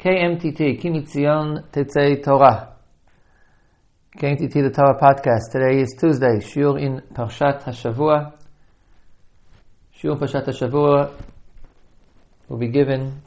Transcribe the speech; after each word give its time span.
KMTT, 0.00 0.80
Kimitzion 0.80 1.68
Tetzei 1.70 2.24
Torah. 2.24 2.74
KMTT, 4.16 4.50
the 4.50 4.70
Torah 4.70 4.98
podcast. 4.98 5.52
Today 5.52 5.82
is 5.82 5.94
Tuesday, 6.00 6.38
Shiur 6.38 6.80
in 6.80 7.02
Parshat 7.12 7.64
HaShavua. 7.64 8.32
Shiur 9.94 10.18
Parshat 10.18 10.46
HaShavua 10.46 11.12
will 12.48 12.56
be 12.56 12.68
given 12.68 13.20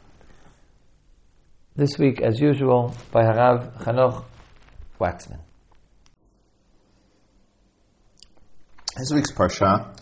this 1.75 1.99
week, 1.99 2.19
as 2.21 2.39
usual, 2.39 2.95
by 3.11 3.21
Harav 3.21 3.77
Chanoch 3.83 4.25
Waxman. 4.99 5.41
This 8.97 9.11
week's 9.13 9.31
Parsha, 9.31 9.95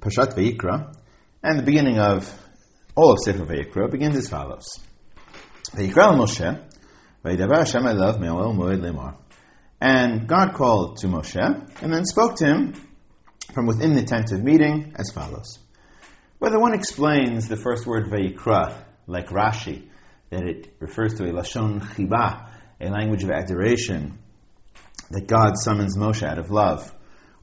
Parshat 0.00 0.34
Vayikra, 0.34 0.96
and 1.42 1.58
the 1.58 1.62
beginning 1.62 1.98
of 1.98 2.32
all 2.94 3.12
of 3.12 3.18
Sefer 3.18 3.44
Vayikra 3.44 3.90
begins 3.90 4.16
as 4.16 4.30
follows. 4.30 4.78
Moshe, 5.72 6.38
Hashem 7.24 7.82
Moed 7.82 8.80
Lemar. 8.80 9.16
And 9.80 10.28
God 10.28 10.54
called 10.54 10.98
to 10.98 11.06
Moshe, 11.06 11.82
and 11.82 11.92
then 11.92 12.04
spoke 12.04 12.36
to 12.36 12.46
him 12.46 12.74
from 13.54 13.66
within 13.66 13.94
the 13.94 14.02
tent 14.02 14.32
of 14.32 14.42
meeting 14.42 14.94
as 14.98 15.10
follows. 15.10 15.58
Whether 16.38 16.58
one 16.58 16.74
explains 16.74 17.48
the 17.48 17.56
first 17.56 17.86
word 17.86 18.10
Vayikra, 18.10 18.84
like 19.06 19.28
Rashi, 19.28 19.88
that 20.30 20.42
it 20.42 20.74
refers 20.80 21.14
to 21.14 21.24
a 21.24 21.32
Lashon 21.32 21.80
Chiba, 21.80 22.48
a 22.80 22.88
language 22.88 23.24
of 23.24 23.30
adoration, 23.30 24.18
that 25.10 25.26
God 25.26 25.52
summons 25.56 25.96
Moshe 25.96 26.26
out 26.26 26.38
of 26.38 26.50
love. 26.50 26.92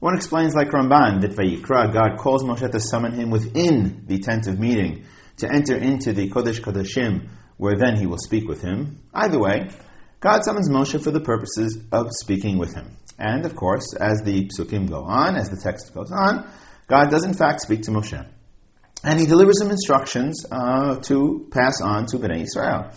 One 0.00 0.14
explains 0.14 0.54
like 0.54 0.68
Ramban 0.68 1.22
that 1.22 1.32
Vayikra, 1.32 1.92
God 1.92 2.18
calls 2.18 2.44
Moshe 2.44 2.70
to 2.70 2.80
summon 2.80 3.12
him 3.12 3.30
within 3.30 4.04
the 4.06 4.18
tent 4.18 4.46
of 4.46 4.58
meeting, 4.58 5.06
to 5.38 5.52
enter 5.52 5.76
into 5.76 6.12
the 6.12 6.28
Kodesh 6.30 6.60
Kodeshim, 6.60 7.28
where 7.58 7.76
then 7.76 7.96
he 7.96 8.06
will 8.06 8.18
speak 8.18 8.48
with 8.48 8.62
him. 8.62 9.02
Either 9.12 9.38
way, 9.38 9.68
God 10.20 10.42
summons 10.44 10.70
Moshe 10.70 11.02
for 11.02 11.10
the 11.10 11.20
purposes 11.20 11.78
of 11.92 12.08
speaking 12.12 12.56
with 12.58 12.74
him. 12.74 12.96
And 13.18 13.44
of 13.44 13.54
course, 13.54 13.94
as 13.94 14.22
the 14.22 14.48
psukim 14.48 14.88
go 14.88 15.02
on, 15.02 15.36
as 15.36 15.50
the 15.50 15.56
text 15.56 15.92
goes 15.92 16.10
on, 16.10 16.48
God 16.86 17.10
does 17.10 17.24
in 17.24 17.34
fact 17.34 17.60
speak 17.60 17.82
to 17.82 17.90
Moshe. 17.90 18.26
And 19.04 19.20
he 19.20 19.26
delivers 19.26 19.60
him 19.60 19.70
instructions 19.70 20.44
uh, 20.50 20.96
to 21.02 21.46
pass 21.50 21.80
on 21.80 22.06
to 22.06 22.18
Bnei 22.18 22.42
Israel. 22.42 22.90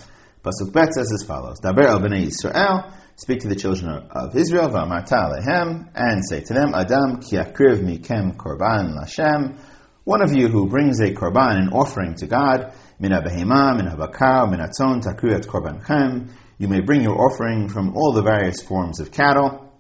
Pasuk 0.44 0.74
Bet 0.74 0.94
says 0.94 1.12
as 1.14 1.24
follows, 1.28 1.60
Daber 1.60 1.86
el 1.86 2.00
Bnei 2.00 2.28
Israel, 2.28 2.92
speak 3.16 3.42
to 3.42 3.48
the 3.48 3.56
children 3.56 4.08
of 4.10 4.36
Israel, 4.36 4.70
v'amarta 4.70 5.32
lehem, 5.32 5.90
and 5.94 6.24
say 6.28 6.42
to 6.42 6.54
them, 6.54 6.74
Adam 6.74 7.20
ki 7.22 7.36
akriv 7.36 7.82
mikem 7.82 8.36
korban 8.36 8.98
lashem, 8.98 9.60
one 10.04 10.24
of 10.24 10.34
you 10.34 10.48
who 10.48 10.68
brings 10.68 11.00
a 11.00 11.14
korban, 11.14 11.58
an 11.58 11.70
offering 11.70 12.16
to 12.16 12.26
God, 12.26 12.74
min 13.02 13.12
abehema, 13.12 13.76
min 13.76 13.88
habakar, 13.88 14.50
min 14.50 14.60
atzon, 14.60 15.02
takriat 15.02 15.48
korbanchem, 15.48 16.30
you 16.60 16.68
may 16.68 16.80
bring 16.80 17.02
your 17.02 17.20
offering 17.20 17.68
from 17.68 17.98
all 17.98 18.14
the 18.14 18.22
various 18.22 18.62
forms 18.62 19.00
of 19.00 19.12
cattle. 19.12 19.74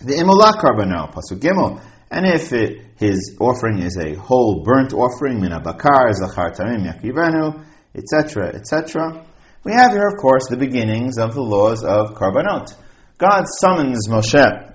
The 0.00 0.14
imolah 0.14 0.52
karbano, 0.60 1.10
pasuk 1.12 1.40
gimel, 1.40 1.80
and 2.10 2.26
if 2.26 2.52
it, 2.52 2.82
his 2.96 3.36
offering 3.40 3.80
is 3.80 3.96
a 3.96 4.14
whole 4.14 4.62
burnt 4.62 4.92
offering, 4.92 5.40
min 5.40 5.52
abakar, 5.52 6.12
zachar 6.12 6.52
tamim 6.52 6.86
yakivenu, 6.86 7.64
etc., 7.94 8.54
etc., 8.54 9.24
we 9.64 9.72
have 9.72 9.92
here, 9.92 10.06
of 10.06 10.16
course, 10.20 10.48
the 10.48 10.56
beginnings 10.56 11.18
of 11.18 11.34
the 11.34 11.42
laws 11.42 11.82
of 11.82 12.14
Karbanot. 12.14 12.74
God 13.18 13.44
summons 13.60 14.08
Moshe 14.08 14.72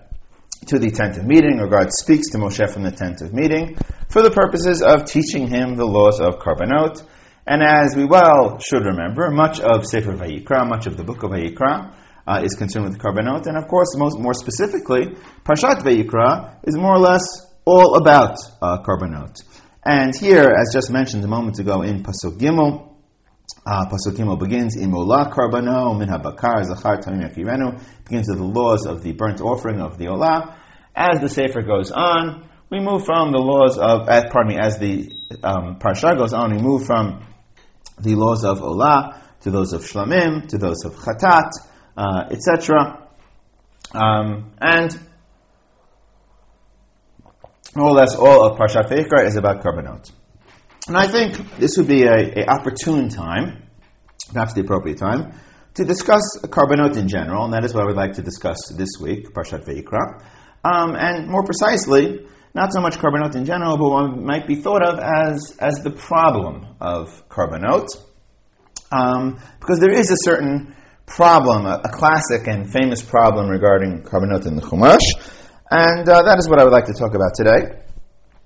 to 0.68 0.78
the 0.78 0.92
tent 0.92 1.18
of 1.18 1.26
meeting, 1.26 1.60
or 1.62 1.68
God 1.68 1.88
speaks 1.92 2.30
to 2.32 2.38
Moshe 2.38 2.70
from 2.70 2.84
the 2.84 2.92
tent 2.92 3.22
of 3.22 3.34
meeting, 3.34 3.78
for 4.10 4.22
the 4.22 4.30
purposes 4.30 4.82
of 4.82 5.06
teaching 5.06 5.48
him 5.48 5.78
the 5.78 5.86
laws 5.86 6.20
of 6.20 6.40
Karbanot. 6.40 7.02
And 7.46 7.62
as 7.62 7.96
we 7.96 8.06
well 8.06 8.60
should 8.60 8.86
remember, 8.86 9.30
much 9.30 9.60
of 9.60 9.86
Sefer 9.86 10.14
Vayikra, 10.14 10.68
much 10.68 10.88
of 10.88 10.96
the 10.96 11.04
book 11.04 11.24
of 11.24 11.32
Vayikra, 11.32 11.94
uh, 12.26 12.42
is 12.44 12.56
concerned 12.56 12.86
with 12.86 12.98
Karbanot, 13.00 13.48
and 13.48 13.58
of 13.58 13.68
course, 13.68 13.98
most, 13.98 14.18
more 14.18 14.34
specifically, 14.34 15.08
Parshat 15.44 15.82
Vayikra 15.82 16.60
is 16.64 16.78
more 16.78 16.96
or 16.96 17.00
less 17.00 17.22
all 17.66 17.96
about 17.96 18.38
uh. 18.62 18.78
And 19.86 20.16
here, 20.16 20.54
as 20.58 20.74
just 20.74 20.90
mentioned 20.90 21.24
a 21.26 21.28
moment 21.28 21.60
ago 21.60 21.82
in 21.82 22.04
Pasuk 22.04 22.38
Gimel, 22.38 22.90
uh, 23.66 23.86
Pasuk 23.88 24.16
Gimel 24.16 24.40
begins, 24.40 24.78
Imola 24.78 25.30
karbano 25.30 25.98
min 25.98 26.08
habakar 26.08 26.64
zachar 26.64 27.02
tamim 27.02 27.84
begins 28.06 28.30
with 28.30 28.38
the 28.38 28.44
laws 28.44 28.86
of 28.86 29.04
the 29.04 29.12
burnt 29.12 29.42
offering 29.42 29.82
of 29.82 29.98
the 29.98 30.06
Olah. 30.06 30.56
As 30.96 31.20
the 31.20 31.28
Sefer 31.28 31.62
goes 31.62 31.92
on, 31.92 32.48
we 32.70 32.80
move 32.80 33.06
from 33.06 33.34
the 33.34 33.40
laws 33.40 33.78
of, 33.78 34.08
pardon 34.08 34.48
me, 34.48 34.58
as 34.58 34.80
the 34.80 35.12
um, 35.44 35.80
Parsha 35.80 36.18
goes 36.18 36.32
on, 36.34 36.56
we 36.56 36.62
move 36.62 36.86
from 36.86 37.26
the 38.00 38.16
laws 38.16 38.44
of 38.44 38.60
Olah 38.60 39.20
to 39.42 39.52
those 39.52 39.74
of 39.74 39.82
Shlamim, 39.82 40.48
to 40.50 40.58
those 40.58 40.86
of 40.86 40.96
Chatat, 40.96 41.52
uh, 41.98 42.30
etc. 42.32 43.08
Um, 43.94 44.52
and 44.60 44.98
more 47.76 47.90
or 47.90 47.94
less 47.94 48.16
all 48.16 48.46
of 48.46 48.58
Parshat 48.58 48.90
Vayikra 48.90 49.26
is 49.26 49.36
about 49.36 49.64
Karbanot. 49.64 50.12
And 50.88 50.98
I 50.98 51.08
think 51.08 51.58
this 51.58 51.78
would 51.78 51.88
be 51.88 52.04
a, 52.04 52.42
a, 52.42 52.46
opportune 52.46 53.10
time, 53.10 53.64
perhaps 54.32 54.54
the 54.54 54.62
appropriate 54.62 54.98
time, 54.98 55.34
to 55.76 55.86
discuss 55.86 56.40
Karbanot 56.42 56.98
in 56.98 57.08
general, 57.08 57.46
and 57.46 57.54
that 57.54 57.64
is 57.64 57.74
what 57.74 57.84
I 57.84 57.86
would 57.88 57.96
like 57.96 58.14
to 58.14 58.22
discuss 58.22 58.70
this 58.70 58.90
week, 59.00 59.34
Parshat 59.34 59.66
Vayikra. 59.66 60.22
Um, 60.64 60.96
and 60.96 61.28
more 61.28 61.44
precisely, 61.44 62.28
not 62.54 62.72
so 62.72 62.82
much 62.82 62.98
Karbanot 62.98 63.36
in 63.36 63.46
general, 63.46 63.78
but 63.78 63.90
one 63.90 64.26
might 64.26 64.48
be 64.48 64.56
thought 64.56 64.84
of 64.84 65.00
as, 65.00 65.56
as 65.60 65.84
the 65.84 65.90
problem 65.90 66.68
of 66.80 67.28
Karbanot. 67.28 67.88
Um, 68.92 69.40
because 69.60 69.80
there 69.80 69.92
is 69.92 70.12
a 70.12 70.18
certain 70.18 70.76
problem, 71.08 71.66
a, 71.66 71.82
a, 71.84 71.90
classic 71.90 72.48
and 72.48 72.72
famous 72.72 73.02
problem 73.02 73.50
regarding 73.50 74.04
Karbanot 74.04 74.46
in 74.46 74.56
the 74.56 74.62
Chumash, 74.62 75.02
and 75.72 76.08
uh, 76.08 76.24
that 76.24 76.38
is 76.38 76.48
what 76.48 76.60
I 76.60 76.64
would 76.64 76.74
like 76.74 76.86
to 76.86 76.94
talk 76.94 77.16
about 77.16 77.34
today. 77.36 77.80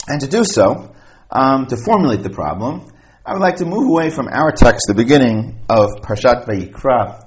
And 0.08 0.22
to 0.22 0.28
do 0.28 0.46
so, 0.46 0.96
um, 1.30 1.68
to 1.68 1.76
formulate 1.76 2.24
the 2.24 2.30
problem, 2.30 2.90
I 3.26 3.34
would 3.34 3.42
like 3.42 3.58
to 3.58 3.66
move 3.66 3.90
away 3.90 4.10
from 4.10 4.30
our 4.30 4.54
text, 4.54 4.86
the 4.88 4.94
beginning 4.94 5.60
of 5.68 5.90
Parshat 6.02 6.46
Vayikra, 6.46 7.27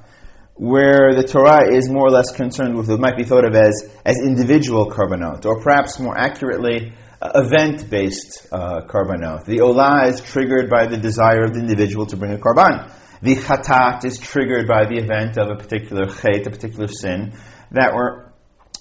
where 0.60 1.14
the 1.14 1.22
Torah 1.22 1.74
is 1.74 1.88
more 1.88 2.08
or 2.08 2.10
less 2.10 2.32
concerned 2.32 2.76
with 2.76 2.86
what 2.86 3.00
might 3.00 3.16
be 3.16 3.24
thought 3.24 3.46
of 3.46 3.54
as, 3.54 3.90
as 4.04 4.18
individual 4.20 4.90
karbanot, 4.90 5.46
or 5.46 5.58
perhaps 5.62 5.98
more 5.98 6.14
accurately, 6.14 6.92
uh, 7.22 7.30
event-based 7.34 8.46
uh, 8.52 8.82
karbanot. 8.82 9.46
The 9.46 9.60
olah 9.60 10.08
is 10.08 10.20
triggered 10.20 10.68
by 10.68 10.86
the 10.86 10.98
desire 10.98 11.44
of 11.44 11.54
the 11.54 11.60
individual 11.60 12.04
to 12.08 12.16
bring 12.18 12.34
a 12.34 12.36
karban. 12.36 12.92
The 13.22 13.36
chatat 13.36 14.04
is 14.04 14.18
triggered 14.18 14.68
by 14.68 14.84
the 14.84 14.98
event 14.98 15.38
of 15.38 15.48
a 15.48 15.56
particular 15.56 16.04
chet, 16.10 16.46
a 16.46 16.50
particular 16.50 16.88
sin, 16.88 17.32
that 17.70 17.94
were 17.94 18.30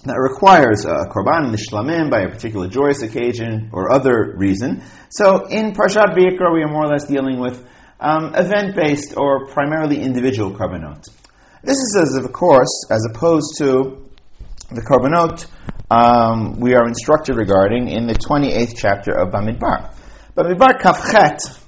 that 0.04 0.16
requires 0.16 0.84
a 0.84 1.08
korban 1.08 1.56
nishlamim 1.56 2.12
by 2.12 2.24
a 2.24 2.30
particular 2.30 2.68
joyous 2.68 3.04
occasion 3.04 3.70
or 3.72 3.90
other 3.90 4.34
reason. 4.36 4.84
So 5.10 5.46
in 5.46 5.72
Parshat 5.72 6.14
Vayikra, 6.14 6.54
we 6.54 6.62
are 6.62 6.70
more 6.70 6.86
or 6.86 6.90
less 6.90 7.06
dealing 7.06 7.40
with 7.40 7.66
um, 8.02 8.34
event-based 8.36 9.16
or 9.16 9.48
primarily 9.48 10.02
individual 10.02 10.52
korbanot. 10.52 11.08
This 11.62 11.78
is, 11.78 11.98
as 12.02 12.16
of 12.16 12.32
course, 12.32 12.86
as 12.90 13.06
opposed 13.10 13.58
to 13.58 14.06
the 14.70 14.82
korbanot 14.82 15.46
um, 15.92 16.60
we 16.60 16.74
are 16.74 16.88
instructed 16.88 17.36
regarding 17.36 17.90
in 17.90 18.08
the 18.08 18.14
28th 18.14 18.78
chapter 18.78 19.12
of 19.12 19.34
Bamidbar. 19.34 19.94
Bamidbar 20.38 20.80
Kafchet 20.80 21.60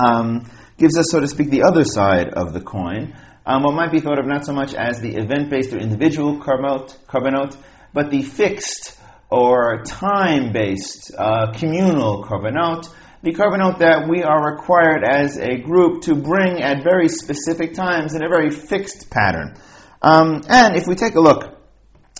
um, 0.00 0.50
gives 0.78 0.96
us, 0.96 1.10
so 1.10 1.20
to 1.20 1.26
speak, 1.26 1.50
the 1.50 1.64
other 1.64 1.84
side 1.84 2.30
of 2.30 2.54
the 2.54 2.60
coin 2.60 3.14
um, 3.46 3.62
what 3.62 3.74
might 3.74 3.92
be 3.92 4.00
thought 4.00 4.18
of 4.18 4.26
not 4.26 4.46
so 4.46 4.54
much 4.54 4.72
as 4.72 5.00
the 5.00 5.16
event-based 5.16 5.74
or 5.74 5.78
individual 5.78 6.38
korbanot, 6.38 7.56
but 7.92 8.10
the 8.10 8.22
fixed 8.22 8.98
or 9.30 9.82
time-based 9.84 11.12
uh, 11.18 11.52
communal 11.52 12.24
korbanot, 12.24 12.88
the 13.24 13.32
korbanot 13.32 13.78
that 13.78 14.06
we 14.06 14.22
are 14.22 14.52
required 14.52 15.02
as 15.02 15.38
a 15.38 15.56
group 15.56 16.02
to 16.02 16.14
bring 16.14 16.60
at 16.60 16.84
very 16.84 17.08
specific 17.08 17.72
times 17.72 18.14
in 18.14 18.22
a 18.22 18.28
very 18.28 18.50
fixed 18.50 19.08
pattern. 19.08 19.56
Um, 20.02 20.42
and 20.46 20.76
if 20.76 20.86
we 20.86 20.94
take 20.94 21.14
a 21.14 21.20
look 21.20 21.58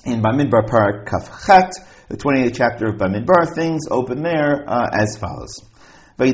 in 0.06 0.22
Bamidbar 0.22 0.66
Parak 0.66 1.04
Kaf 1.06 1.28
the 2.08 2.16
28th 2.16 2.54
chapter 2.56 2.86
of 2.86 2.94
Bamidbar, 2.94 3.54
things 3.54 3.82
open 3.90 4.22
there 4.22 4.64
uh, 4.66 4.88
as 4.98 5.18
follows. 5.18 5.60
God 6.16 6.32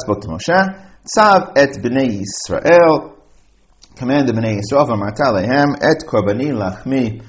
spoke 0.00 0.22
to 0.22 0.28
Moshe, 0.28 0.88
Tzav 1.04 1.52
et 1.54 1.76
b'nei 1.82 2.22
Yisrael, 2.22 3.14
command 3.94 4.26
the 4.26 4.32
b'nei 4.32 4.58
Yisrael, 4.58 4.86
v'amarta 4.88 5.34
lehem, 5.34 5.76
et 5.82 6.02
korbani 6.06 6.50
lachmi 6.54 7.22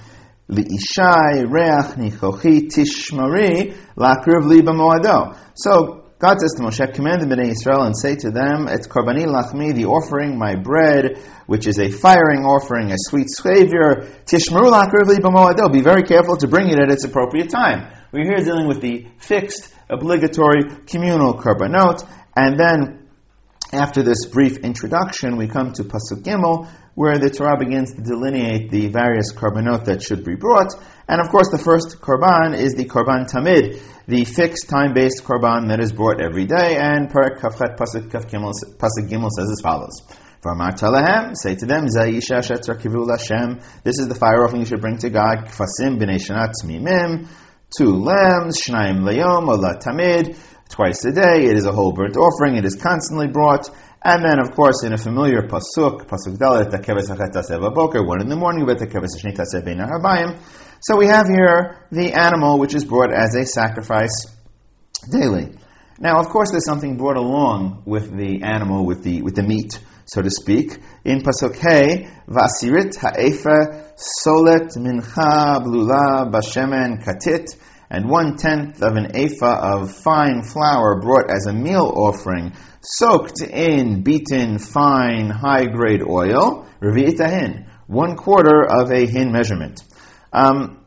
li'ishai 0.49 1.45
reach 1.49 1.95
nichochi 1.97 2.69
tishmari 2.69 3.75
lakriv. 3.95 5.37
So, 5.55 6.05
God 6.19 6.41
says 6.41 6.53
to 6.57 6.63
Moshe, 6.63 6.93
command 6.93 7.21
the 7.21 7.27
Bnei 7.27 7.51
Israel 7.51 7.83
and 7.83 7.97
say 7.97 8.15
to 8.17 8.29
them, 8.29 8.67
Et 8.67 8.81
korbani 8.89 9.25
lachmi, 9.25 9.73
the 9.73 9.85
offering, 9.85 10.37
my 10.37 10.55
bread, 10.55 11.17
which 11.45 11.65
is 11.65 11.79
a 11.79 11.89
firing 11.89 12.43
offering, 12.43 12.91
a 12.91 12.95
sweet 12.97 13.29
savior, 13.29 14.05
tishmaru 14.25 14.67
lakriv 14.67 15.07
li. 15.07 15.71
Be 15.71 15.81
very 15.81 16.03
careful 16.03 16.35
to 16.35 16.47
bring 16.49 16.67
it 16.69 16.77
at 16.77 16.91
its 16.91 17.05
appropriate 17.05 17.49
time. 17.49 17.87
We're 18.11 18.25
here 18.25 18.43
dealing 18.43 18.67
with 18.67 18.81
the 18.81 19.07
fixed, 19.19 19.73
obligatory, 19.89 20.63
communal 20.87 21.35
korbanot, 21.35 22.05
and 22.35 22.59
then 22.59 22.98
after 23.71 24.01
this 24.01 24.25
brief 24.25 24.57
introduction, 24.57 25.37
we 25.37 25.47
come 25.47 25.73
to 25.73 25.83
Pasuk 25.83 26.23
Gimel, 26.23 26.67
where 26.95 27.19
the 27.19 27.29
Torah 27.29 27.57
begins 27.57 27.93
to 27.93 28.01
delineate 28.01 28.71
the 28.71 28.87
various 28.87 29.31
korbanot 29.31 29.85
that 29.85 30.01
should 30.01 30.23
be 30.23 30.35
brought. 30.35 30.73
And 31.07 31.21
of 31.21 31.29
course, 31.29 31.49
the 31.49 31.59
first 31.59 32.01
korban 32.01 32.57
is 32.57 32.73
the 32.73 32.85
korban 32.85 33.29
tamid, 33.29 33.79
the 34.07 34.25
fixed 34.25 34.69
time-based 34.69 35.23
korban 35.23 35.69
that 35.69 35.79
is 35.79 35.91
brought 35.91 36.19
every 36.19 36.45
day. 36.45 36.77
And 36.77 37.09
Parak 37.09 37.39
Kafchet 37.39 37.77
Pasuk 37.77 38.11
Kaf 38.11 38.25
Gimel, 38.27 38.53
Pasuk 38.77 39.07
Gimel 39.07 39.29
says 39.29 39.51
as 39.51 39.61
follows. 39.61 40.01
V'amar 40.41 41.35
say 41.35 41.53
to 41.55 41.65
them, 41.65 41.85
Zayisha 41.85 42.39
shetzar 42.39 42.81
kivu 42.81 43.07
Hashem. 43.09 43.59
This 43.83 43.99
is 43.99 44.07
the 44.07 44.15
fire 44.15 44.45
offering 44.45 44.61
you 44.61 44.65
should 44.65 44.81
bring 44.81 44.97
to 44.97 45.09
God. 45.09 45.45
Kfasim 45.45 45.99
b'nei 45.99 46.15
shanat 46.15 46.53
mimim. 46.63 47.27
Two 47.77 47.97
lambs, 47.97 48.59
shnayim 48.61 49.01
layom, 49.01 49.47
ola 49.47 49.77
tamid 49.77 50.35
twice 50.69 51.03
a 51.05 51.11
day. 51.11 51.45
It 51.45 51.57
is 51.57 51.65
a 51.65 51.71
whole 51.71 51.91
burnt 51.91 52.15
offering. 52.15 52.55
It 52.55 52.65
is 52.65 52.75
constantly 52.75 53.27
brought. 53.27 53.69
And 54.01 54.23
then, 54.23 54.39
of 54.39 54.55
course, 54.55 54.83
in 54.83 54.93
a 54.93 54.97
familiar 54.97 55.41
pasuk, 55.41 56.07
pasuk 56.07 56.37
dalet, 56.37 56.71
tekeves 56.71 57.75
boker, 57.75 58.05
one 58.05 58.21
in 58.21 58.29
the 58.29 58.37
morning, 58.37 58.65
but 58.65 58.77
tekeves 58.77 59.21
habayim. 59.21 60.39
So 60.81 60.95
we 60.95 61.07
have 61.07 61.27
here 61.27 61.85
the 61.91 62.13
animal 62.13 62.57
which 62.57 62.73
is 62.73 62.85
brought 62.85 63.13
as 63.13 63.35
a 63.35 63.45
sacrifice 63.45 64.27
daily. 65.11 65.51
Now, 65.99 66.21
of 66.21 66.29
course, 66.29 66.51
there's 66.51 66.65
something 66.65 66.95
brought 66.95 67.17
along 67.17 67.83
with 67.85 68.15
the 68.15 68.43
animal, 68.43 68.85
with 68.85 69.03
the 69.03 69.21
with 69.21 69.35
the 69.35 69.43
meat, 69.43 69.77
so 70.05 70.21
to 70.21 70.29
speak. 70.29 70.77
In 71.03 71.19
pasuk 71.19 71.57
hey, 71.57 72.07
vasirit 72.25 72.95
ha'efa 72.95 73.95
solet 73.97 74.77
mincha 74.77 75.61
blula 75.61 76.31
bashemen 76.31 77.03
katit 77.03 77.57
and 77.89 78.09
one 78.09 78.37
tenth 78.37 78.81
of 78.81 78.95
an 78.95 79.15
ephah 79.15 79.79
of 79.81 79.91
fine 79.95 80.43
flour 80.43 81.01
brought 81.01 81.31
as 81.31 81.47
a 81.47 81.53
meal 81.53 81.91
offering, 81.95 82.53
soaked 82.81 83.41
in 83.41 84.03
beaten 84.03 84.59
fine 84.59 85.29
high 85.29 85.65
grade 85.65 86.03
oil, 86.07 86.67
revi'it 86.81 87.17
hin, 87.29 87.67
one 87.87 88.15
quarter 88.15 88.63
of 88.63 88.91
a 88.91 89.05
hin 89.05 89.31
measurement. 89.31 89.83
Um, 90.31 90.85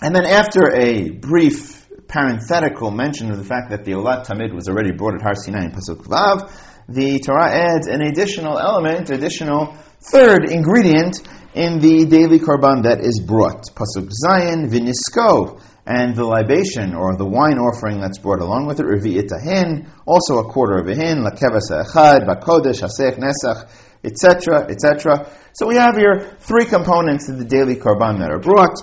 and 0.00 0.14
then 0.14 0.26
after 0.26 0.72
a 0.72 1.10
brief 1.10 1.88
parenthetical 2.06 2.90
mention 2.90 3.30
of 3.30 3.38
the 3.38 3.44
fact 3.44 3.70
that 3.70 3.84
the 3.84 3.92
Olat 3.92 4.26
Tamid 4.26 4.54
was 4.54 4.68
already 4.68 4.92
brought 4.92 5.14
at 5.14 5.22
Har 5.22 5.34
Sinai 5.34 5.64
in 5.64 5.72
Pasuk 5.72 6.04
Vav, 6.04 6.52
the 6.88 7.18
Torah 7.18 7.50
adds 7.50 7.88
an 7.88 8.00
additional 8.00 8.58
element, 8.58 9.10
additional 9.10 9.76
third 10.10 10.50
ingredient 10.50 11.20
in 11.54 11.80
the 11.80 12.04
daily 12.06 12.38
korban 12.38 12.82
that 12.84 13.00
is 13.00 13.20
brought. 13.26 13.64
Pasuk 13.74 14.10
Zayin 14.12 14.68
vinisko, 14.68 15.60
and 15.86 16.16
the 16.16 16.24
libation 16.24 16.94
or 16.94 17.16
the 17.16 17.24
wine 17.24 17.58
offering 17.58 18.00
that's 18.00 18.18
brought 18.18 18.40
along 18.40 18.66
with 18.66 18.80
it, 18.80 18.86
revi'it 18.86 19.30
hin, 19.42 19.88
also 20.04 20.38
a 20.38 20.44
quarter 20.44 20.78
of 20.78 20.88
a 20.88 20.94
hin, 20.94 21.24
lakeves 21.24 21.70
echad, 21.70 22.26
bakodesh, 22.26 22.82
hasech, 22.82 23.18
nesach, 23.18 23.70
etc., 24.02 24.66
etc. 24.68 25.30
So 25.52 25.66
we 25.66 25.76
have 25.76 25.96
here 25.96 26.36
three 26.40 26.64
components 26.64 27.28
of 27.28 27.38
the 27.38 27.44
daily 27.44 27.76
korban 27.76 28.18
that 28.18 28.30
are 28.30 28.40
brought. 28.40 28.82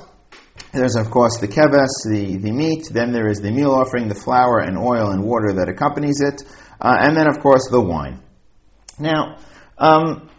There's, 0.72 0.96
of 0.96 1.12
course, 1.12 1.40
the 1.40 1.48
keves, 1.48 2.04
the, 2.10 2.38
the 2.38 2.52
meat, 2.52 2.90
then 2.92 3.12
there 3.12 3.28
is 3.28 3.40
the 3.40 3.52
meal 3.52 3.72
offering, 3.72 4.08
the 4.08 4.16
flour 4.16 4.60
and 4.60 4.78
oil 4.78 5.12
and 5.12 5.24
water 5.24 5.54
that 5.54 5.70
accompanies 5.70 6.22
it, 6.22 6.42
uh, 6.80 6.96
and 7.00 7.18
then, 7.18 7.28
of 7.28 7.40
course, 7.40 7.68
the 7.70 7.82
wine. 7.82 8.22
Now, 8.98 9.38
um, 9.78 10.30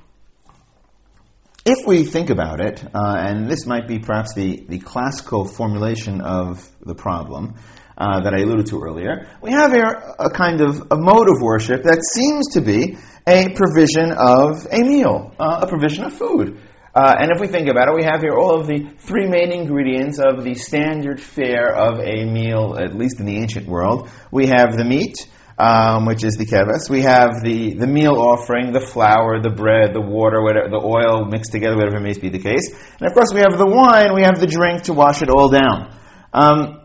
if 1.64 1.86
we 1.86 2.04
think 2.04 2.30
about 2.30 2.60
it, 2.60 2.84
uh, 2.94 3.16
and 3.18 3.48
this 3.48 3.66
might 3.66 3.88
be 3.88 3.98
perhaps 3.98 4.34
the, 4.34 4.64
the 4.68 4.78
classical 4.78 5.46
formulation 5.46 6.20
of 6.20 6.68
the 6.80 6.94
problem 6.94 7.54
uh, 7.96 8.20
that 8.20 8.34
I 8.34 8.42
alluded 8.42 8.66
to 8.66 8.82
earlier, 8.82 9.28
we 9.40 9.52
have 9.52 9.72
here 9.72 10.14
a 10.18 10.28
kind 10.30 10.60
of 10.60 10.88
a 10.90 10.96
mode 10.96 11.28
of 11.28 11.40
worship 11.40 11.84
that 11.84 12.02
seems 12.02 12.54
to 12.54 12.60
be 12.60 12.98
a 13.26 13.54
provision 13.54 14.12
of 14.12 14.66
a 14.70 14.82
meal, 14.82 15.34
uh, 15.38 15.60
a 15.62 15.66
provision 15.66 16.04
of 16.04 16.12
food. 16.12 16.60
Uh, 16.94 17.14
and 17.18 17.30
if 17.32 17.40
we 17.40 17.48
think 17.48 17.68
about 17.68 17.88
it, 17.88 17.94
we 17.94 18.04
have 18.04 18.20
here 18.20 18.36
all 18.38 18.60
of 18.60 18.66
the 18.66 18.86
three 18.98 19.26
main 19.26 19.50
ingredients 19.50 20.18
of 20.18 20.44
the 20.44 20.54
standard 20.54 21.20
fare 21.20 21.74
of 21.74 21.98
a 21.98 22.24
meal, 22.24 22.76
at 22.78 22.94
least 22.94 23.18
in 23.18 23.26
the 23.26 23.36
ancient 23.36 23.66
world. 23.66 24.08
We 24.30 24.46
have 24.46 24.76
the 24.76 24.84
meat, 24.84 25.26
um, 25.58 26.06
which 26.06 26.24
is 26.24 26.36
the 26.36 26.46
keves. 26.46 26.90
We 26.90 27.02
have 27.02 27.42
the, 27.42 27.74
the 27.74 27.86
meal 27.86 28.14
offering, 28.16 28.72
the 28.72 28.80
flour, 28.80 29.40
the 29.40 29.50
bread, 29.50 29.94
the 29.94 30.00
water, 30.00 30.42
whatever, 30.42 30.68
the 30.68 30.82
oil 30.82 31.26
mixed 31.26 31.52
together, 31.52 31.76
whatever 31.76 32.00
may 32.00 32.14
be 32.14 32.28
the 32.28 32.38
case. 32.38 32.74
And 32.98 33.08
of 33.08 33.14
course, 33.14 33.32
we 33.32 33.40
have 33.40 33.56
the 33.56 33.66
wine, 33.66 34.14
we 34.14 34.22
have 34.22 34.40
the 34.40 34.46
drink 34.46 34.84
to 34.84 34.92
wash 34.92 35.22
it 35.22 35.30
all 35.30 35.48
down. 35.48 35.96
Um, 36.32 36.80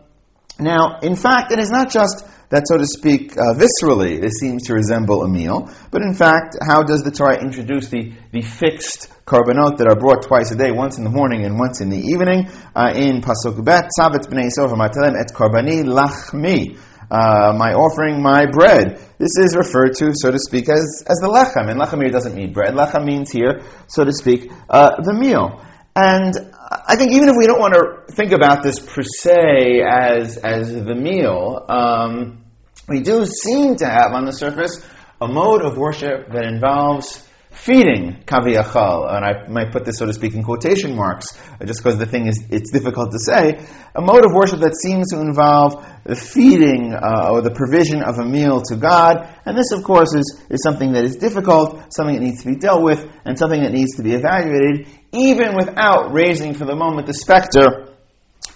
now, 0.58 0.98
in 1.02 1.16
fact, 1.16 1.52
it 1.52 1.58
is 1.58 1.70
not 1.70 1.90
just 1.90 2.24
that, 2.50 2.66
so 2.66 2.76
to 2.76 2.86
speak, 2.86 3.32
uh, 3.32 3.54
viscerally, 3.54 4.22
it 4.22 4.32
seems 4.32 4.66
to 4.66 4.74
resemble 4.74 5.22
a 5.22 5.28
meal, 5.28 5.70
but 5.90 6.02
in 6.02 6.14
fact, 6.14 6.56
how 6.60 6.82
does 6.82 7.02
the 7.02 7.10
Torah 7.10 7.40
introduce 7.40 7.88
the, 7.88 8.12
the 8.32 8.42
fixed 8.42 9.08
korbanot 9.24 9.78
that 9.78 9.86
are 9.88 9.96
brought 9.96 10.22
twice 10.22 10.50
a 10.50 10.56
day, 10.56 10.72
once 10.72 10.98
in 10.98 11.04
the 11.04 11.10
morning 11.10 11.44
and 11.44 11.58
once 11.58 11.80
in 11.80 11.90
the 11.90 11.98
evening? 11.98 12.50
Uh, 12.74 12.92
in 12.94 13.22
Pasuk 13.22 13.64
Bet, 13.64 13.90
Sabat 13.96 14.26
b'nei 14.28 14.50
et 14.50 15.32
karbani 15.32 15.84
lachmi 15.84 16.76
uh, 17.10 17.52
my 17.56 17.72
offering, 17.72 18.22
my 18.22 18.46
bread. 18.46 19.00
This 19.18 19.36
is 19.38 19.56
referred 19.56 19.94
to, 19.96 20.12
so 20.14 20.30
to 20.30 20.38
speak, 20.38 20.68
as, 20.68 21.04
as 21.08 21.18
the 21.18 21.28
lechem. 21.28 21.70
And 21.70 21.80
lechem 21.80 22.00
here 22.00 22.10
doesn't 22.10 22.34
mean 22.34 22.52
bread. 22.52 22.74
Lechem 22.74 23.04
means 23.04 23.30
here, 23.30 23.62
so 23.88 24.04
to 24.04 24.12
speak, 24.12 24.50
uh, 24.68 25.02
the 25.02 25.12
meal. 25.12 25.64
And 25.96 26.34
I 26.70 26.96
think 26.96 27.12
even 27.12 27.28
if 27.28 27.34
we 27.36 27.46
don't 27.46 27.58
want 27.58 27.74
to 27.74 28.12
think 28.12 28.32
about 28.32 28.62
this 28.62 28.78
per 28.78 29.02
se 29.02 29.82
as, 29.82 30.36
as 30.36 30.72
the 30.72 30.94
meal, 30.94 31.64
um, 31.68 32.44
we 32.88 33.00
do 33.00 33.26
seem 33.26 33.76
to 33.76 33.86
have 33.86 34.12
on 34.12 34.24
the 34.24 34.32
surface 34.32 34.84
a 35.20 35.26
mode 35.26 35.62
of 35.62 35.76
worship 35.76 36.30
that 36.32 36.44
involves 36.44 37.26
feeding 37.50 38.22
kaviyachal, 38.24 39.12
and 39.14 39.24
I 39.24 39.48
might 39.48 39.72
put 39.72 39.84
this, 39.84 39.98
so 39.98 40.06
to 40.06 40.12
speak, 40.12 40.34
in 40.34 40.42
quotation 40.42 40.94
marks, 40.94 41.38
just 41.64 41.82
because 41.82 41.98
the 41.98 42.06
thing 42.06 42.26
is, 42.26 42.46
it's 42.48 42.70
difficult 42.70 43.12
to 43.12 43.18
say, 43.18 43.64
a 43.94 44.00
mode 44.00 44.24
of 44.24 44.32
worship 44.32 44.60
that 44.60 44.76
seems 44.76 45.10
to 45.10 45.20
involve 45.20 45.84
the 46.04 46.16
feeding 46.16 46.94
uh, 46.94 47.30
or 47.30 47.42
the 47.42 47.50
provision 47.50 48.02
of 48.02 48.18
a 48.18 48.24
meal 48.24 48.62
to 48.62 48.76
God, 48.76 49.28
and 49.44 49.56
this, 49.56 49.72
of 49.72 49.82
course, 49.82 50.14
is, 50.14 50.40
is 50.48 50.62
something 50.62 50.92
that 50.92 51.04
is 51.04 51.16
difficult, 51.16 51.92
something 51.92 52.14
that 52.14 52.22
needs 52.22 52.42
to 52.42 52.48
be 52.48 52.56
dealt 52.56 52.82
with, 52.82 53.06
and 53.24 53.38
something 53.38 53.62
that 53.62 53.72
needs 53.72 53.96
to 53.96 54.02
be 54.02 54.12
evaluated, 54.12 54.86
even 55.12 55.56
without 55.56 56.12
raising 56.12 56.54
for 56.54 56.64
the 56.64 56.76
moment 56.76 57.06
the 57.06 57.14
specter 57.14 57.94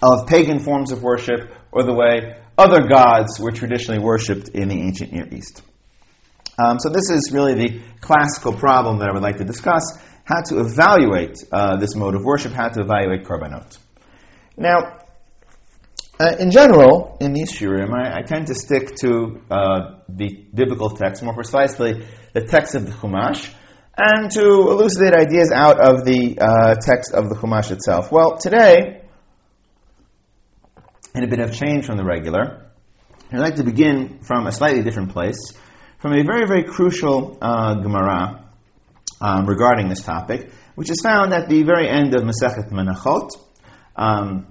of 0.01 0.27
pagan 0.27 0.59
forms 0.59 0.91
of 0.91 1.03
worship 1.03 1.51
or 1.71 1.83
the 1.83 1.93
way 1.93 2.37
other 2.57 2.87
gods 2.87 3.39
were 3.39 3.51
traditionally 3.51 3.99
worshipped 3.99 4.49
in 4.49 4.69
the 4.69 4.81
ancient 4.81 5.11
Near 5.11 5.27
East. 5.31 5.61
Um, 6.57 6.79
so 6.79 6.89
this 6.89 7.09
is 7.09 7.31
really 7.33 7.53
the 7.53 7.81
classical 7.99 8.53
problem 8.53 8.99
that 8.99 9.09
I 9.09 9.13
would 9.13 9.23
like 9.23 9.37
to 9.37 9.43
discuss, 9.43 9.83
how 10.23 10.41
to 10.41 10.59
evaluate 10.59 11.43
uh, 11.51 11.77
this 11.77 11.95
mode 11.95 12.15
of 12.15 12.23
worship, 12.23 12.53
how 12.53 12.69
to 12.69 12.81
evaluate 12.81 13.25
korbanot. 13.25 13.77
Now, 14.57 14.99
uh, 16.17 16.35
in 16.39 16.51
general, 16.51 17.17
in 17.19 17.33
these 17.33 17.51
shiurim, 17.51 17.93
I, 17.93 18.19
I, 18.19 18.21
tend 18.21 18.47
to 18.47 18.55
stick 18.55 18.95
to 19.01 19.41
uh, 19.51 19.99
the 20.07 20.45
biblical 20.53 20.91
text, 20.91 21.21
more 21.21 21.33
precisely 21.33 22.05
the 22.31 22.41
text 22.41 22.73
of 22.73 22.85
the 22.85 22.93
Chumash, 22.93 23.53
and 23.97 24.31
to 24.31 24.41
elucidate 24.41 25.13
ideas 25.13 25.51
out 25.53 25.81
of 25.81 26.05
the 26.05 26.37
uh, 26.39 26.75
text 26.75 27.13
of 27.13 27.27
the 27.27 27.35
Chumash 27.35 27.71
itself. 27.71 28.13
Well, 28.13 28.37
today, 28.37 29.01
in 31.13 31.23
a 31.25 31.27
bit 31.27 31.39
of 31.39 31.53
change 31.53 31.85
from 31.85 31.97
the 31.97 32.05
regular, 32.05 32.71
I'd 33.33 33.39
like 33.39 33.55
to 33.55 33.63
begin 33.63 34.19
from 34.23 34.47
a 34.47 34.53
slightly 34.53 34.83
different 34.83 35.11
place 35.11 35.53
from 36.05 36.13
a 36.13 36.23
very, 36.23 36.45
very 36.45 36.63
crucial 36.63 37.35
uh, 37.41 37.73
Gemara 37.73 38.45
um, 39.19 39.47
regarding 39.47 39.89
this 39.89 40.03
topic, 40.03 40.51
which 40.75 40.91
is 40.91 41.01
found 41.01 41.33
at 41.33 41.49
the 41.49 41.63
very 41.63 41.89
end 41.89 42.13
of 42.13 42.21
Masechet 42.21 42.69
Menachot. 42.69 43.31
Um, 43.95 44.45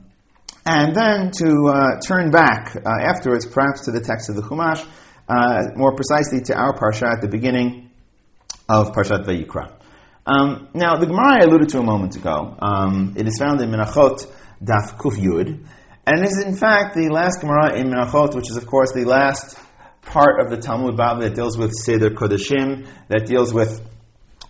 and 0.66 0.96
then 0.96 1.30
to 1.30 1.68
uh, 1.68 2.00
turn 2.00 2.32
back 2.32 2.74
uh, 2.74 2.80
afterwards, 3.00 3.46
perhaps 3.46 3.84
to 3.84 3.92
the 3.92 4.00
text 4.00 4.30
of 4.30 4.34
the 4.34 4.42
Chumash, 4.42 4.84
uh, 5.28 5.68
more 5.76 5.94
precisely 5.94 6.40
to 6.40 6.56
our 6.56 6.76
parsha 6.76 7.06
at 7.06 7.20
the 7.20 7.28
beginning 7.28 7.88
of 8.68 8.90
Parshat 8.90 9.24
Vayikra. 9.24 9.74
Um, 10.26 10.70
now, 10.74 10.96
the 10.96 11.06
Gemara 11.06 11.40
I 11.40 11.44
alluded 11.44 11.68
to 11.68 11.78
a 11.78 11.84
moment 11.84 12.16
ago, 12.16 12.56
um, 12.58 13.14
it 13.16 13.28
is 13.28 13.38
found 13.38 13.60
in 13.60 13.70
Menachot 13.70 14.26
Daf 14.60 14.98
Kuf 14.98 15.16
Yud, 15.16 15.64
and 16.04 16.26
is 16.26 16.42
in 16.44 16.56
fact 16.56 16.96
the 16.96 17.10
last 17.10 17.42
Gemara 17.42 17.76
in 17.76 17.90
Menachot, 17.90 18.34
which 18.34 18.50
is 18.50 18.56
of 18.56 18.66
course 18.66 18.90
the 18.92 19.04
last 19.04 19.56
part 20.04 20.40
of 20.40 20.50
the 20.50 20.56
Talmud 20.56 20.96
Bavli 20.96 21.22
that 21.22 21.34
deals 21.34 21.56
with 21.56 21.72
Seder 21.74 22.10
Kodashim, 22.10 22.86
that 23.08 23.26
deals 23.26 23.52
with 23.52 23.80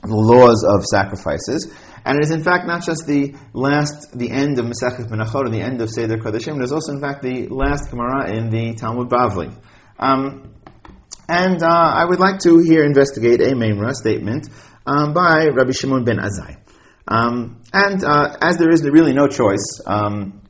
the 0.03 0.15
laws 0.15 0.65
of 0.65 0.85
sacrifices. 0.85 1.73
And 2.05 2.19
it 2.19 2.25
is 2.25 2.31
in 2.31 2.43
fact 2.43 2.67
not 2.67 2.85
just 2.85 3.07
the 3.07 3.35
last, 3.55 4.17
the 4.17 4.31
end 4.31 4.59
of 4.59 4.67
Masechet 4.67 5.09
Menachot 5.09 5.51
the 5.51 5.61
end 5.61 5.81
of 5.81 5.91
Seder 5.91 6.19
Kodashim, 6.19 6.59
it 6.59 6.65
is 6.65 6.73
also 6.73 6.93
in 6.93 7.01
fact 7.01 7.23
the 7.23 7.49
last 7.49 7.91
Gemara 7.91 8.31
in 8.37 8.51
the 8.51 8.75
Talmud 8.75 9.09
Bavli. 9.09 9.57
Um, 9.99 10.55
and 11.29 11.63
uh, 11.63 11.67
I 11.67 12.05
would 12.05 12.21
like 12.21 12.41
to 12.41 12.59
here 12.59 12.85
investigate 12.85 13.41
a 13.41 13.55
Memra 13.55 13.95
statement 13.95 14.49
um, 14.87 15.15
by 15.15 15.47
Rabbi 15.47 15.73
Shimon 15.73 16.05
ben 16.05 16.19
Azai. 16.19 16.59
Um, 17.09 17.63
and 17.73 18.05
uh, 18.05 18.37
as 18.41 18.59
there 18.59 18.71
is 18.71 18.83
really 18.83 19.15
no 19.15 19.27
choice, 19.27 19.81
um, 19.87 20.43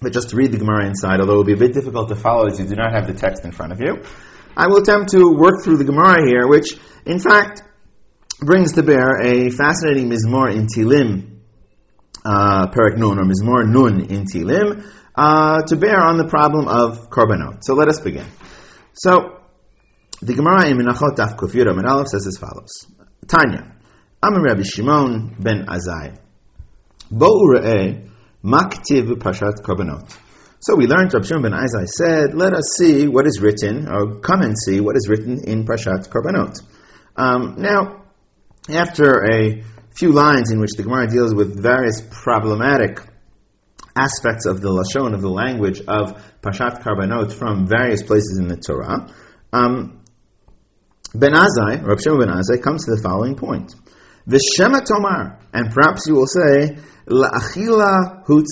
but 0.00 0.12
just 0.12 0.30
to 0.30 0.36
read 0.36 0.52
the 0.52 0.58
Gemara 0.58 0.86
inside, 0.86 1.20
although 1.20 1.34
it 1.34 1.36
will 1.36 1.44
be 1.44 1.52
a 1.52 1.56
bit 1.56 1.74
difficult 1.74 2.08
to 2.08 2.16
follow 2.16 2.46
as 2.46 2.58
you 2.58 2.66
do 2.66 2.74
not 2.74 2.92
have 2.92 3.06
the 3.06 3.14
text 3.14 3.44
in 3.44 3.52
front 3.52 3.72
of 3.72 3.80
you, 3.80 4.02
I 4.60 4.66
will 4.66 4.82
attempt 4.82 5.12
to 5.12 5.32
work 5.32 5.64
through 5.64 5.78
the 5.78 5.84
Gemara 5.84 6.22
here, 6.22 6.46
which, 6.46 6.76
in 7.06 7.18
fact, 7.18 7.62
brings 8.40 8.74
to 8.74 8.82
bear 8.82 9.18
a 9.22 9.48
fascinating 9.48 10.10
mizmor 10.10 10.54
in 10.54 10.66
Tilim, 10.66 11.38
uh, 12.26 12.66
Perak 12.66 12.98
Nun, 12.98 13.18
or 13.18 13.24
Mizmor 13.24 13.66
Nun 13.66 14.10
in 14.10 14.26
Tilim, 14.26 14.84
uh, 15.14 15.62
to 15.62 15.76
bear 15.76 15.98
on 15.98 16.18
the 16.18 16.26
problem 16.26 16.68
of 16.68 17.08
korbanot. 17.08 17.64
So 17.64 17.72
let 17.72 17.88
us 17.88 18.00
begin. 18.00 18.26
So, 18.92 19.38
the 20.20 20.34
Gemara 20.34 20.68
in 20.68 20.76
Menachot 20.76 21.16
Daf 21.16 21.38
Kuf 21.38 21.52
Yud 21.52 21.66
Aleph 21.82 22.08
says 22.08 22.26
as 22.26 22.36
follows: 22.36 22.86
Tanya, 23.26 23.76
Amar 24.22 24.42
Rabbi 24.42 24.62
Shimon 24.62 25.36
ben 25.38 25.64
Azai, 25.68 26.18
Bo 27.10 27.46
Re'eh 27.46 28.10
Maktiv 28.44 29.08
Pashat 29.20 29.62
Korbanot. 29.62 30.14
So 30.62 30.76
we 30.76 30.86
learned, 30.86 31.14
Rabbi 31.14 31.26
Shimon 31.26 31.42
ben 31.44 31.52
Azai 31.52 31.86
said, 31.86 32.34
let 32.34 32.52
us 32.52 32.74
see 32.76 33.08
what 33.08 33.26
is 33.26 33.40
written, 33.40 33.88
or 33.88 34.20
come 34.20 34.42
and 34.42 34.54
see 34.58 34.78
what 34.80 34.94
is 34.94 35.08
written 35.08 35.42
in 35.44 35.64
Pashat 35.64 36.10
Korbanot. 36.10 36.60
Um, 37.16 37.54
now, 37.56 38.02
after 38.68 39.24
a 39.24 39.62
few 39.96 40.12
lines 40.12 40.50
in 40.52 40.60
which 40.60 40.72
the 40.76 40.82
Gemara 40.82 41.06
deals 41.06 41.34
with 41.34 41.62
various 41.62 42.02
problematic 42.10 43.00
aspects 43.96 44.44
of 44.44 44.60
the 44.60 44.68
lashon 44.68 45.14
of 45.14 45.22
the 45.22 45.30
language 45.30 45.80
of 45.88 46.22
Pashat 46.42 46.82
Korbanot 46.82 47.32
from 47.32 47.66
various 47.66 48.02
places 48.02 48.36
in 48.38 48.46
the 48.46 48.58
Torah, 48.58 49.10
um, 49.54 50.04
Ben 51.14 51.32
Azai, 51.32 51.82
Rabbi 51.82 52.02
Shimon 52.02 52.18
Ben 52.18 52.36
Azai, 52.36 52.62
comes 52.62 52.84
to 52.84 52.96
the 52.96 53.00
following 53.02 53.34
point: 53.34 53.74
V'shema 54.28 54.84
Tomar, 54.84 55.38
and 55.54 55.72
perhaps 55.72 56.06
you 56.06 56.16
will 56.16 56.26
say 56.26 56.76
La'achila 57.06 58.26
Hu 58.26 58.44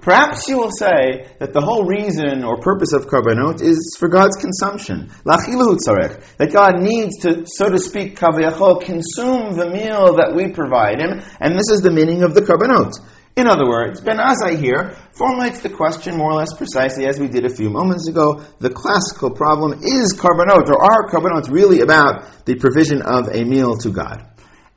Perhaps 0.00 0.48
you 0.48 0.56
will 0.56 0.70
say 0.70 1.26
that 1.40 1.52
the 1.52 1.60
whole 1.60 1.84
reason 1.84 2.44
or 2.44 2.60
purpose 2.60 2.92
of 2.92 3.06
korbanot 3.08 3.60
is 3.60 3.96
for 3.98 4.08
God's 4.08 4.36
consumption. 4.36 5.10
That 5.24 6.50
God 6.52 6.80
needs 6.80 7.18
to, 7.22 7.44
so 7.46 7.68
to 7.68 7.78
speak, 7.78 8.16
kaviyachol, 8.18 8.82
consume 8.82 9.56
the 9.56 9.68
meal 9.68 10.14
that 10.14 10.34
we 10.36 10.52
provide 10.52 11.00
him, 11.00 11.20
and 11.40 11.54
this 11.54 11.70
is 11.70 11.80
the 11.82 11.90
meaning 11.90 12.22
of 12.22 12.34
the 12.34 12.42
korbanot. 12.42 12.94
In 13.36 13.46
other 13.46 13.68
words, 13.68 14.00
Ben 14.00 14.18
Azai 14.18 14.58
here 14.58 14.96
formulates 15.12 15.60
the 15.60 15.70
question 15.70 16.16
more 16.16 16.32
or 16.32 16.34
less 16.34 16.54
precisely 16.54 17.06
as 17.06 17.20
we 17.20 17.28
did 17.28 17.44
a 17.44 17.54
few 17.54 17.70
moments 17.70 18.08
ago. 18.08 18.42
The 18.58 18.70
classical 18.70 19.30
problem 19.30 19.80
is 19.82 20.14
korbanot, 20.16 20.68
or 20.68 20.82
are 20.82 21.08
korbanot 21.08 21.50
really 21.50 21.80
about 21.80 22.44
the 22.46 22.54
provision 22.56 23.02
of 23.02 23.28
a 23.28 23.44
meal 23.44 23.76
to 23.78 23.90
God? 23.90 24.24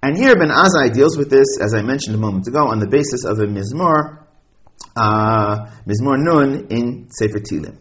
And 0.03 0.17
here 0.17 0.35
Ben 0.35 0.49
Azai 0.49 0.91
deals 0.93 1.15
with 1.15 1.29
this, 1.29 1.59
as 1.61 1.75
I 1.75 1.83
mentioned 1.83 2.15
a 2.15 2.19
moment 2.19 2.47
ago, 2.47 2.67
on 2.67 2.79
the 2.79 2.87
basis 2.87 3.23
of 3.23 3.39
a 3.39 3.45
mizmor 3.45 4.20
Mizmor 4.97 6.17
Nun 6.17 6.67
in 6.69 7.09
Sefer 7.09 7.39
Tilim. 7.39 7.77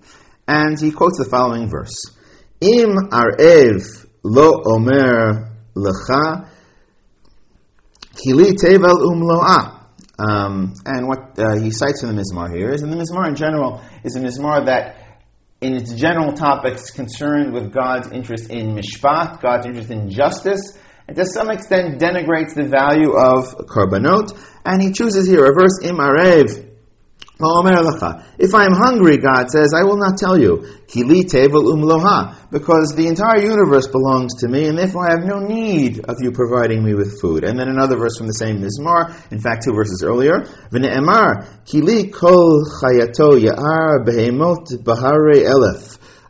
And 0.46 0.78
he 0.78 0.90
quotes 0.90 1.18
the 1.18 1.24
following 1.24 1.68
verse. 1.68 1.96
Im 2.60 2.96
arev 3.10 4.06
lo 4.22 4.62
omer 4.66 5.50
lecha 5.76 6.48
kili 8.14 8.52
tevel 8.52 8.98
umloa. 9.00 9.78
Um, 10.18 10.74
and 10.84 11.08
what 11.08 11.38
uh, 11.38 11.56
he 11.56 11.70
cites 11.70 12.02
in 12.02 12.14
the 12.14 12.22
Mizmor 12.22 12.54
here 12.54 12.70
is, 12.70 12.82
and 12.82 12.92
the 12.92 12.96
Mizmor 12.96 13.26
in 13.26 13.36
general 13.36 13.82
is 14.04 14.16
a 14.16 14.20
Mizmor 14.20 14.66
that 14.66 14.96
in 15.60 15.74
its 15.74 15.94
general 15.94 16.32
topics 16.32 16.90
concerned 16.90 17.52
with 17.52 17.72
God's 17.72 18.10
interest 18.12 18.50
in 18.50 18.74
mishpat, 18.74 19.40
God's 19.40 19.66
interest 19.66 19.90
in 19.90 20.10
justice, 20.10 20.78
and 21.06 21.16
to 21.16 21.24
some 21.24 21.50
extent 21.50 22.00
denigrates 22.00 22.54
the 22.54 22.64
value 22.64 23.12
of 23.12 23.54
korbanot. 23.66 24.38
And 24.64 24.82
he 24.82 24.92
chooses 24.92 25.26
here 25.26 25.44
a 25.44 25.54
verse, 25.54 25.80
Im 25.82 25.96
arev 25.96 26.69
if 27.40 28.54
I 28.54 28.64
am 28.66 28.74
hungry, 28.74 29.16
God 29.16 29.50
says, 29.50 29.72
I 29.74 29.84
will 29.84 29.96
not 29.96 30.18
tell 30.18 30.38
you. 30.38 30.66
Because 32.50 32.94
the 32.94 33.06
entire 33.06 33.40
universe 33.40 33.88
belongs 33.88 34.34
to 34.40 34.48
me, 34.48 34.66
and 34.66 34.76
therefore 34.76 35.08
I 35.08 35.12
have 35.12 35.24
no 35.24 35.38
need 35.38 36.00
of 36.00 36.16
you 36.20 36.32
providing 36.32 36.84
me 36.84 36.94
with 36.94 37.20
food. 37.20 37.44
And 37.44 37.58
then 37.58 37.68
another 37.68 37.96
verse 37.96 38.18
from 38.18 38.26
the 38.26 38.34
same 38.34 38.60
Mizmor, 38.60 39.32
in 39.32 39.40
fact, 39.40 39.64
two 39.64 39.72
verses 39.72 40.02
earlier. 40.04 40.44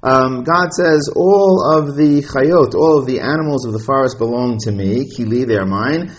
Um, 0.03 0.45
God 0.45 0.73
says, 0.73 1.11
all 1.15 1.61
of 1.77 1.95
the 1.95 2.23
chayot, 2.23 2.75
all 2.75 2.99
of 2.99 3.07
the 3.07 3.21
animals 3.21 3.67
of 3.67 3.75
the 3.75 3.79
forest 3.79 4.17
belong 4.19 4.57
to 4.61 4.73
me. 4.73 5.05
They 5.05 5.57
are 5.57 5.67
mine. 5.67 6.13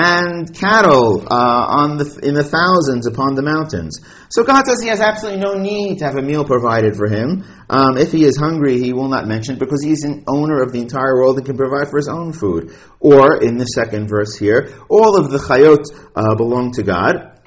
And 0.00 0.54
cattle 0.54 1.22
uh, 1.22 1.66
on 1.82 1.98
the, 1.98 2.20
in 2.22 2.34
the 2.34 2.44
thousands 2.44 3.08
upon 3.08 3.34
the 3.34 3.42
mountains. 3.42 4.00
So 4.30 4.44
God 4.44 4.64
says 4.64 4.80
he 4.80 4.88
has 4.88 5.00
absolutely 5.00 5.40
no 5.40 5.54
need 5.54 5.98
to 5.98 6.04
have 6.04 6.16
a 6.16 6.22
meal 6.22 6.44
provided 6.44 6.94
for 6.94 7.08
him. 7.08 7.44
Um, 7.68 7.98
if 7.98 8.12
he 8.12 8.24
is 8.24 8.36
hungry, 8.36 8.78
he 8.78 8.92
will 8.92 9.08
not 9.08 9.26
mention 9.26 9.56
it 9.56 9.58
because 9.58 9.82
he's 9.82 10.04
an 10.04 10.22
owner 10.28 10.62
of 10.62 10.70
the 10.70 10.80
entire 10.80 11.16
world 11.16 11.38
and 11.38 11.44
can 11.44 11.56
provide 11.56 11.88
for 11.90 11.96
his 11.96 12.06
own 12.06 12.32
food. 12.32 12.76
Or, 13.00 13.42
in 13.42 13.58
the 13.58 13.64
second 13.64 14.06
verse 14.06 14.36
here, 14.36 14.72
all 14.88 15.18
of 15.18 15.32
the 15.32 15.38
chayot 15.38 15.82
uh, 16.14 16.36
belong 16.36 16.72
to 16.74 16.84
God 16.84 17.37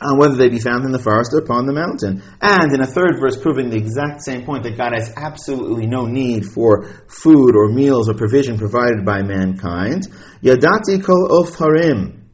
whether 0.00 0.36
they 0.36 0.48
be 0.48 0.60
found 0.60 0.84
in 0.84 0.92
the 0.92 0.98
forest 0.98 1.32
or 1.34 1.38
upon 1.38 1.66
the 1.66 1.72
mountain. 1.72 2.22
And 2.40 2.72
in 2.72 2.80
a 2.80 2.86
third 2.86 3.18
verse, 3.20 3.36
proving 3.36 3.70
the 3.70 3.76
exact 3.76 4.22
same 4.22 4.44
point 4.44 4.62
that 4.62 4.76
God 4.76 4.92
has 4.94 5.12
absolutely 5.16 5.86
no 5.86 6.06
need 6.06 6.46
for 6.46 6.84
food 7.08 7.56
or 7.56 7.68
meals 7.68 8.08
or 8.08 8.14
provision 8.14 8.58
provided 8.58 9.04
by 9.04 9.22
mankind. 9.22 10.06
Yadati 10.42 11.02
kol 11.02 11.40
of 11.40 11.54
harim. 11.56 12.30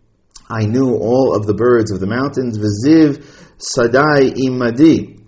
I 0.49 0.67
knew 0.67 0.95
all 0.95 1.35
of 1.35 1.47
the 1.47 1.55
birds 1.55 1.91
of 1.91 2.01
the 2.01 2.07
mountains. 2.07 2.59
Viziv 2.59 3.25
sadai 3.57 4.31
imadi. 4.37 5.23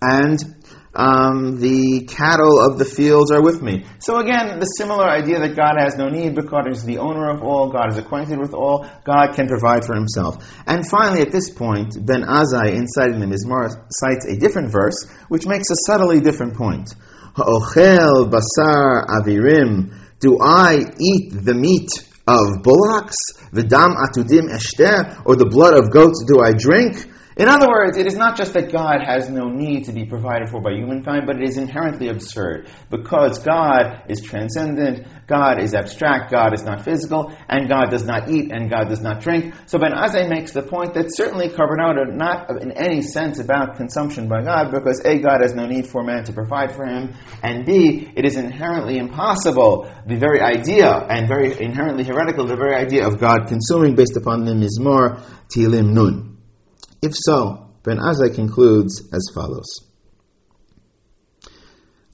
And 0.00 0.53
um, 0.94 1.58
the 1.58 2.06
cattle 2.06 2.60
of 2.60 2.78
the 2.78 2.84
fields 2.84 3.32
are 3.32 3.42
with 3.42 3.60
me. 3.60 3.84
So 3.98 4.18
again, 4.18 4.60
the 4.60 4.66
similar 4.66 5.04
idea 5.04 5.40
that 5.40 5.56
God 5.56 5.74
has 5.78 5.96
no 5.96 6.08
need 6.08 6.34
because 6.34 6.50
God 6.50 6.70
is 6.70 6.84
the 6.84 6.98
owner 6.98 7.30
of 7.30 7.42
all, 7.42 7.70
God 7.70 7.90
is 7.90 7.98
acquainted 7.98 8.38
with 8.38 8.54
all, 8.54 8.86
God 9.04 9.34
can 9.34 9.48
provide 9.48 9.84
for 9.84 9.94
himself. 9.94 10.36
And 10.66 10.86
finally, 10.86 11.20
at 11.22 11.32
this 11.32 11.50
point, 11.50 11.94
Ben 12.00 12.22
Azai, 12.22 12.74
inciting 12.74 13.18
the 13.18 13.26
Mizmor, 13.26 13.74
cites 13.90 14.26
a 14.26 14.36
different 14.38 14.70
verse, 14.70 15.10
which 15.28 15.46
makes 15.46 15.70
a 15.70 15.76
subtly 15.86 16.20
different 16.20 16.54
point. 16.54 16.94
Ha'ochel 17.34 18.30
basar 18.30 19.06
avirim, 19.06 19.92
do 20.20 20.38
I 20.40 20.78
eat 21.00 21.32
the 21.32 21.54
meat 21.54 21.90
of 22.26 22.62
bullocks, 22.62 23.16
v'dam 23.52 23.96
atudim 23.96 24.48
eshter, 24.48 25.22
or 25.26 25.34
the 25.34 25.46
blood 25.46 25.74
of 25.74 25.90
goats 25.90 26.24
do 26.26 26.40
I 26.40 26.52
drink? 26.52 27.10
In 27.36 27.48
other 27.48 27.68
words, 27.68 27.96
it 27.96 28.06
is 28.06 28.14
not 28.14 28.36
just 28.36 28.52
that 28.52 28.70
God 28.70 29.00
has 29.04 29.28
no 29.28 29.48
need 29.48 29.86
to 29.86 29.92
be 29.92 30.04
provided 30.04 30.50
for 30.50 30.60
by 30.60 30.70
humankind, 30.70 31.26
but 31.26 31.36
it 31.36 31.48
is 31.48 31.58
inherently 31.58 32.08
absurd 32.08 32.68
because 32.90 33.40
God 33.40 34.04
is 34.08 34.20
transcendent, 34.20 35.08
God 35.26 35.60
is 35.60 35.74
abstract, 35.74 36.30
God 36.30 36.54
is 36.54 36.62
not 36.62 36.84
physical, 36.84 37.34
and 37.48 37.68
God 37.68 37.90
does 37.90 38.04
not 38.04 38.30
eat 38.30 38.52
and 38.52 38.70
God 38.70 38.88
does 38.88 39.00
not 39.00 39.20
drink. 39.20 39.52
So 39.66 39.80
Ben 39.80 39.90
Azai 39.90 40.28
makes 40.28 40.52
the 40.52 40.62
point 40.62 40.94
that 40.94 41.12
certainly 41.12 41.52
are 41.56 42.06
not 42.06 42.62
in 42.62 42.70
any 42.70 43.02
sense 43.02 43.40
about 43.40 43.78
consumption 43.78 44.28
by 44.28 44.42
God 44.42 44.70
because 44.70 45.00
A, 45.04 45.18
God 45.18 45.40
has 45.42 45.54
no 45.54 45.66
need 45.66 45.88
for 45.88 46.04
man 46.04 46.22
to 46.24 46.32
provide 46.32 46.70
for 46.70 46.86
him, 46.86 47.14
and 47.42 47.66
B, 47.66 48.12
it 48.14 48.24
is 48.24 48.36
inherently 48.36 48.98
impossible, 48.98 49.90
the 50.06 50.16
very 50.16 50.40
idea, 50.40 50.88
and 50.88 51.26
very 51.26 51.60
inherently 51.60 52.04
heretical, 52.04 52.46
the 52.46 52.56
very 52.56 52.76
idea 52.76 53.06
of 53.08 53.18
God 53.18 53.48
consuming 53.48 53.96
based 53.96 54.16
upon 54.16 54.44
the 54.44 54.52
Mizmor 54.52 55.20
Tilim 55.48 55.92
Nun. 55.92 56.33
If 57.04 57.14
so, 57.14 57.68
Ben 57.82 57.98
Azai 57.98 58.34
concludes 58.34 59.02
as 59.12 59.28
follows. 59.34 59.82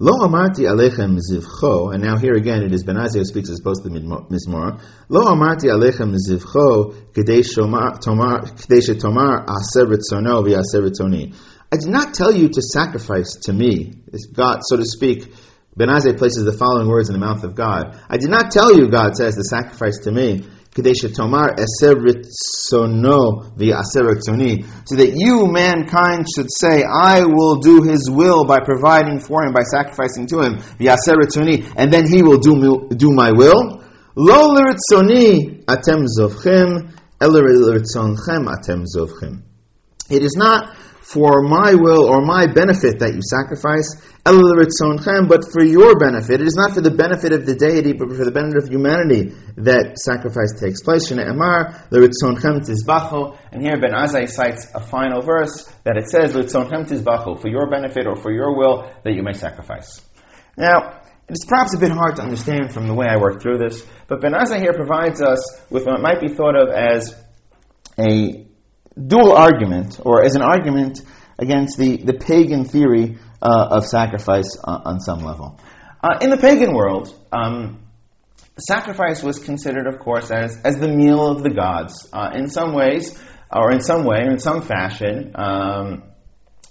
Lo 0.00 0.26
amarti 0.26 0.66
alechem 0.66 1.16
zivcho, 1.16 1.94
and 1.94 2.02
now 2.02 2.16
here 2.16 2.34
again 2.34 2.64
it 2.64 2.72
is 2.72 2.82
Ben 2.82 2.96
Azai 2.96 3.18
who 3.18 3.24
speaks 3.24 3.48
as 3.50 3.60
opposed 3.60 3.84
to 3.84 3.88
the 3.88 4.00
Mizmor. 4.00 4.80
Lo 5.08 5.26
amarti 5.26 5.70
alechem 5.70 6.16
zivcho 6.16 6.92
k'dei 7.12 7.44
shetomar 7.44 8.00
aser 9.48 9.86
ritzono 9.86 10.42
v'aser 10.42 10.82
ritzoni. 10.82 11.36
I 11.70 11.76
did 11.76 11.88
not 11.88 12.12
tell 12.12 12.34
you 12.34 12.48
to 12.48 12.60
sacrifice 12.60 13.36
to 13.44 13.52
me. 13.52 13.92
God, 14.32 14.64
so 14.64 14.76
to 14.76 14.84
speak, 14.84 15.32
Ben 15.76 15.86
Azai 15.86 16.18
places 16.18 16.44
the 16.44 16.52
following 16.52 16.88
words 16.88 17.08
in 17.08 17.12
the 17.12 17.24
mouth 17.24 17.44
of 17.44 17.54
God. 17.54 17.96
I 18.08 18.16
did 18.16 18.30
not 18.30 18.50
tell 18.50 18.76
you, 18.76 18.88
God 18.90 19.14
says, 19.14 19.36
to 19.36 19.44
sacrifice 19.44 19.98
to 19.98 20.10
me 20.10 20.48
so 20.72 20.82
that 24.96 25.12
you, 25.16 25.46
mankind, 25.46 26.26
should 26.32 26.46
say, 26.48 26.84
I 26.84 27.24
will 27.24 27.56
do 27.56 27.82
his 27.82 28.08
will 28.08 28.44
by 28.44 28.60
providing 28.60 29.18
for 29.18 29.44
him, 29.44 29.52
by 29.52 29.62
sacrificing 29.62 30.26
to 30.28 30.40
him, 30.40 30.60
and 31.76 31.92
then 31.92 32.06
he 32.08 32.22
will 32.22 32.38
do, 32.38 32.88
do 32.94 33.10
my 33.10 33.32
will. 33.32 33.82
Lo 34.14 34.54
atem 34.54 36.06
zovchem, 36.18 36.92
atem 37.20 38.84
zovchem. 38.96 39.42
It 40.08 40.22
is 40.22 40.36
not 40.36 40.76
for 41.10 41.42
my 41.42 41.74
will 41.74 42.06
or 42.06 42.22
my 42.22 42.46
benefit 42.46 43.00
that 43.00 43.14
you 43.14 43.20
sacrifice, 43.20 43.96
but 44.22 45.44
for 45.50 45.64
your 45.64 45.98
benefit. 45.98 46.40
It 46.40 46.46
is 46.46 46.54
not 46.54 46.72
for 46.72 46.80
the 46.80 46.92
benefit 46.92 47.32
of 47.32 47.46
the 47.46 47.56
deity, 47.56 47.94
but 47.94 48.14
for 48.14 48.24
the 48.24 48.30
benefit 48.30 48.62
of 48.62 48.68
humanity 48.68 49.34
that 49.56 49.98
sacrifice 49.98 50.52
takes 50.60 50.82
place. 50.82 51.10
And 51.10 51.18
here 51.18 51.34
Ben 53.80 53.90
Azai 53.90 54.28
cites 54.28 54.68
a 54.72 54.80
final 54.80 55.22
verse 55.22 55.68
that 55.82 55.96
it 55.96 56.08
says, 56.08 56.32
for 56.32 57.48
your 57.48 57.66
benefit 57.68 58.06
or 58.06 58.14
for 58.14 58.30
your 58.30 58.54
will 58.56 58.88
that 59.02 59.12
you 59.12 59.24
may 59.24 59.32
sacrifice. 59.32 60.00
Now, 60.56 61.00
It's 61.30 61.44
perhaps 61.44 61.76
a 61.76 61.78
bit 61.78 61.92
hard 61.92 62.16
to 62.16 62.22
understand 62.22 62.72
from 62.72 62.88
the 62.88 62.94
way 62.94 63.06
I 63.08 63.16
work 63.16 63.40
through 63.40 63.58
this, 63.58 63.86
but 64.08 64.20
Ben 64.20 64.32
Azai 64.32 64.58
here 64.58 64.72
provides 64.72 65.22
us 65.22 65.60
with 65.70 65.86
what 65.86 66.00
might 66.00 66.20
be 66.20 66.26
thought 66.26 66.56
of 66.56 66.70
as 66.70 67.14
a 67.96 68.48
dual 68.94 69.32
argument, 69.32 70.00
or 70.04 70.24
as 70.24 70.34
an 70.34 70.42
argument 70.42 71.02
against 71.38 71.78
the, 71.78 71.96
the 71.98 72.14
pagan 72.14 72.64
theory 72.64 73.18
uh, 73.42 73.68
of 73.70 73.86
sacrifice 73.86 74.56
uh, 74.62 74.80
on 74.84 75.00
some 75.00 75.20
level. 75.20 75.58
Uh, 76.02 76.18
in 76.20 76.30
the 76.30 76.36
pagan 76.36 76.74
world, 76.74 77.14
um, 77.32 77.82
sacrifice 78.58 79.22
was 79.22 79.38
considered, 79.38 79.86
of 79.86 79.98
course, 79.98 80.30
as, 80.30 80.60
as 80.62 80.78
the 80.78 80.88
meal 80.88 81.26
of 81.26 81.42
the 81.42 81.50
gods. 81.50 82.08
Uh, 82.12 82.30
in 82.34 82.48
some 82.48 82.74
ways, 82.74 83.18
or 83.52 83.72
in 83.72 83.80
some 83.80 84.04
way, 84.04 84.18
or 84.18 84.30
in 84.30 84.38
some 84.38 84.62
fashion, 84.62 85.32
um, 85.34 86.02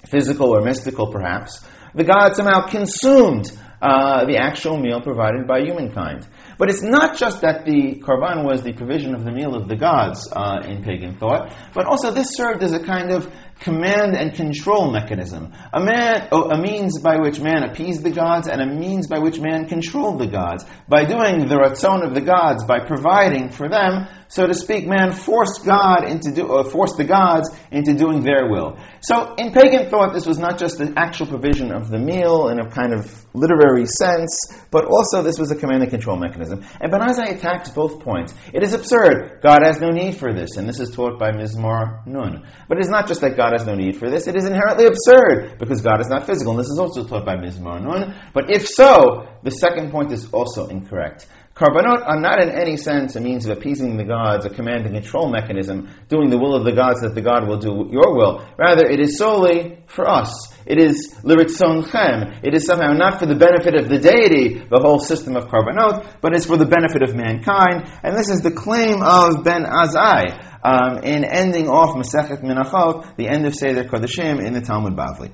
physical 0.05 0.55
or 0.55 0.61
mystical 0.61 1.11
perhaps, 1.11 1.63
the 1.93 2.03
gods 2.03 2.37
somehow 2.37 2.67
consumed 2.67 3.51
uh, 3.81 4.25
the 4.25 4.37
actual 4.37 4.77
meal 4.77 5.01
provided 5.01 5.47
by 5.47 5.61
humankind. 5.61 6.27
But 6.57 6.69
it's 6.69 6.81
not 6.81 7.17
just 7.17 7.41
that 7.41 7.65
the 7.65 8.01
korban 8.05 8.43
was 8.43 8.61
the 8.61 8.73
provision 8.73 9.15
of 9.15 9.23
the 9.23 9.31
meal 9.31 9.55
of 9.55 9.67
the 9.67 9.75
gods 9.77 10.27
uh, 10.31 10.61
in 10.65 10.83
pagan 10.83 11.17
thought, 11.17 11.53
but 11.73 11.85
also 11.85 12.11
this 12.11 12.29
served 12.33 12.63
as 12.63 12.73
a 12.73 12.83
kind 12.83 13.11
of 13.11 13.31
command 13.59 14.15
and 14.15 14.33
control 14.33 14.91
mechanism. 14.91 15.53
A, 15.73 15.79
man, 15.79 16.29
a 16.31 16.61
means 16.61 16.99
by 17.01 17.17
which 17.17 17.39
man 17.39 17.63
appeased 17.63 18.03
the 18.03 18.11
gods 18.11 18.47
and 18.47 18.61
a 18.61 18.65
means 18.65 19.07
by 19.07 19.19
which 19.19 19.39
man 19.39 19.67
controlled 19.67 20.19
the 20.19 20.27
gods. 20.27 20.65
By 20.87 21.05
doing 21.05 21.47
the 21.47 21.55
ratzon 21.55 22.05
of 22.05 22.13
the 22.13 22.21
gods, 22.21 22.63
by 22.63 22.79
providing 22.79 23.49
for 23.49 23.69
them, 23.69 24.07
so 24.31 24.45
to 24.45 24.53
speak, 24.53 24.87
man 24.87 25.11
forced 25.11 25.65
God 25.65 26.07
into 26.07 26.31
do, 26.31 26.53
uh, 26.53 26.63
forced 26.63 26.97
the 26.97 27.03
gods 27.03 27.49
into 27.71 27.95
doing 27.95 28.23
their 28.23 28.47
will. 28.47 28.77
So 29.01 29.33
in 29.35 29.51
pagan 29.51 29.89
thought, 29.89 30.13
this 30.13 30.27
was 30.27 30.37
not 30.37 30.59
just 30.59 30.77
the 30.77 30.93
actual 30.95 31.25
provision 31.25 31.71
of 31.71 31.89
the 31.89 31.97
meal 31.97 32.49
in 32.49 32.59
a 32.59 32.69
kind 32.69 32.93
of 32.93 33.25
literary 33.33 33.87
sense, 33.87 34.37
but 34.69 34.85
also 34.85 35.23
this 35.23 35.39
was 35.39 35.49
a 35.49 35.55
command 35.55 35.81
and 35.81 35.89
control 35.89 36.15
mechanism. 36.15 36.63
And 36.79 36.91
Ben 36.91 37.01
Azai 37.01 37.37
attacks 37.37 37.71
both 37.71 38.01
points. 38.01 38.35
It 38.53 38.61
is 38.61 38.73
absurd. 38.73 39.39
God 39.41 39.61
has 39.63 39.81
no 39.81 39.89
need 39.89 40.17
for 40.17 40.31
this, 40.31 40.57
and 40.57 40.69
this 40.69 40.79
is 40.79 40.91
taught 40.91 41.17
by 41.17 41.31
Mizmor 41.31 42.05
Nun. 42.05 42.47
But 42.67 42.77
it 42.77 42.81
is 42.81 42.89
not 42.89 43.07
just 43.07 43.21
that 43.21 43.35
God 43.35 43.48
has 43.53 43.65
no 43.65 43.75
need 43.75 43.97
for 43.97 44.09
this, 44.09 44.27
it 44.27 44.35
is 44.35 44.45
inherently 44.45 44.85
absurd, 44.85 45.57
because 45.59 45.81
God 45.81 46.01
is 46.01 46.07
not 46.07 46.25
physical, 46.25 46.51
and 46.51 46.59
this 46.59 46.69
is 46.69 46.79
also 46.79 47.05
taught 47.05 47.25
by 47.25 47.35
Mizmor 47.35 47.81
Nun. 47.81 48.15
But 48.33 48.49
if 48.49 48.67
so, 48.67 49.27
the 49.43 49.51
second 49.51 49.91
point 49.91 50.11
is 50.11 50.31
also 50.31 50.67
incorrect. 50.67 51.27
Karbanot 51.59 52.07
are 52.07 52.21
not 52.21 52.41
in 52.41 52.51
any 52.51 52.77
sense 52.77 53.17
a 53.17 53.19
means 53.19 53.45
of 53.45 53.57
appeasing 53.57 53.97
the 53.97 54.05
gods, 54.05 54.45
a 54.45 54.49
command 54.49 54.85
and 54.85 54.95
control 54.95 55.29
mechanism, 55.29 55.89
doing 56.07 56.29
the 56.29 56.37
will 56.37 56.55
of 56.55 56.63
the 56.63 56.71
gods 56.71 57.01
that 57.01 57.13
the 57.15 57.21
God 57.21 57.49
will 57.49 57.57
do 57.57 57.89
your 57.91 58.15
will. 58.15 58.47
Rather, 58.57 58.87
it 58.87 59.01
is 59.01 59.17
solely 59.17 59.83
for 59.87 60.09
us. 60.09 60.53
It 60.65 60.81
is 60.81 61.13
liritzon 61.21 62.39
It 62.43 62.55
is 62.55 62.65
somehow 62.65 62.93
not 62.93 63.19
for 63.19 63.25
the 63.25 63.35
benefit 63.35 63.75
of 63.75 63.89
the 63.89 63.99
deity, 63.99 64.59
the 64.69 64.79
whole 64.79 64.99
system 64.99 65.35
of 65.35 65.49
karbanot, 65.49 66.21
but 66.21 66.33
it's 66.33 66.45
for 66.45 66.55
the 66.55 66.65
benefit 66.65 67.03
of 67.03 67.13
mankind. 67.13 67.91
And 68.03 68.15
this 68.15 68.29
is 68.29 68.39
the 68.39 68.51
claim 68.51 69.03
of 69.03 69.43
Ben 69.43 69.65
Azai 69.65 70.39
um, 70.63 71.03
in 71.03 71.25
ending 71.25 71.67
off 71.67 71.93
Masechet 71.93 72.41
Menachot, 72.41 73.17
the 73.17 73.27
end 73.27 73.45
of 73.45 73.53
Seder 73.53 73.83
Kodashim 73.83 74.41
in 74.41 74.53
the 74.53 74.61
Talmud 74.61 74.95
Bavli. 74.95 75.33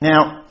Now, 0.00 0.44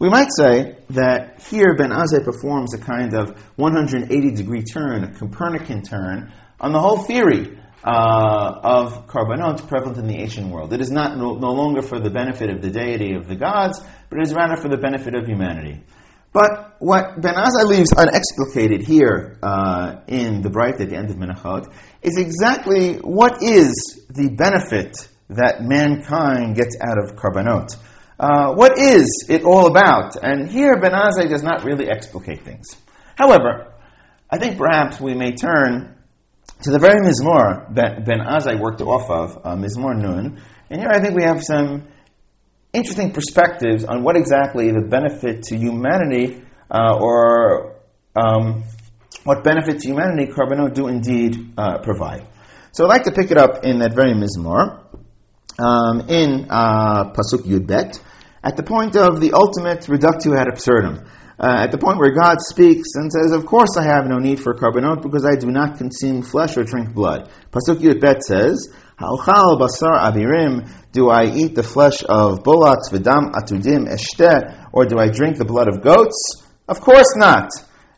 we 0.00 0.08
might 0.08 0.32
say 0.32 0.78
that 0.90 1.42
here 1.42 1.76
Ben 1.76 1.90
Azai 1.90 2.24
performs 2.24 2.72
a 2.72 2.78
kind 2.78 3.12
of 3.12 3.38
180 3.56 4.30
degree 4.30 4.62
turn, 4.62 5.04
a 5.04 5.12
Copernican 5.12 5.82
turn, 5.82 6.32
on 6.58 6.72
the 6.72 6.80
whole 6.80 6.96
theory 6.96 7.58
uh, 7.84 8.60
of 8.62 9.06
karbanot 9.08 9.68
prevalent 9.68 9.98
in 9.98 10.06
the 10.06 10.16
ancient 10.16 10.48
world. 10.50 10.72
It 10.72 10.80
is 10.80 10.90
not 10.90 11.18
no, 11.18 11.34
no, 11.34 11.52
longer 11.52 11.82
for 11.82 12.00
the 12.00 12.08
benefit 12.08 12.48
of 12.48 12.62
the 12.62 12.70
deity 12.70 13.12
of 13.14 13.28
the 13.28 13.36
gods, 13.36 13.82
but 14.08 14.18
it 14.18 14.22
is 14.22 14.32
rather 14.32 14.56
for 14.56 14.68
the 14.68 14.78
benefit 14.78 15.14
of 15.14 15.26
humanity. 15.26 15.82
But 16.32 16.76
what 16.78 17.20
Ben 17.20 17.34
Azai 17.34 17.64
leaves 17.66 17.90
unexplicated 17.90 18.82
here 18.82 19.38
uh, 19.42 19.96
in 20.06 20.40
the 20.40 20.48
Braita 20.48 20.80
at 20.80 20.88
the 20.88 20.96
end 20.96 21.10
of 21.10 21.16
Menachot 21.16 21.70
is 22.00 22.16
exactly 22.16 22.94
what 22.94 23.42
is 23.42 24.06
the 24.08 24.30
benefit 24.30 24.96
that 25.28 25.62
mankind 25.62 26.56
gets 26.56 26.76
out 26.80 26.98
of 26.98 27.16
karbanot. 27.16 27.76
Uh, 28.20 28.52
what 28.52 28.76
is 28.76 29.24
it 29.30 29.44
all 29.44 29.66
about? 29.66 30.14
And 30.22 30.46
here 30.46 30.78
Ben 30.78 30.92
Azai 30.92 31.26
does 31.30 31.42
not 31.42 31.64
really 31.64 31.88
explicate 31.88 32.44
things. 32.44 32.76
However, 33.16 33.72
I 34.28 34.36
think 34.36 34.58
perhaps 34.58 35.00
we 35.00 35.14
may 35.14 35.32
turn 35.32 35.96
to 36.64 36.70
the 36.70 36.78
very 36.78 37.00
Mizmor 37.00 37.74
that 37.76 38.04
Ben 38.04 38.18
Azai 38.18 38.60
worked 38.60 38.82
off 38.82 39.08
of, 39.08 39.38
uh, 39.42 39.56
Mizmor 39.56 39.98
Nun, 39.98 40.38
and 40.68 40.80
here 40.80 40.90
I 40.90 41.00
think 41.00 41.16
we 41.16 41.22
have 41.22 41.42
some 41.42 41.88
interesting 42.74 43.12
perspectives 43.12 43.84
on 43.84 44.02
what 44.02 44.16
exactly 44.16 44.70
the 44.70 44.82
benefit 44.82 45.44
to 45.44 45.56
humanity 45.56 46.42
uh, 46.70 46.98
or 47.00 47.76
um, 48.14 48.64
what 49.24 49.42
benefit 49.44 49.80
to 49.80 49.88
humanity 49.88 50.30
Karbanot 50.30 50.74
do 50.74 50.88
indeed 50.88 51.54
uh, 51.56 51.78
provide. 51.78 52.26
So 52.72 52.84
I'd 52.84 52.88
like 52.88 53.04
to 53.04 53.12
pick 53.12 53.30
it 53.30 53.38
up 53.38 53.64
in 53.64 53.78
that 53.78 53.94
very 53.94 54.12
Mizmor, 54.12 54.84
um, 55.58 56.00
in 56.08 56.48
uh, 56.50 57.12
Pasuk 57.12 57.44
Yud 57.44 57.66
Bet, 57.66 57.98
at 58.42 58.56
the 58.56 58.62
point 58.62 58.96
of 58.96 59.20
the 59.20 59.32
ultimate 59.32 59.88
reductio 59.88 60.34
ad 60.34 60.48
absurdum, 60.48 61.04
uh, 61.38 61.64
at 61.64 61.72
the 61.72 61.78
point 61.78 61.98
where 61.98 62.12
God 62.12 62.36
speaks 62.40 62.94
and 62.94 63.10
says, 63.10 63.32
Of 63.32 63.46
course 63.46 63.76
I 63.78 63.84
have 63.84 64.06
no 64.06 64.18
need 64.18 64.40
for 64.40 64.54
karbanot 64.54 65.02
because 65.02 65.24
I 65.24 65.36
do 65.36 65.50
not 65.50 65.78
consume 65.78 66.22
flesh 66.22 66.56
or 66.56 66.64
drink 66.64 66.92
blood. 66.92 67.30
Pasuk 67.50 68.00
Bet 68.00 68.22
says, 68.22 68.72
Ha'ochal 68.98 69.58
basar 69.58 69.98
abirim, 69.98 70.70
do 70.92 71.08
I 71.08 71.24
eat 71.24 71.54
the 71.54 71.62
flesh 71.62 72.02
of 72.06 72.44
bullocks, 72.44 72.90
v'dam 72.90 73.32
atudim 73.32 73.88
eshte, 73.88 74.68
or 74.72 74.84
do 74.84 74.98
I 74.98 75.08
drink 75.08 75.38
the 75.38 75.46
blood 75.46 75.68
of 75.68 75.82
goats? 75.82 76.44
Of 76.68 76.80
course 76.80 77.16
not. 77.16 77.50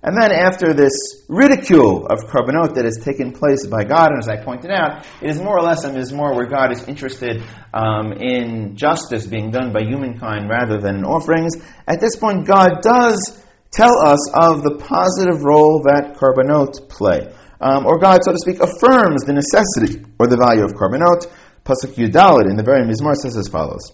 And 0.04 0.20
then 0.20 0.32
after 0.32 0.74
this 0.74 1.22
ridicule 1.28 2.06
of 2.06 2.26
karbanot 2.26 2.74
that 2.74 2.84
has 2.84 2.98
taken 3.04 3.30
place 3.32 3.64
by 3.66 3.84
God, 3.84 4.10
and 4.10 4.18
as 4.18 4.28
I 4.28 4.42
pointed 4.42 4.72
out, 4.72 5.06
it 5.22 5.30
is 5.30 5.40
more 5.40 5.56
or 5.56 5.62
less 5.62 5.84
a 5.84 5.90
mizmor 5.90 6.34
where 6.34 6.46
God 6.46 6.72
is 6.72 6.82
interested 6.88 7.40
um, 7.72 8.12
in 8.12 8.74
justice 8.74 9.26
being 9.28 9.52
done 9.52 9.72
by 9.72 9.82
humankind 9.82 10.48
rather 10.50 10.80
than 10.80 10.96
in 10.96 11.04
offerings. 11.04 11.54
At 11.86 12.00
this 12.00 12.16
point, 12.16 12.46
God 12.46 12.82
does 12.82 13.40
tell 13.70 13.96
us 13.96 14.28
of 14.34 14.64
the 14.64 14.76
positive 14.76 15.44
role 15.44 15.84
that 15.84 16.16
karbanot 16.16 16.88
play. 16.88 17.32
Um, 17.60 17.86
or 17.86 18.00
God, 18.00 18.24
so 18.24 18.32
to 18.32 18.38
speak, 18.38 18.58
affirms 18.58 19.22
the 19.22 19.34
necessity 19.34 20.04
or 20.18 20.26
the 20.26 20.36
value 20.36 20.64
of 20.64 20.72
karbanot. 20.72 21.30
Pasuk 21.64 21.94
Yud 21.94 22.10
Dalet 22.10 22.50
in 22.50 22.56
the 22.56 22.64
very 22.64 22.84
mizmor 22.84 23.14
says 23.14 23.36
as 23.36 23.46
follows. 23.46 23.92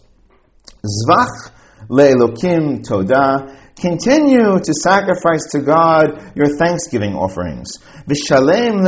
Zvach 0.83 1.53
le'elokim 1.91 2.81
todah 2.81 3.68
Continue 3.81 4.59
to 4.59 4.75
sacrifice 4.75 5.47
to 5.53 5.61
God 5.61 6.33
your 6.35 6.49
thanksgiving 6.57 7.15
offerings. 7.15 7.79
Vishalem 8.09 8.85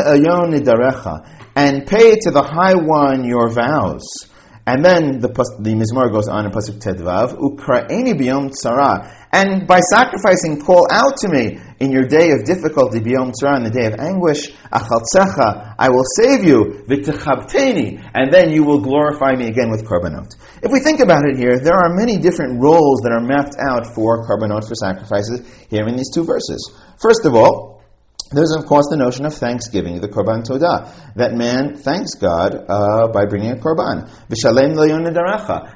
and 1.55 1.87
pay 1.87 2.17
to 2.17 2.31
the 2.31 2.43
High 2.43 2.75
One 2.75 3.25
your 3.25 3.51
vows. 3.51 4.30
And 4.67 4.85
then 4.85 5.21
the, 5.21 5.29
the 5.29 5.73
Mizmor 5.73 6.13
goes 6.13 6.29
on 6.29 6.45
in 6.45 6.53
Pasuk 6.53 6.79
Tedvav, 6.79 7.39
Ukraini 7.39 8.13
biyom 8.13 8.53
tzara. 8.53 9.11
And 9.33 9.67
by 9.67 9.81
sacrificing, 9.81 10.61
call 10.61 10.87
out 10.91 11.17
to 11.19 11.29
me 11.29 11.59
in 11.81 11.91
your 11.91 12.05
day 12.05 12.33
of 12.33 12.45
difficulty, 12.45 13.01
biyom 13.01 13.33
tzara, 13.33 13.57
in 13.57 13.65
the 13.65 13.71
day 13.71 13.87
of 13.87 13.95
anguish, 13.99 14.51
achaltzecha, 14.71 15.75
I 15.79 15.89
will 15.89 16.05
save 16.17 16.45
you, 16.45 16.85
v'techabteni, 16.87 18.05
and 18.15 18.31
then 18.31 18.53
you 18.53 18.65
will 18.65 18.81
glorify 18.81 19.33
me 19.33 19.47
again 19.47 19.71
with 19.71 19.85
karbanot. 19.85 20.37
If 20.63 20.71
we 20.71 20.81
think 20.81 21.01
about 21.01 21.25
it 21.25 21.37
here, 21.37 21.59
there 21.59 21.77
are 21.77 21.97
many 21.97 22.19
different 22.19 22.61
roles 22.61 23.01
that 23.01 23.13
are 23.13 23.25
mapped 23.25 23.57
out 23.59 23.95
for 23.95 24.29
karbanot, 24.29 24.69
for 24.69 24.75
sacrifices, 24.75 25.41
here 25.71 25.87
in 25.89 25.97
these 25.97 26.11
two 26.13 26.25
verses. 26.25 26.71
First 26.99 27.25
of 27.25 27.35
all, 27.35 27.80
there's, 28.33 28.53
of 28.53 28.67
course, 28.67 28.87
the 28.89 28.97
notion 28.97 29.27
of 29.27 29.35
thanksgiving, 29.35 30.01
the 30.01 30.09
korban 30.09 30.45
todah, 30.45 31.15
that 31.17 31.35
man 31.35 31.75
thanks 31.75 32.15
God 32.15 32.55
uh, 32.55 33.09
by 33.09 33.27
bringing 33.27 33.51
a 33.51 33.57
korban. 33.57 34.09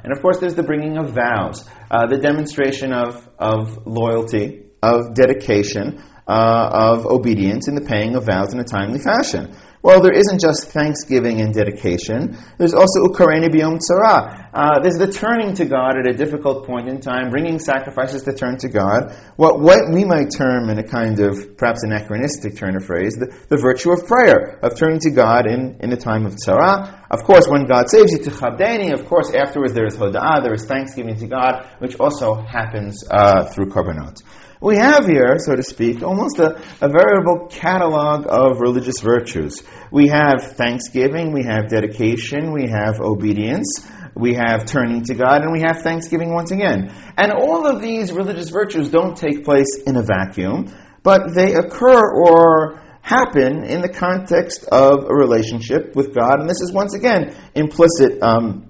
And 0.04 0.12
of 0.12 0.22
course, 0.22 0.38
there's 0.38 0.54
the 0.54 0.62
bringing 0.62 0.96
of 0.96 1.10
vows, 1.10 1.68
uh, 1.90 2.06
the 2.06 2.18
demonstration 2.18 2.92
of, 2.92 3.28
of 3.38 3.86
loyalty, 3.86 4.66
of 4.82 5.14
dedication, 5.14 6.00
uh, 6.28 6.70
of 6.72 7.06
obedience 7.06 7.68
in 7.68 7.74
the 7.74 7.82
paying 7.82 8.14
of 8.14 8.24
vows 8.26 8.54
in 8.54 8.60
a 8.60 8.64
timely 8.64 9.00
fashion. 9.00 9.54
Well, 9.84 10.00
there 10.00 10.14
isn't 10.16 10.40
just 10.40 10.70
thanksgiving 10.70 11.42
and 11.42 11.52
dedication. 11.52 12.38
There's 12.56 12.72
also 12.72 13.04
ukareni 13.04 13.52
biyom 13.52 13.80
tzara. 13.84 14.48
Uh, 14.54 14.80
there's 14.80 14.96
the 14.96 15.12
turning 15.12 15.52
to 15.56 15.66
God 15.66 15.98
at 15.98 16.08
a 16.08 16.16
difficult 16.16 16.66
point 16.66 16.88
in 16.88 17.02
time, 17.02 17.28
bringing 17.28 17.58
sacrifices 17.58 18.22
to 18.22 18.32
turn 18.32 18.56
to 18.60 18.70
God. 18.70 19.14
What, 19.36 19.60
what 19.60 19.92
we 19.92 20.06
might 20.06 20.30
term 20.34 20.70
in 20.70 20.78
a 20.78 20.88
kind 20.88 21.20
of 21.20 21.58
perhaps 21.58 21.82
anachronistic 21.82 22.56
turn 22.56 22.76
of 22.76 22.86
phrase, 22.86 23.16
the, 23.16 23.36
the 23.50 23.58
virtue 23.58 23.92
of 23.92 24.06
prayer, 24.06 24.58
of 24.62 24.74
turning 24.74 25.00
to 25.00 25.10
God 25.10 25.46
in, 25.46 25.76
in 25.80 25.92
a 25.92 25.98
time 25.98 26.24
of 26.24 26.36
tzara. 26.36 27.04
Of 27.10 27.24
course, 27.24 27.46
when 27.46 27.66
God 27.66 27.90
saves 27.90 28.12
you 28.12 28.20
to 28.20 28.30
chabdeni, 28.30 28.98
of 28.98 29.04
course, 29.04 29.34
afterwards 29.34 29.74
there 29.74 29.84
is 29.84 29.98
hoda'ah, 29.98 30.42
there 30.42 30.54
is 30.54 30.64
thanksgiving 30.64 31.18
to 31.18 31.26
God, 31.26 31.68
which 31.80 32.00
also 32.00 32.36
happens 32.36 33.04
uh, 33.10 33.44
through 33.52 33.66
korbanot. 33.66 34.22
We 34.64 34.77
have 34.77 35.05
here, 35.05 35.37
so 35.40 35.55
to 35.55 35.62
speak, 35.62 36.03
almost 36.03 36.38
a, 36.38 36.59
a 36.81 36.88
veritable 36.88 37.48
catalog 37.50 38.24
of 38.27 38.61
religious 38.61 38.98
virtues. 38.98 39.62
We 39.92 40.09
have 40.09 40.57
thanksgiving, 40.57 41.35
we 41.35 41.44
have 41.44 41.68
dedication, 41.68 42.50
we 42.50 42.70
have 42.70 42.98
obedience, 42.98 43.87
we 44.14 44.33
have 44.33 44.64
turning 44.64 45.05
to 45.05 45.14
God, 45.14 45.42
and 45.42 45.53
we 45.53 45.61
have 45.61 45.83
thanksgiving 45.83 46.33
once 46.33 46.50
again. 46.50 46.90
And 47.18 47.31
all 47.31 47.66
of 47.66 47.83
these 47.83 48.11
religious 48.11 48.48
virtues 48.48 48.88
don't 48.88 49.18
take 49.18 49.44
place 49.44 49.83
in 49.87 49.96
a 49.96 50.03
vacuum. 50.03 50.72
but 51.03 51.35
they 51.35 51.53
occur 51.53 52.00
or 52.14 52.81
happen 53.03 53.64
in 53.64 53.83
the 53.83 53.90
context 53.90 54.64
of 54.72 55.05
a 55.05 55.14
relationship 55.14 55.94
with 55.94 56.14
God, 56.14 56.40
and 56.40 56.48
this 56.48 56.62
is 56.62 56.72
once 56.72 56.94
again 56.94 57.37
implicit 57.55 58.22
um, 58.22 58.64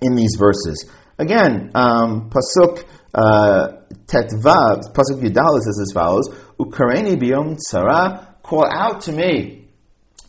in 0.00 0.14
these 0.14 0.36
verses. 0.38 0.88
Again, 1.18 1.72
um, 1.74 2.30
pasuk 2.30 2.84
tetvav, 3.14 4.92
pasuk 4.92 5.22
yudal 5.22 5.60
says 5.60 5.78
as 5.80 5.92
follows: 5.92 6.28
"Ukareni 6.58 7.16
biyom 7.16 7.56
tzara, 7.56 8.26
call 8.42 8.66
out 8.66 9.02
to 9.02 9.12
me 9.12 9.68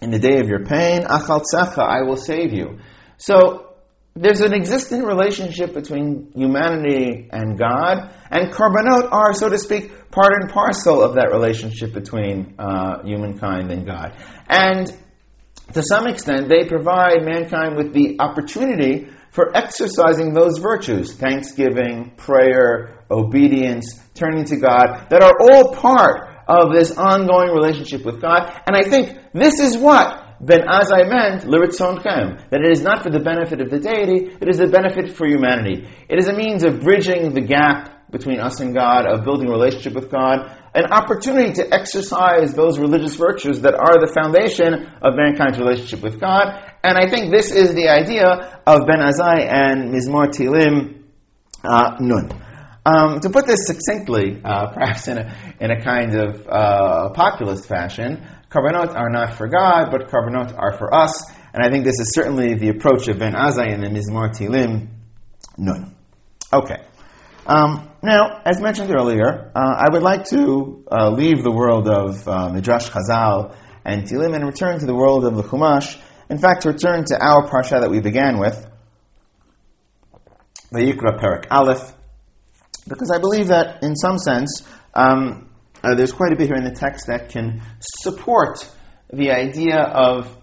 in 0.02 0.12
the 0.12 0.20
day 0.20 0.40
of 0.40 0.48
your 0.48 0.66
pain, 0.66 1.04
achal 1.04 1.44
tzacha, 1.44 1.80
I 1.80 2.04
will 2.04 2.18
save 2.18 2.54
you." 2.54 2.80
So 3.18 3.76
there's 4.16 4.42
an 4.42 4.54
existing 4.54 5.04
relationship 5.04 5.74
between 5.74 6.32
humanity 6.34 7.28
and 7.32 7.58
God, 7.58 8.14
and 8.32 8.52
korbanot 8.54 9.12
are, 9.12 9.34
so 9.34 9.50
to 9.50 9.58
speak, 9.58 10.10
part 10.12 10.32
and 10.40 10.50
parcel 10.50 11.02
of 11.04 11.16
that 11.16 11.32
relationship 11.32 11.94
between 11.94 12.56
uh, 12.58 13.04
humankind 13.04 13.72
and 13.72 13.86
God. 13.86 14.16
And 14.48 14.94
to 15.74 15.84
some 15.84 16.08
extent, 16.08 16.48
they 16.48 16.66
provide 16.68 17.24
mankind 17.24 17.76
with 17.76 17.94
the 17.94 18.18
opportunity 18.20 19.10
for 19.36 19.56
exercising 19.56 20.34
those 20.34 20.60
virtues 20.60 21.14
thanksgiving, 21.14 22.14
prayer, 22.16 23.04
obedience, 23.12 24.00
turning 24.14 24.46
to 24.46 24.56
God 24.56 25.08
that 25.10 25.22
are 25.22 25.34
all 25.42 25.76
part 25.76 26.30
of 26.48 26.74
this 26.74 26.98
ongoing 26.98 27.52
relationship 27.52 28.06
with 28.06 28.22
God. 28.22 28.50
And 28.66 28.78
I 28.78 28.90
think 28.90 29.18
this 29.34 29.60
is 29.60 29.78
what 29.78 30.40
Ben 30.40 30.62
Azai 30.62 31.10
meant 31.10 31.44
liritzonechem, 31.44 32.50
that 32.50 32.62
it 32.62 32.72
is 32.72 32.82
not 32.82 33.04
for 33.04 33.10
the 33.10 33.20
benefit 33.20 33.60
of 33.60 33.70
the 33.70 33.80
deity, 33.80 34.38
it 34.40 34.48
is 34.48 34.62
a 34.62 34.68
benefit 34.68 35.12
for 35.12 35.28
humanity. 35.28 35.86
It 36.08 36.18
is 36.18 36.28
a 36.28 36.34
means 36.34 36.64
of 36.64 36.82
bridging 36.82 37.34
the 37.34 37.42
gap 37.42 38.12
between 38.12 38.40
us 38.40 38.62
and 38.62 38.74
God, 38.74 39.06
of 39.06 39.26
building 39.26 39.50
a 39.50 39.52
relationship 39.52 39.94
with 39.94 40.10
God, 40.10 40.50
an 40.74 40.92
opportunity 40.92 41.54
to 41.54 41.74
exercise 41.74 42.54
those 42.54 42.80
religious 42.80 43.16
virtues 43.16 43.62
that 43.62 43.74
are 43.74 44.00
the 44.00 44.12
foundation 44.14 44.88
of 45.02 45.16
mankind's 45.16 45.58
relationship 45.58 46.02
with 46.02 46.20
God. 46.20 46.74
And 46.86 47.00
I 47.00 47.10
think 47.10 47.32
this 47.32 47.52
is 47.52 47.74
the 47.74 47.90
idea 47.90 48.62
of 48.68 48.86
Ben 48.86 49.00
Azai 49.00 49.52
and 49.52 49.92
Mizmor 49.92 50.28
Tilim 50.28 51.02
uh, 51.64 51.96
Nun. 52.00 52.30
Um, 52.86 53.22
to 53.22 53.32
put 53.32 53.48
this 53.48 53.66
succinctly, 53.66 54.40
uh, 54.46 54.68
perhaps 54.74 55.08
in 55.08 55.18
a, 55.18 55.56
in 55.60 55.72
a 55.72 55.82
kind 55.82 56.14
of 56.14 56.48
uh, 56.48 57.10
populist 57.10 57.68
fashion, 57.68 58.24
Karbanot 58.52 58.96
are 58.96 59.10
not 59.10 59.34
for 59.34 59.48
God, 59.48 59.90
but 59.90 60.10
Karbanot 60.10 60.56
are 60.56 60.78
for 60.78 60.94
us. 60.94 61.24
And 61.56 61.66
I 61.66 61.72
think 61.72 61.86
this 61.86 62.00
is 62.00 62.12
certainly 62.14 62.54
the 62.54 62.70
approach 62.70 63.08
of 63.08 63.18
Ben 63.18 63.34
Azai 63.34 63.74
and 63.74 63.82
the 63.82 63.90
Mizmor 63.90 64.30
Tilim 64.30 64.90
Nun. 65.58 65.96
Okay. 66.54 66.84
Um, 67.48 67.90
now, 68.04 68.42
as 68.46 68.62
mentioned 68.62 68.94
earlier, 68.96 69.52
uh, 69.56 69.86
I 69.88 69.92
would 69.92 70.04
like 70.04 70.26
to 70.26 70.86
uh, 70.92 71.10
leave 71.10 71.42
the 71.42 71.52
world 71.52 71.88
of 71.88 72.28
uh, 72.28 72.50
Midrash 72.50 72.92
Chazal 72.92 73.56
and 73.84 74.04
Tilim 74.04 74.36
and 74.36 74.46
return 74.46 74.78
to 74.78 74.86
the 74.86 74.94
world 74.94 75.26
of 75.26 75.36
the 75.36 75.42
Chumash. 75.42 76.00
In 76.30 76.38
fact, 76.40 76.64
to 76.64 76.70
return 76.70 77.06
to 77.06 77.18
our 77.20 77.48
parsha 77.48 77.82
that 77.82 77.92
we 77.92 78.00
began 78.00 78.40
with, 78.40 78.66
the 80.72 80.80
Yikra 80.80 81.20
Perak 81.20 81.48
Aleph, 81.52 81.94
because 82.88 83.12
I 83.12 83.20
believe 83.20 83.48
that 83.48 83.84
in 83.84 83.96
some 83.96 84.18
sense, 84.18 84.68
um, 84.94 85.50
uh, 85.84 85.96
there's 85.96 86.12
quite 86.12 86.34
a 86.34 86.36
bit 86.36 86.48
here 86.48 86.58
in 86.58 86.64
the 86.64 86.76
text 86.76 87.08
that 87.08 87.30
can 87.30 87.62
support 87.80 88.68
the 89.14 89.32
idea 89.32 89.80
of 89.80 90.36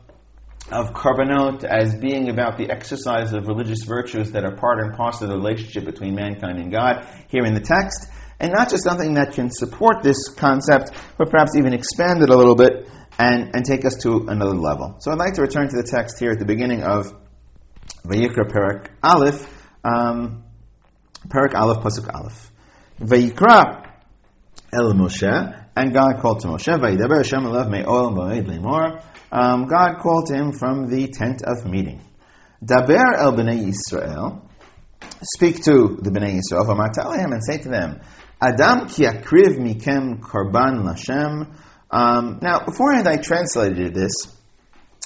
of 0.70 0.94
korbanot 0.94 1.64
as 1.64 1.94
being 1.96 2.30
about 2.30 2.56
the 2.56 2.70
exercise 2.70 3.32
of 3.32 3.46
religious 3.46 3.82
virtues 3.82 4.30
that 4.32 4.44
are 4.44 4.56
part 4.56 4.78
and 4.78 4.94
parcel 4.94 5.24
of 5.24 5.30
the 5.30 5.36
relationship 5.36 5.84
between 5.84 6.14
mankind 6.14 6.58
and 6.58 6.70
God 6.70 7.06
here 7.28 7.44
in 7.44 7.52
the 7.52 7.60
text, 7.60 8.08
and 8.40 8.52
not 8.52 8.70
just 8.70 8.84
something 8.84 9.14
that 9.14 9.34
can 9.34 9.50
support 9.50 10.02
this 10.02 10.28
concept, 10.28 10.92
but 11.18 11.30
perhaps 11.30 11.56
even 11.56 11.74
expand 11.74 12.22
it 12.22 12.30
a 12.30 12.36
little 12.36 12.54
bit 12.54 12.88
and, 13.18 13.54
and 13.54 13.64
take 13.64 13.84
us 13.84 13.96
to 14.02 14.26
another 14.28 14.54
level. 14.54 14.96
So 15.00 15.10
I'd 15.10 15.18
like 15.18 15.34
to 15.34 15.42
return 15.42 15.68
to 15.68 15.76
the 15.76 15.88
text 15.88 16.18
here 16.18 16.30
at 16.30 16.38
the 16.38 16.44
beginning 16.44 16.82
of 16.82 17.14
Vayikra 18.04 18.50
Perak 18.50 18.90
Aleph, 19.02 19.46
um, 19.84 20.44
Perak 21.28 21.54
Aleph 21.54 21.82
Pasuk 21.82 22.12
Aleph. 22.12 22.50
Vayikra 23.00 23.90
El 24.72 24.92
Moshe, 24.94 25.66
and 25.76 25.92
God 25.92 26.20
called 26.20 26.40
to 26.40 26.48
Moshe, 26.48 26.78
Vayidaber 26.78 27.18
Hashem 27.18 27.44
Elav 27.44 27.70
Me'ol 27.70 28.10
Moed 28.12 28.46
Lemor. 28.46 29.02
Um, 29.30 29.66
God 29.66 29.98
called 30.00 30.26
to 30.26 30.34
him 30.34 30.52
from 30.52 30.88
the 30.88 31.08
tent 31.08 31.42
of 31.42 31.66
meeting. 31.66 32.00
Daber 32.64 33.16
El 33.16 33.32
Bnei 33.32 33.72
Yisrael, 33.72 34.42
speak 35.22 35.62
to 35.64 35.98
the 36.00 36.10
Bnei 36.10 36.40
Yisrael, 36.40 36.66
V'martalehem, 36.66 37.32
and 37.32 37.44
say 37.44 37.58
to 37.58 37.68
them, 37.68 38.00
Adam 38.40 38.88
ki 38.88 39.04
akriv 39.04 39.58
mikem 39.58 40.20
korban 40.20 40.82
lashem. 40.82 41.54
Um, 41.92 42.38
now, 42.40 42.64
beforehand 42.64 43.06
I 43.06 43.18
translated 43.18 43.94
this 43.94 44.12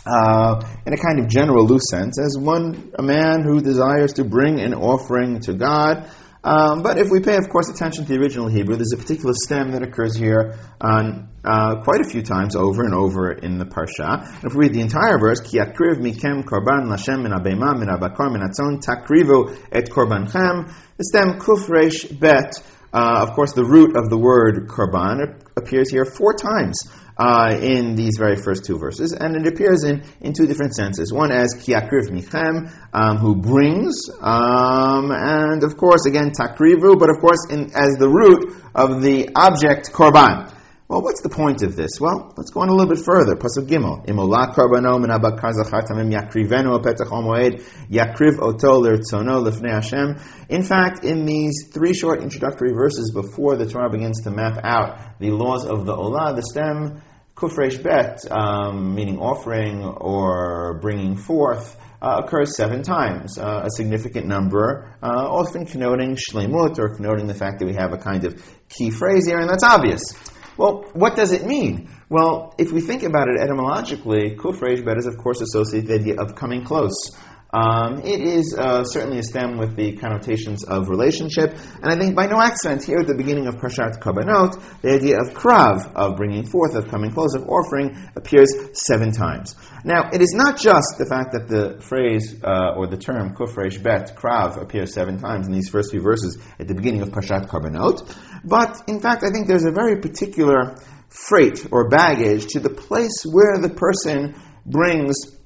uh, 0.06 0.64
in 0.86 0.92
a 0.92 0.96
kind 0.96 1.18
of 1.18 1.28
general 1.28 1.66
loose 1.66 1.90
sense 1.90 2.18
as 2.20 2.38
one, 2.38 2.92
a 2.96 3.02
man 3.02 3.42
who 3.42 3.60
desires 3.60 4.14
to 4.14 4.24
bring 4.24 4.60
an 4.60 4.72
offering 4.72 5.40
to 5.40 5.54
God. 5.54 6.08
Um, 6.44 6.82
but 6.82 6.96
if 6.96 7.10
we 7.10 7.18
pay, 7.18 7.36
of 7.38 7.48
course, 7.48 7.68
attention 7.68 8.04
to 8.04 8.12
the 8.12 8.20
original 8.20 8.46
Hebrew, 8.46 8.76
there's 8.76 8.92
a 8.92 8.96
particular 8.96 9.34
stem 9.34 9.72
that 9.72 9.82
occurs 9.82 10.14
here 10.14 10.54
on, 10.80 11.28
uh, 11.44 11.82
quite 11.82 12.00
a 12.02 12.08
few 12.08 12.22
times 12.22 12.54
over 12.54 12.84
and 12.84 12.94
over 12.94 13.32
in 13.32 13.58
the 13.58 13.64
parsha. 13.64 14.24
And 14.24 14.44
if 14.44 14.54
we 14.54 14.66
read 14.66 14.74
the 14.74 14.80
entire 14.80 15.18
verse, 15.18 15.40
Ki 15.40 15.58
akriv 15.58 15.96
mikem 15.96 16.44
korban 16.44 16.86
lashem 16.86 17.24
min 17.24 17.32
abema 17.32 17.76
min 17.76 17.88
abakar 17.88 18.30
min 18.30 18.42
atzon 18.42 18.80
takrivu 18.80 19.58
et 19.72 19.90
korban 19.90 20.30
korbanchem, 20.30 20.72
the 20.98 21.04
stem 21.04 21.40
kuf 21.40 21.68
resh 21.68 22.04
bet, 22.04 22.62
uh, 22.92 23.26
of 23.26 23.32
course, 23.32 23.52
the 23.54 23.64
root 23.64 23.96
of 23.96 24.08
the 24.08 24.16
word 24.16 24.68
korban 24.68 25.42
appears 25.58 25.90
here 25.90 26.04
four 26.04 26.34
times 26.34 26.76
uh, 27.16 27.58
in 27.62 27.94
these 27.94 28.18
very 28.18 28.36
first 28.36 28.66
two 28.66 28.78
verses, 28.78 29.14
and 29.14 29.34
it 29.36 29.46
appears 29.50 29.84
in, 29.84 30.04
in 30.20 30.34
two 30.34 30.46
different 30.46 30.74
senses. 30.74 31.10
One 31.10 31.32
as 31.32 31.54
kiakriv 31.54 32.10
michem, 32.10 32.70
um, 32.92 33.16
who 33.16 33.36
brings, 33.36 34.10
um, 34.20 35.10
and 35.10 35.64
of 35.64 35.78
course, 35.78 36.04
again, 36.04 36.32
takrivu, 36.32 36.98
but 36.98 37.08
of 37.08 37.20
course, 37.22 37.46
in, 37.48 37.70
as 37.74 37.96
the 37.96 38.06
root 38.06 38.54
of 38.74 39.00
the 39.00 39.30
object 39.34 39.92
korban. 39.94 40.52
Well, 40.88 41.02
what's 41.02 41.20
the 41.20 41.28
point 41.28 41.62
of 41.62 41.74
this? 41.74 41.98
Well, 42.00 42.32
let's 42.36 42.50
go 42.50 42.60
on 42.60 42.68
a 42.68 42.72
little 42.72 42.94
bit 42.94 43.04
further. 43.04 43.34
Pasuk 43.34 43.66
Gimel. 43.66 44.08
Imola 44.08 44.54
karbano 44.54 45.00
min 45.00 45.10
abakar 45.10 45.52
zachar 45.52 45.82
tamim 45.82 46.12
yakrivenu 46.14 46.80
petach 46.80 47.10
homoed 47.10 47.60
yakriv 47.90 48.38
oto 48.38 48.78
l'rtzono 48.78 49.42
lefnei 49.44 49.72
Hashem. 49.72 50.20
In 50.48 50.62
fact, 50.62 51.02
in 51.02 51.26
these 51.26 51.70
three 51.72 51.92
short 51.92 52.22
introductory 52.22 52.72
verses 52.72 53.10
before 53.10 53.56
the 53.56 53.66
Torah 53.66 53.90
begins 53.90 54.22
to 54.22 54.30
map 54.30 54.60
out 54.62 55.18
the 55.18 55.32
laws 55.32 55.66
of 55.66 55.86
the 55.86 55.92
Olah, 55.92 56.36
the 56.36 56.42
stem 56.42 57.02
kufresh 57.34 57.82
bet, 57.82 58.20
um, 58.30 58.94
meaning 58.94 59.18
offering 59.18 59.82
or 59.82 60.78
bringing 60.80 61.16
forth, 61.16 61.76
uh, 62.00 62.22
occurs 62.24 62.56
seven 62.56 62.84
times, 62.84 63.38
uh, 63.38 63.62
a 63.64 63.70
significant 63.70 64.26
number, 64.26 64.94
uh, 65.02 65.06
often 65.06 65.66
connoting 65.66 66.14
shlemut 66.14 66.78
or 66.78 66.94
connoting 66.94 67.26
the 67.26 67.34
fact 67.34 67.58
that 67.58 67.66
we 67.66 67.74
have 67.74 67.92
a 67.92 67.98
kind 67.98 68.24
of 68.24 68.40
key 68.68 68.90
phrase 68.90 69.26
here, 69.26 69.38
and 69.40 69.50
that's 69.50 69.64
obvious. 69.64 70.14
Well, 70.56 70.86
what 70.94 71.16
does 71.16 71.32
it 71.32 71.44
mean? 71.44 71.90
Well, 72.08 72.54
if 72.56 72.72
we 72.72 72.80
think 72.80 73.02
about 73.02 73.28
it 73.28 73.38
etymologically, 73.38 74.36
kufresh 74.36 74.84
bet 74.84 74.96
is 74.96 75.06
of 75.06 75.18
course 75.18 75.40
associated 75.40 75.88
with 75.88 76.04
the 76.04 76.10
idea 76.12 76.22
of 76.22 76.34
coming 76.34 76.64
close. 76.64 77.16
Um, 77.52 78.00
it 78.04 78.20
is 78.20 78.56
uh, 78.58 78.82
certainly 78.82 79.18
a 79.18 79.22
stem 79.22 79.56
with 79.56 79.76
the 79.76 79.96
connotations 79.96 80.64
of 80.64 80.88
relationship, 80.88 81.56
and 81.80 81.92
I 81.92 81.96
think 81.96 82.16
by 82.16 82.26
no 82.26 82.40
accident 82.40 82.82
here 82.82 82.98
at 82.98 83.06
the 83.06 83.14
beginning 83.14 83.46
of 83.46 83.56
Parshat 83.56 84.00
Korbanot, 84.00 84.60
the 84.82 84.92
idea 84.92 85.20
of 85.20 85.32
krav, 85.32 85.92
of 85.94 86.16
bringing 86.16 86.44
forth, 86.44 86.74
of 86.74 86.88
coming 86.88 87.12
close, 87.12 87.34
of 87.34 87.48
offering, 87.48 87.96
appears 88.16 88.52
seven 88.72 89.12
times. 89.12 89.54
Now, 89.84 90.10
it 90.12 90.20
is 90.20 90.34
not 90.34 90.58
just 90.58 90.98
the 90.98 91.06
fact 91.06 91.32
that 91.32 91.46
the 91.46 91.80
phrase 91.80 92.34
uh, 92.42 92.74
or 92.76 92.88
the 92.88 92.98
term 92.98 93.34
kufresh 93.36 93.80
bet, 93.80 94.16
krav, 94.16 94.60
appears 94.60 94.92
seven 94.92 95.18
times 95.18 95.46
in 95.46 95.52
these 95.52 95.68
first 95.68 95.92
few 95.92 96.02
verses 96.02 96.38
at 96.58 96.66
the 96.66 96.74
beginning 96.74 97.02
of 97.02 97.10
Parshat 97.10 97.46
Korbanot, 97.46 98.12
but 98.44 98.82
in 98.88 99.00
fact, 99.00 99.22
I 99.22 99.30
think 99.30 99.46
there's 99.46 99.64
a 99.64 99.72
very 99.72 100.00
particular 100.00 100.76
freight 101.08 101.66
or 101.70 101.88
baggage 101.88 102.48
to 102.48 102.60
the 102.60 102.70
place 102.70 103.24
where 103.24 103.58
the 103.58 103.70
person 103.70 104.34
brings 104.66 105.36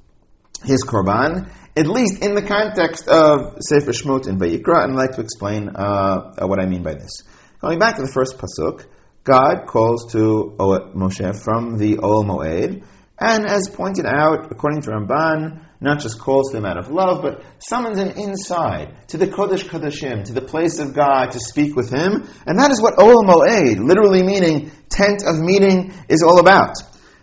his 0.64 0.84
korban, 0.84 1.50
at 1.76 1.87
least 1.87 2.22
in 2.22 2.35
the 2.35 2.42
context 2.42 3.09
of 3.09 3.59
Sefer 3.61 3.92
Shmot 3.92 4.26
and 4.26 4.40
Vayikra, 4.40 4.85
and 4.85 4.92
I'd 4.92 4.96
like 4.96 5.12
to 5.12 5.20
explain 5.20 5.68
uh, 5.68 6.35
what 6.46 6.61
I 6.61 6.66
mean 6.66 6.83
by 6.83 6.94
this. 6.94 7.22
Going 7.61 7.78
back 7.78 7.96
to 7.96 8.02
the 8.02 8.09
first 8.12 8.38
pasuk, 8.38 8.87
God 9.24 9.66
calls 9.66 10.12
to 10.12 10.54
Moshe 10.59 11.37
from 11.42 11.78
the 11.78 11.98
Ol 11.98 12.24
Moed, 12.24 12.83
and 13.18 13.46
as 13.46 13.68
pointed 13.68 14.06
out, 14.06 14.50
according 14.50 14.80
to 14.83 14.90
Ramban, 14.90 15.66
not 15.80 16.00
just 16.00 16.18
calls 16.18 16.52
them 16.52 16.64
out 16.64 16.78
of 16.78 16.90
love, 16.90 17.22
but 17.22 17.42
summons 17.59 17.98
him 17.98 18.09
inside 18.09 19.09
to 19.09 19.18
the 19.18 19.26
Kodesh 19.26 19.64
Kodeshim, 19.64 20.24
to 20.24 20.33
the 20.33 20.42
place 20.42 20.78
of 20.78 20.94
God, 20.94 21.33
to 21.33 21.38
speak 21.38 21.76
with 21.76 21.90
him. 21.90 22.26
And 22.46 22.59
that 22.59 22.70
is 22.70 22.80
what 22.80 22.98
Ol 22.98 23.24
Moed, 23.24 23.78
literally 23.87 24.22
meaning 24.22 24.70
tent 24.88 25.22
of 25.24 25.38
meeting, 25.38 25.92
is 26.09 26.22
all 26.22 26.40
about. 26.40 26.76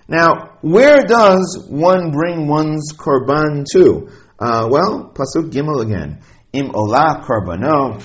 Now, 0.08 0.58
where 0.62 1.04
does 1.04 1.68
one 1.68 2.12
bring 2.12 2.48
one's 2.48 2.94
korban 2.94 3.66
to? 3.74 4.10
Uh, 4.40 4.68
well, 4.70 5.12
pasuk 5.16 5.50
gimel 5.52 5.82
again. 5.82 6.20
Im 6.54 6.70
olah 6.70 7.24
korbano, 7.26 8.04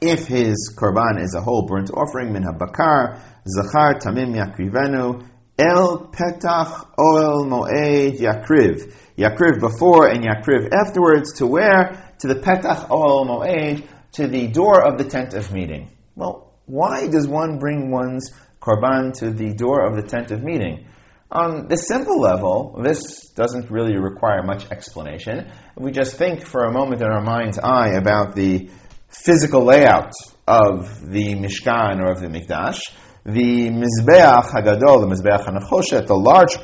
if 0.00 0.26
his 0.26 0.74
korban 0.76 1.22
is 1.22 1.34
a 1.34 1.40
whole 1.40 1.64
burnt 1.64 1.90
offering, 1.92 2.32
min 2.32 2.42
habakar, 2.42 3.20
Zachar 3.46 4.00
Tamim 4.00 4.34
Yakrivenu, 4.34 5.24
El 5.56 6.08
Petach 6.08 6.88
Oel 6.98 7.46
Moed 7.46 8.18
Yakriv. 8.18 8.92
Yakriv 9.16 9.60
before 9.60 10.08
and 10.08 10.24
Yakriv 10.24 10.70
afterwards 10.72 11.34
to 11.34 11.46
where? 11.46 12.12
To 12.18 12.26
the 12.26 12.34
Petach 12.34 12.88
Oel 12.88 13.24
Moed, 13.24 13.86
to 14.12 14.26
the 14.26 14.48
door 14.48 14.84
of 14.84 14.98
the 14.98 15.04
tent 15.04 15.34
of 15.34 15.52
meeting. 15.52 15.88
Well, 16.16 16.52
why 16.66 17.06
does 17.06 17.28
one 17.28 17.60
bring 17.60 17.92
one's 17.92 18.32
korban 18.60 19.12
to 19.20 19.30
the 19.30 19.54
door 19.54 19.86
of 19.86 19.94
the 19.94 20.02
tent 20.02 20.32
of 20.32 20.42
meeting? 20.42 20.86
On 21.34 21.66
the 21.68 21.76
simple 21.76 22.20
level, 22.20 22.80
this 22.82 23.28
doesn't 23.30 23.70
really 23.70 23.96
require 23.96 24.42
much 24.44 24.70
explanation. 24.70 25.50
We 25.76 25.90
just 25.90 26.16
think 26.16 26.46
for 26.46 26.64
a 26.64 26.72
moment 26.72 27.02
in 27.02 27.08
our 27.08 27.22
mind's 27.22 27.58
eye 27.58 27.94
about 27.96 28.36
the 28.36 28.70
physical 29.08 29.64
layout 29.64 30.12
of 30.46 31.10
the 31.10 31.34
Mishkan 31.34 32.00
or 32.00 32.12
of 32.12 32.20
the 32.20 32.28
Mikdash 32.28 32.80
the 33.24 33.70
Mizbeach 33.70 34.50
Hagadol, 34.50 35.00
the 35.00 35.06
Mizbeach 35.06 35.46
Hanachoshet, 35.46 36.06
the 36.06 36.16
large 36.16 36.56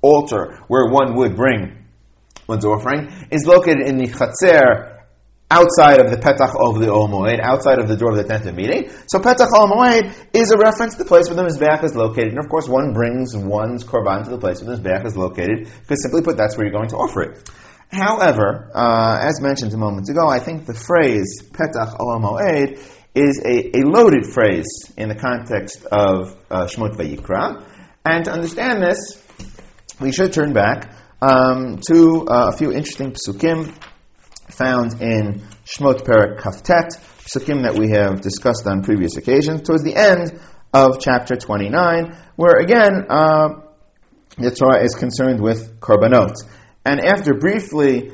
altar 0.00 0.60
where 0.68 0.86
one 0.86 1.16
would 1.16 1.34
bring 1.34 1.86
one's 2.46 2.64
offering, 2.64 3.12
is 3.30 3.44
located 3.46 3.82
in 3.82 3.98
the 3.98 4.06
Chatzer 4.06 4.97
outside 5.50 6.00
of 6.00 6.10
the 6.10 6.16
Petach 6.16 6.54
of 6.54 6.78
the 6.78 6.92
Ol 6.92 7.08
Moed, 7.08 7.40
outside 7.40 7.78
of 7.78 7.88
the 7.88 7.96
door 7.96 8.10
of 8.10 8.16
the 8.16 8.24
tent 8.24 8.46
of 8.46 8.54
meeting. 8.54 8.90
So 9.06 9.18
Petach 9.18 9.48
Ol 9.54 9.68
Moed 9.68 10.12
is 10.34 10.50
a 10.50 10.58
reference 10.58 10.94
to 10.94 11.04
the 11.04 11.08
place 11.08 11.28
where 11.28 11.36
the 11.36 11.42
Mizbeach 11.42 11.84
is 11.84 11.96
located. 11.96 12.28
And 12.28 12.38
of 12.38 12.48
course, 12.50 12.68
one 12.68 12.92
brings 12.92 13.34
one's 13.34 13.84
Korban 13.84 14.24
to 14.24 14.30
the 14.30 14.38
place 14.38 14.62
where 14.62 14.76
the 14.76 14.82
Mizbeach 14.82 15.06
is 15.06 15.16
located, 15.16 15.70
because 15.80 16.02
simply 16.02 16.22
put, 16.22 16.36
that's 16.36 16.56
where 16.56 16.66
you're 16.66 16.76
going 16.76 16.90
to 16.90 16.96
offer 16.96 17.22
it. 17.22 17.50
However, 17.90 18.70
uh, 18.74 19.18
as 19.22 19.40
mentioned 19.40 19.72
a 19.72 19.78
moment 19.78 20.10
ago, 20.10 20.28
I 20.28 20.38
think 20.38 20.66
the 20.66 20.74
phrase 20.74 21.42
Petach 21.50 21.96
Ol 21.98 22.20
Moed 22.20 22.78
is 23.14 23.40
a, 23.42 23.78
a 23.78 23.82
loaded 23.84 24.26
phrase 24.26 24.92
in 24.96 25.08
the 25.08 25.14
context 25.14 25.86
of 25.90 26.36
uh, 26.50 26.66
Shmot 26.66 26.96
Vayikra. 26.96 27.64
And 28.04 28.26
to 28.26 28.30
understand 28.30 28.82
this, 28.82 29.22
we 29.98 30.12
should 30.12 30.34
turn 30.34 30.52
back 30.52 30.92
um, 31.22 31.78
to 31.88 32.26
uh, 32.28 32.50
a 32.52 32.56
few 32.56 32.70
interesting 32.70 33.12
psukim 33.12 33.74
found 34.58 35.00
in 35.00 35.42
Shmot 35.64 36.02
Perek 36.02 36.40
Kaftet, 36.40 36.98
psukim 37.24 37.62
that 37.62 37.78
we 37.78 37.90
have 37.90 38.20
discussed 38.20 38.66
on 38.66 38.82
previous 38.82 39.16
occasions, 39.16 39.62
towards 39.62 39.84
the 39.84 39.94
end 39.94 40.40
of 40.74 40.98
chapter 41.00 41.36
29, 41.36 42.16
where 42.36 42.58
again 42.58 43.06
uh, 43.08 43.48
the 44.36 44.50
Torah 44.50 44.82
is 44.82 44.94
concerned 44.94 45.40
with 45.40 45.80
korbanot. 45.80 46.34
And 46.84 47.00
after 47.00 47.34
briefly 47.34 48.10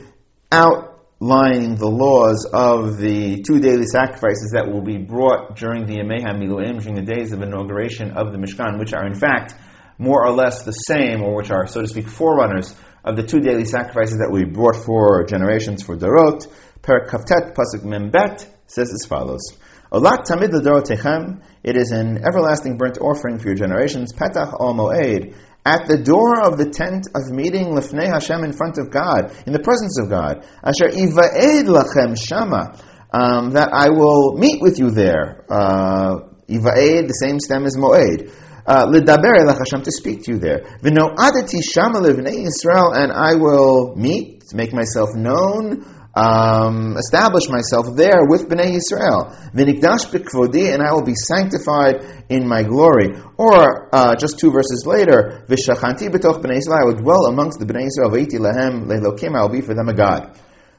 outlining 0.52 1.76
the 1.76 1.88
laws 1.88 2.46
of 2.52 2.98
the 2.98 3.42
two 3.42 3.60
daily 3.60 3.86
sacrifices 3.86 4.52
that 4.52 4.70
will 4.70 4.82
be 4.82 4.98
brought 4.98 5.56
during 5.56 5.86
the 5.86 5.96
Yemei 5.96 6.22
HaMiluim, 6.22 6.80
during 6.80 6.94
the 6.94 7.14
days 7.14 7.32
of 7.32 7.40
inauguration 7.40 8.12
of 8.12 8.32
the 8.32 8.38
Mishkan, 8.38 8.78
which 8.78 8.92
are 8.92 9.06
in 9.06 9.14
fact 9.14 9.54
more 9.98 10.26
or 10.26 10.32
less 10.32 10.64
the 10.64 10.72
same, 10.72 11.22
or 11.22 11.36
which 11.36 11.50
are, 11.50 11.66
so 11.66 11.80
to 11.80 11.86
speak, 11.86 12.08
forerunners 12.08 12.74
of 13.04 13.16
the 13.16 13.22
two 13.22 13.40
daily 13.40 13.64
sacrifices 13.64 14.18
that 14.18 14.30
we 14.30 14.44
brought 14.44 14.76
for 14.76 15.24
generations 15.24 15.82
for 15.82 15.96
Darot. 15.96 16.46
Per 16.82 17.06
Kaftet 17.06 17.54
Pasuk 17.54 17.82
Membet 17.82 18.46
says 18.66 18.92
as 18.92 19.06
follows. 19.06 19.56
Olat 19.92 20.24
tamid 20.26 20.52
l'dorotechem, 20.52 21.42
it 21.62 21.76
is 21.76 21.92
an 21.92 22.18
everlasting 22.24 22.76
burnt 22.76 22.98
offering 22.98 23.38
for 23.38 23.48
your 23.48 23.54
generations. 23.54 24.12
Petach 24.12 24.52
al 24.58 24.74
moed, 24.74 25.36
at 25.64 25.86
the 25.86 25.98
door 25.98 26.40
of 26.40 26.58
the 26.58 26.70
tent 26.70 27.06
of 27.14 27.30
meeting 27.30 27.68
lifnei 27.68 28.06
Hashem 28.06 28.42
in 28.42 28.52
front 28.52 28.78
of 28.78 28.90
God, 28.90 29.32
in 29.46 29.52
the 29.52 29.60
presence 29.60 29.98
of 29.98 30.10
God. 30.10 30.44
Asher 30.62 30.88
ivaed 30.88 31.66
lachem 31.66 32.18
shama, 32.18 32.78
um, 33.12 33.52
that 33.52 33.70
I 33.72 33.90
will 33.90 34.36
meet 34.36 34.60
with 34.60 34.78
you 34.78 34.90
there. 34.90 35.44
Uh, 35.48 36.28
the 36.46 37.18
same 37.18 37.38
stem 37.40 37.64
as 37.64 37.76
moed. 37.76 38.32
Uh, 38.66 38.86
Lidaber 38.86 39.46
Hashem 39.46 39.82
to 39.82 39.92
speak 39.92 40.24
to 40.24 40.32
you 40.32 40.38
there. 40.38 40.60
V'no 40.82 41.14
adati 41.14 41.62
shama 41.62 42.00
Israel, 42.00 42.92
and 42.94 43.12
I 43.12 43.34
will 43.34 43.94
meet, 43.94 44.54
make 44.54 44.72
myself 44.72 45.10
known 45.14 45.84
um, 46.14 46.96
establish 46.96 47.48
myself 47.48 47.94
there 47.96 48.24
with 48.26 48.48
Bnei 48.48 48.78
Yisrael. 48.78 49.34
V'nikdash 49.52 50.08
b'kvodi, 50.10 50.72
and 50.72 50.82
I 50.82 50.92
will 50.92 51.04
be 51.04 51.14
sanctified 51.14 52.24
in 52.28 52.48
my 52.48 52.62
glory. 52.62 53.10
Or, 53.36 53.94
uh, 53.94 54.14
just 54.16 54.38
two 54.38 54.50
verses 54.50 54.84
later, 54.86 55.44
v'shachanti 55.48 56.08
b'toch 56.08 56.40
Bnei 56.42 56.58
Yisrael, 56.58 56.80
I 56.80 56.84
will 56.84 56.96
dwell 56.96 57.26
amongst 57.26 57.58
the 57.58 57.66
Bnei 57.66 57.88
Yisrael, 57.88 58.12
v'iti 58.12 58.38
lehem 58.38 58.86
le'lokim, 58.86 59.36
I 59.36 59.42
will 59.42 59.50
be 59.50 59.60
for 59.60 59.74
them 59.74 59.88
a 59.88 59.94
God. 59.94 60.38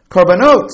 Karbanot 0.10 0.70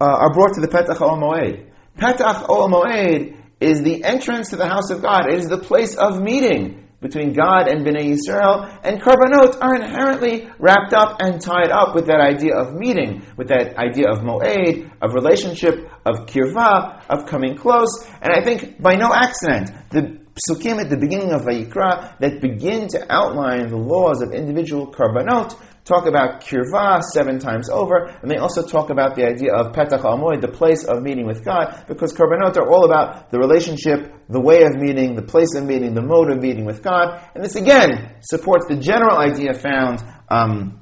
uh, 0.00 0.04
are 0.04 0.32
brought 0.32 0.54
to 0.54 0.60
the 0.60 0.68
Petach 0.68 1.00
Ol 1.00 1.18
Moed. 1.18 1.70
Petach 1.96 2.48
Ol 2.48 2.68
Moed 2.68 3.41
is 3.62 3.82
the 3.82 4.04
entrance 4.04 4.50
to 4.50 4.56
the 4.56 4.66
house 4.66 4.90
of 4.90 5.02
God. 5.02 5.26
It 5.28 5.38
is 5.38 5.48
the 5.48 5.58
place 5.58 5.96
of 5.96 6.20
meeting 6.20 6.82
between 7.02 7.32
God 7.32 7.66
and 7.68 7.84
Bnei 7.84 8.14
Yisrael, 8.14 8.78
and 8.84 9.02
Karbanot 9.02 9.60
are 9.60 9.74
inherently 9.74 10.48
wrapped 10.58 10.94
up 10.94 11.20
and 11.20 11.40
tied 11.40 11.70
up 11.70 11.94
with 11.96 12.06
that 12.06 12.20
idea 12.20 12.54
of 12.54 12.74
meeting, 12.74 13.26
with 13.36 13.48
that 13.48 13.76
idea 13.76 14.08
of 14.08 14.20
moed, 14.20 14.90
of 15.02 15.12
relationship, 15.12 15.90
of 16.06 16.26
kirva, 16.26 17.02
of 17.10 17.26
coming 17.26 17.56
close. 17.56 18.06
And 18.22 18.32
I 18.32 18.44
think 18.44 18.80
by 18.80 18.94
no 18.94 19.12
accident, 19.12 19.72
the 19.90 20.22
psukim 20.48 20.80
at 20.80 20.88
the 20.88 20.96
beginning 20.96 21.32
of 21.32 21.42
Vayikra 21.42 22.18
that 22.20 22.40
begin 22.40 22.88
to 22.88 23.12
outline 23.12 23.68
the 23.68 23.76
laws 23.76 24.22
of 24.22 24.32
individual 24.32 24.90
Karbanot 24.90 25.58
talk 25.84 26.06
about 26.06 26.42
kirva 26.42 27.02
seven 27.02 27.38
times 27.38 27.68
over, 27.68 28.06
and 28.06 28.30
they 28.30 28.36
also 28.36 28.64
talk 28.66 28.90
about 28.90 29.16
the 29.16 29.26
idea 29.26 29.52
of 29.52 29.72
petach 29.72 30.04
al 30.04 30.40
the 30.40 30.48
place 30.48 30.84
of 30.84 31.02
meeting 31.02 31.26
with 31.26 31.44
God, 31.44 31.84
because 31.88 32.12
korbanot 32.12 32.56
are 32.56 32.68
all 32.68 32.84
about 32.84 33.30
the 33.30 33.38
relationship, 33.38 34.12
the 34.28 34.40
way 34.40 34.62
of 34.62 34.76
meeting, 34.76 35.16
the 35.16 35.22
place 35.22 35.54
of 35.54 35.64
meeting, 35.64 35.94
the 35.94 36.02
mode 36.02 36.30
of 36.30 36.38
meeting 36.38 36.64
with 36.64 36.82
God, 36.82 37.28
and 37.34 37.44
this 37.44 37.56
again 37.56 38.16
supports 38.20 38.66
the 38.68 38.76
general 38.76 39.18
idea 39.18 39.54
found 39.54 40.02
um, 40.28 40.80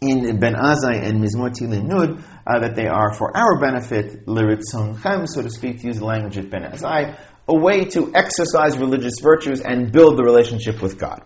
in 0.00 0.38
Ben 0.40 0.54
Azai 0.54 1.04
and 1.04 1.22
Mizmor 1.22 1.50
Tilim 1.50 1.84
Nun, 1.84 2.24
uh, 2.46 2.60
that 2.60 2.74
they 2.74 2.86
are 2.86 3.12
for 3.12 3.36
our 3.36 3.60
benefit, 3.60 4.26
liritzon 4.26 5.28
so 5.28 5.42
to 5.42 5.50
speak, 5.50 5.80
to 5.80 5.86
use 5.86 5.98
the 5.98 6.04
language 6.06 6.38
of 6.38 6.50
Ben 6.50 6.62
Azai, 6.62 7.18
a 7.46 7.54
way 7.54 7.84
to 7.84 8.12
exercise 8.14 8.78
religious 8.78 9.20
virtues 9.20 9.60
and 9.60 9.92
build 9.92 10.16
the 10.16 10.22
relationship 10.22 10.80
with 10.80 10.98
God. 10.98 11.22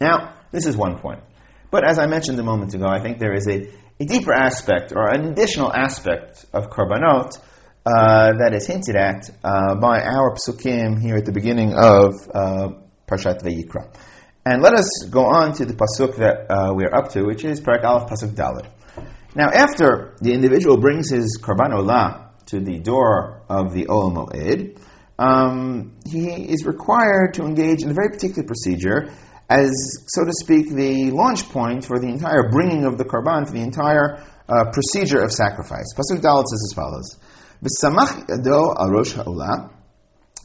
Now, 0.00 0.34
this 0.52 0.66
is 0.66 0.76
one 0.76 0.98
point. 0.98 1.20
But 1.70 1.88
as 1.88 1.98
I 1.98 2.06
mentioned 2.06 2.38
a 2.38 2.42
moment 2.42 2.74
ago, 2.74 2.86
I 2.86 3.00
think 3.00 3.18
there 3.18 3.34
is 3.34 3.48
a, 3.48 3.68
a 4.00 4.04
deeper 4.04 4.32
aspect 4.32 4.92
or 4.94 5.08
an 5.08 5.26
additional 5.26 5.72
aspect 5.72 6.44
of 6.52 6.70
korbanot 6.70 7.38
uh, 7.84 8.32
that 8.38 8.52
is 8.54 8.66
hinted 8.66 8.96
at 8.96 9.30
uh, 9.44 9.74
by 9.76 10.02
our 10.02 10.34
psukim 10.34 11.00
here 11.00 11.16
at 11.16 11.24
the 11.24 11.32
beginning 11.32 11.72
of 11.72 12.14
uh, 12.34 12.68
Parshat 13.06 13.42
Vayikra. 13.42 13.92
And 14.44 14.62
let 14.62 14.74
us 14.74 15.08
go 15.10 15.24
on 15.24 15.54
to 15.54 15.64
the 15.64 15.74
pasuk 15.74 16.16
that 16.16 16.50
uh, 16.50 16.72
we 16.72 16.84
are 16.84 16.94
up 16.94 17.10
to, 17.12 17.24
which 17.24 17.44
is 17.44 17.60
Parak 17.60 17.84
Aleph 17.84 18.08
Pasuk 18.08 18.34
Dalet. 18.34 18.66
Now, 19.34 19.50
after 19.50 20.16
the 20.20 20.32
individual 20.32 20.78
brings 20.78 21.10
his 21.10 21.38
korban 21.42 21.72
olah 21.72 22.30
to 22.46 22.60
the 22.60 22.78
door 22.78 23.42
of 23.48 23.74
the 23.74 23.88
Ol 23.88 24.12
Moed, 24.12 24.78
um, 25.18 25.96
he 26.06 26.28
is 26.28 26.64
required 26.64 27.34
to 27.34 27.44
engage 27.44 27.82
in 27.82 27.90
a 27.90 27.94
very 27.94 28.08
particular 28.10 28.46
procedure 28.46 29.10
as, 29.48 30.04
so 30.08 30.24
to 30.24 30.32
speak, 30.32 30.70
the 30.70 31.12
launch 31.12 31.48
point 31.50 31.84
for 31.84 31.98
the 31.98 32.08
entire 32.08 32.48
bringing 32.50 32.84
of 32.84 32.98
the 32.98 33.04
korban, 33.04 33.46
for 33.46 33.52
the 33.52 33.62
entire 33.62 34.24
uh, 34.48 34.70
procedure 34.72 35.22
of 35.22 35.32
sacrifice. 35.32 35.94
Pasuk 35.94 36.20
Dalet 36.20 36.46
says 36.46 36.64
as 36.68 36.72
follows: 36.74 37.16
"V'samach 37.62 38.26
yado 38.28 38.76
arosh 38.76 39.14
ha'olah, 39.14 39.70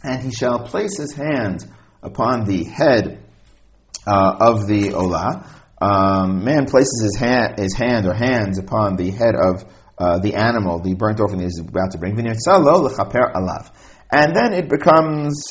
and 0.04 0.22
he 0.22 0.32
shall 0.32 0.60
place 0.66 0.98
his 0.98 1.14
hand 1.14 1.66
upon 2.04 2.46
the 2.46 2.64
head 2.64 3.24
uh, 4.06 4.36
of 4.40 4.68
the 4.68 4.90
olah. 4.90 5.48
Um, 5.82 6.44
man 6.44 6.68
places 6.68 7.02
his 7.02 7.16
hand, 7.16 7.58
his 7.58 7.76
hand 7.76 8.06
or 8.06 8.14
hands 8.14 8.60
upon 8.60 8.98
the 8.98 9.10
head 9.10 9.34
of 9.36 9.66
uh, 9.98 10.20
the 10.20 10.36
animal, 10.36 10.78
the 10.80 10.94
burnt 10.94 11.20
offering 11.20 11.42
is 11.42 11.58
about 11.60 11.90
to 11.92 11.98
bring. 11.98 12.20
and 12.20 12.28
then 14.36 14.54
it 14.54 14.70
becomes 14.70 15.44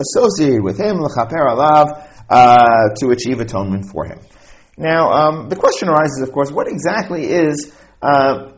associated 0.00 0.64
with 0.64 0.80
him 0.80 1.00
l'chaper 1.00 1.46
alav." 1.46 2.07
Uh, 2.28 2.90
to 3.00 3.10
achieve 3.10 3.40
atonement 3.40 3.86
for 3.86 4.04
him. 4.06 4.18
Now, 4.76 5.10
um, 5.10 5.48
the 5.48 5.56
question 5.56 5.88
arises, 5.88 6.22
of 6.22 6.32
course, 6.32 6.50
what 6.50 6.68
exactly 6.68 7.24
is 7.24 7.72
uh, 8.00 8.52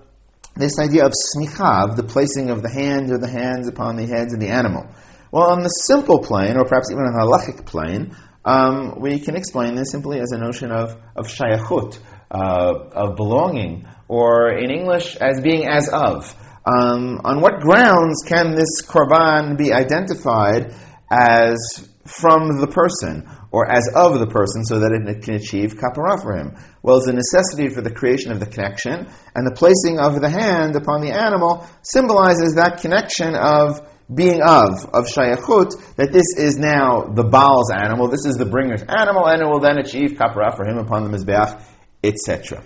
this 0.55 0.79
idea 0.79 1.07
of 1.07 1.13
smicha, 1.13 1.97
the 1.97 2.03
placing 2.03 2.51
of 2.51 2.63
the 2.63 2.69
hand 2.69 3.11
or 3.11 3.19
the 3.19 3.29
hands 3.29 3.69
upon 3.69 3.97
the 3.97 4.07
heads 4.07 4.35
of 4.35 4.41
the 4.41 4.49
animal? 4.49 4.87
Well, 5.33 5.51
on 5.51 5.63
the 5.63 5.69
simple 5.69 6.19
plane, 6.19 6.57
or 6.57 6.65
perhaps 6.65 6.91
even 6.91 7.05
on 7.05 7.13
the 7.13 7.21
halachic 7.21 7.65
plane, 7.65 8.17
um, 8.45 9.01
we 9.01 9.21
can 9.21 9.37
explain 9.37 9.77
this 9.77 9.91
simply 9.91 10.21
as 10.21 10.33
a 10.33 10.39
notion 10.39 10.73
of, 10.73 10.97
of 11.17 11.29
shayachut, 11.29 11.99
uh, 12.31 12.75
of 12.93 13.17
belonging, 13.17 13.87
or 14.09 14.51
in 14.51 14.71
English, 14.71 15.17
as 15.17 15.41
being 15.41 15.69
as 15.69 15.89
of. 15.89 16.35
Um, 16.67 17.21
on 17.25 17.41
what 17.41 17.61
grounds 17.61 18.23
can 18.27 18.55
this 18.55 18.83
korban 18.83 19.57
be 19.57 19.73
identified 19.73 20.75
as 21.11 21.89
from 22.11 22.61
the 22.61 22.67
person? 22.67 23.29
or 23.53 23.71
as 23.71 23.89
of 23.95 24.19
the 24.19 24.27
person 24.27 24.65
so 24.65 24.81
that 24.81 24.93
it 24.93 25.23
can 25.23 25.35
achieve 25.35 25.75
kapara 25.75 26.23
for 26.23 26.37
him. 26.37 26.57
Well, 26.83 26.99
it's 26.99 27.09
a 27.09 27.13
necessity 27.13 27.69
for 27.69 27.81
the 27.81 27.91
creation 27.91 28.33
of 28.33 28.41
the 28.41 28.47
connection, 28.47 29.09
and 29.35 29.47
the 29.47 29.55
placing 29.55 29.99
of 29.99 30.21
the 30.21 30.31
hand 30.31 30.77
upon 30.77 31.01
the 31.01 31.11
animal 31.11 31.67
symbolizes 31.83 32.55
that 32.55 32.81
connection 32.81 33.35
of 33.35 33.81
being 34.13 34.41
of, 34.43 34.87
of 34.93 35.07
shayachut, 35.07 35.97
that 35.97 36.13
this 36.13 36.35
is 36.37 36.59
now 36.59 37.11
the 37.15 37.25
Baal's 37.25 37.71
animal, 37.71 38.09
this 38.09 38.25
is 38.25 38.37
the 38.37 38.47
bringer's 38.47 38.83
animal, 38.83 39.27
and 39.27 39.43
it 39.43 39.47
will 39.47 39.61
then 39.61 39.79
achieve 39.79 40.13
kapara 40.13 40.57
for 40.57 40.67
him 40.67 40.79
upon 40.79 41.05
the 41.05 41.17
Mizbeach, 41.17 41.63
etc. 42.03 42.63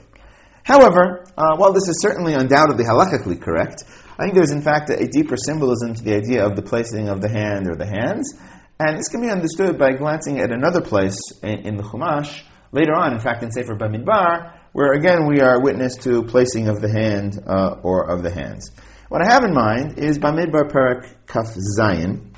However, 0.62 1.24
uh, 1.36 1.56
while 1.56 1.72
this 1.72 1.88
is 1.88 2.00
certainly 2.00 2.32
undoubtedly 2.32 2.84
halakhically 2.84 3.40
correct, 3.40 3.84
I 4.18 4.24
think 4.24 4.34
there's 4.34 4.52
in 4.52 4.62
fact 4.62 4.88
a, 4.90 4.98
a, 4.98 5.06
deeper 5.06 5.36
symbolism 5.36 5.94
to 5.94 6.02
the 6.02 6.14
idea 6.14 6.46
of 6.46 6.56
the 6.56 6.62
placing 6.62 7.08
of 7.08 7.20
the 7.20 7.28
hand 7.28 7.68
or 7.68 7.74
the 7.74 7.84
hands, 7.84 8.32
and 8.78 8.98
this 8.98 9.08
can 9.08 9.20
be 9.20 9.30
understood 9.30 9.78
by 9.78 9.92
glancing 9.92 10.40
at 10.40 10.50
another 10.50 10.80
place 10.80 11.16
in, 11.42 11.66
in 11.66 11.76
the 11.76 11.82
Chumash, 11.82 12.42
later 12.72 12.94
on, 12.94 13.12
in 13.12 13.20
fact, 13.20 13.42
in 13.42 13.52
Sefer 13.52 13.76
Bamidbar, 13.76 14.58
where 14.72 14.92
again 14.92 15.26
we 15.26 15.40
are 15.40 15.62
witness 15.62 15.96
to 15.98 16.24
placing 16.24 16.68
of 16.68 16.80
the 16.80 16.90
hand 16.90 17.38
uh, 17.46 17.76
or 17.82 18.10
of 18.10 18.22
the 18.22 18.30
hands. 18.30 18.72
What 19.08 19.22
I 19.22 19.32
have 19.32 19.44
in 19.44 19.54
mind 19.54 19.98
is 19.98 20.18
Bamidbar 20.18 20.72
Perek 20.72 21.26
Kaf 21.26 21.54
Zayin, 21.78 22.32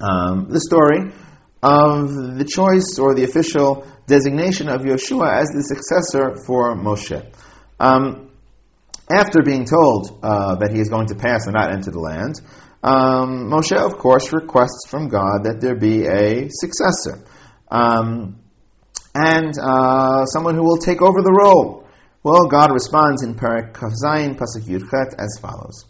um, 0.00 0.48
the 0.50 0.60
story 0.60 1.12
of 1.62 2.38
the 2.38 2.44
choice 2.44 2.98
or 2.98 3.14
the 3.14 3.24
official 3.24 3.86
designation 4.06 4.68
of 4.68 4.82
Yehoshua 4.82 5.40
as 5.40 5.48
the 5.48 5.62
successor 5.62 6.36
for 6.46 6.76
Moshe. 6.76 7.26
Um, 7.80 8.30
after 9.10 9.42
being 9.42 9.64
told 9.64 10.20
uh, 10.22 10.56
that 10.56 10.72
he 10.72 10.80
is 10.80 10.88
going 10.88 11.08
to 11.08 11.14
pass 11.14 11.46
and 11.46 11.54
not 11.54 11.72
enter 11.72 11.90
the 11.90 11.98
land, 12.00 12.40
um, 12.86 13.50
Moshe, 13.50 13.76
of 13.76 13.98
course, 13.98 14.32
requests 14.32 14.86
from 14.88 15.08
God 15.08 15.42
that 15.42 15.60
there 15.60 15.74
be 15.74 16.06
a 16.06 16.48
successor. 16.50 17.24
Um, 17.68 18.38
and 19.12 19.52
uh, 19.58 20.24
someone 20.26 20.54
who 20.54 20.62
will 20.62 20.78
take 20.78 21.02
over 21.02 21.20
the 21.20 21.32
role. 21.32 21.88
Well, 22.22 22.46
God 22.46 22.70
responds 22.72 23.24
in 23.24 23.34
Perek 23.34 23.72
Kafzayin 23.72 24.36
Pasuk 24.36 24.62
Yudchet 24.68 25.14
as 25.18 25.38
follows: 25.40 25.84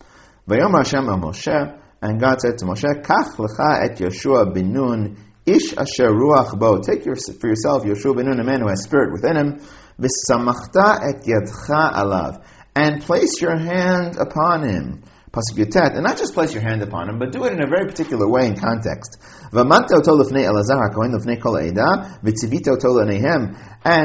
Vayom 0.49 0.75
Hashem 0.75 1.07
el 1.09 1.19
Moshe, 1.19 1.79
and 2.01 2.19
God 2.19 2.41
said 2.41 2.59
to 2.59 2.65
Moshe, 2.65 3.03
Kach 3.03 3.37
lecha 3.37 3.85
et 3.85 3.99
Yehoshua 3.99 4.55
bin 4.55 4.73
Nun, 4.73 5.19
ish 5.45 5.73
asher 5.75 6.09
ruach 6.09 6.59
bo. 6.59 6.81
Take 6.81 7.05
your, 7.05 7.17
for 7.17 7.49
yourself 7.49 7.85
Yehoshua 7.85 8.17
bin 8.17 8.27
Nun, 8.27 8.41
a 8.41 8.45
man 8.45 8.61
who 8.61 8.69
has 8.69 8.85
spirit 8.85 9.13
within 9.13 9.37
him. 9.37 9.61
V'samachta 10.01 11.01
et 11.03 11.25
yadcha 11.27 11.93
alav, 11.93 12.43
and 12.75 13.03
place 13.03 13.41
your 13.43 13.59
hand 13.59 14.17
upon 14.17 14.63
him. 14.67 15.03
Pasuk 15.37 15.77
and 15.77 16.03
not 16.03 16.17
just 16.17 16.33
place 16.33 16.55
your 16.55 16.63
hand 16.63 16.81
upon 16.81 17.11
him, 17.11 17.19
but 17.19 17.31
do 17.31 17.45
it 17.45 17.53
in 17.53 17.63
a 17.63 17.67
very 17.67 17.85
particular 17.85 18.27
way 18.27 18.47
in 18.47 18.57
context. 18.57 19.19
And 19.53 19.71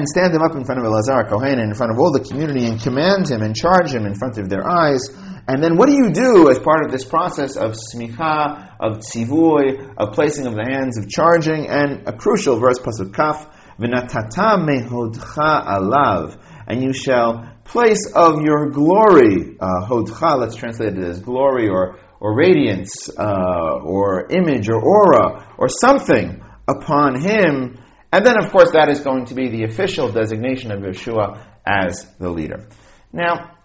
stand 0.08 0.34
him 0.36 0.42
up 0.42 0.56
in 0.56 0.66
front 0.66 0.82
of 0.82 0.86
Elazar 0.86 1.30
HaKohen 1.30 1.54
and 1.54 1.62
in 1.62 1.74
front 1.74 1.94
of 1.94 2.00
all 2.00 2.12
the 2.12 2.20
community 2.20 2.66
and 2.66 2.82
command 2.82 3.30
him 3.30 3.42
and 3.42 3.56
charge 3.56 3.94
him 3.94 4.06
in 4.06 4.16
front 4.16 4.38
of 4.40 4.50
their 4.50 4.68
eyes. 4.68 5.08
And 5.48 5.64
then 5.64 5.78
what 5.78 5.88
do 5.88 5.94
you 5.94 6.12
do 6.12 6.50
as 6.50 6.60
part 6.60 6.86
of 6.86 6.92
this 6.92 7.06
process 7.06 7.56
of 7.56 7.76
smicha, 7.76 8.76
of 8.80 9.00
tzivui, 9.00 9.96
of 9.98 10.14
placing 10.14 10.48
of 10.48 10.56
the 10.56 10.66
hands, 10.70 10.98
of 10.98 11.08
charging, 11.10 11.68
and 11.68 12.08
a 12.08 12.14
crucial 12.14 12.60
verse, 12.60 12.78
Pasuk 12.78 13.14
Kaf, 13.14 13.48
v'natata 13.80 14.60
mehodcha 14.60 15.66
alav, 15.66 16.38
and 16.68 16.84
you 16.84 16.94
shall 16.94 17.51
place 17.64 18.12
of 18.14 18.42
your 18.42 18.70
glory, 18.70 19.58
uh, 19.60 19.86
hodcha, 19.86 20.40
let's 20.40 20.56
translate 20.56 20.98
it 20.98 21.04
as 21.04 21.20
glory 21.20 21.70
or, 21.70 22.00
or 22.20 22.36
radiance, 22.36 23.10
uh, 23.10 23.80
or 23.84 24.28
image 24.30 24.70
or 24.70 24.82
aura, 24.82 25.54
or 25.58 25.68
something 25.70 26.44
upon 26.68 27.22
him. 27.22 27.78
And 28.12 28.26
then, 28.26 28.44
of 28.44 28.52
course, 28.52 28.72
that 28.74 28.90
is 28.90 29.00
going 29.02 29.26
to 29.26 29.36
be 29.36 29.50
the 29.50 29.64
official 29.64 30.12
designation 30.12 30.72
of 30.72 30.80
Yehoshua 30.82 31.42
as 31.66 32.06
the 32.20 32.30
leader. 32.30 32.68
Now, 33.14 33.58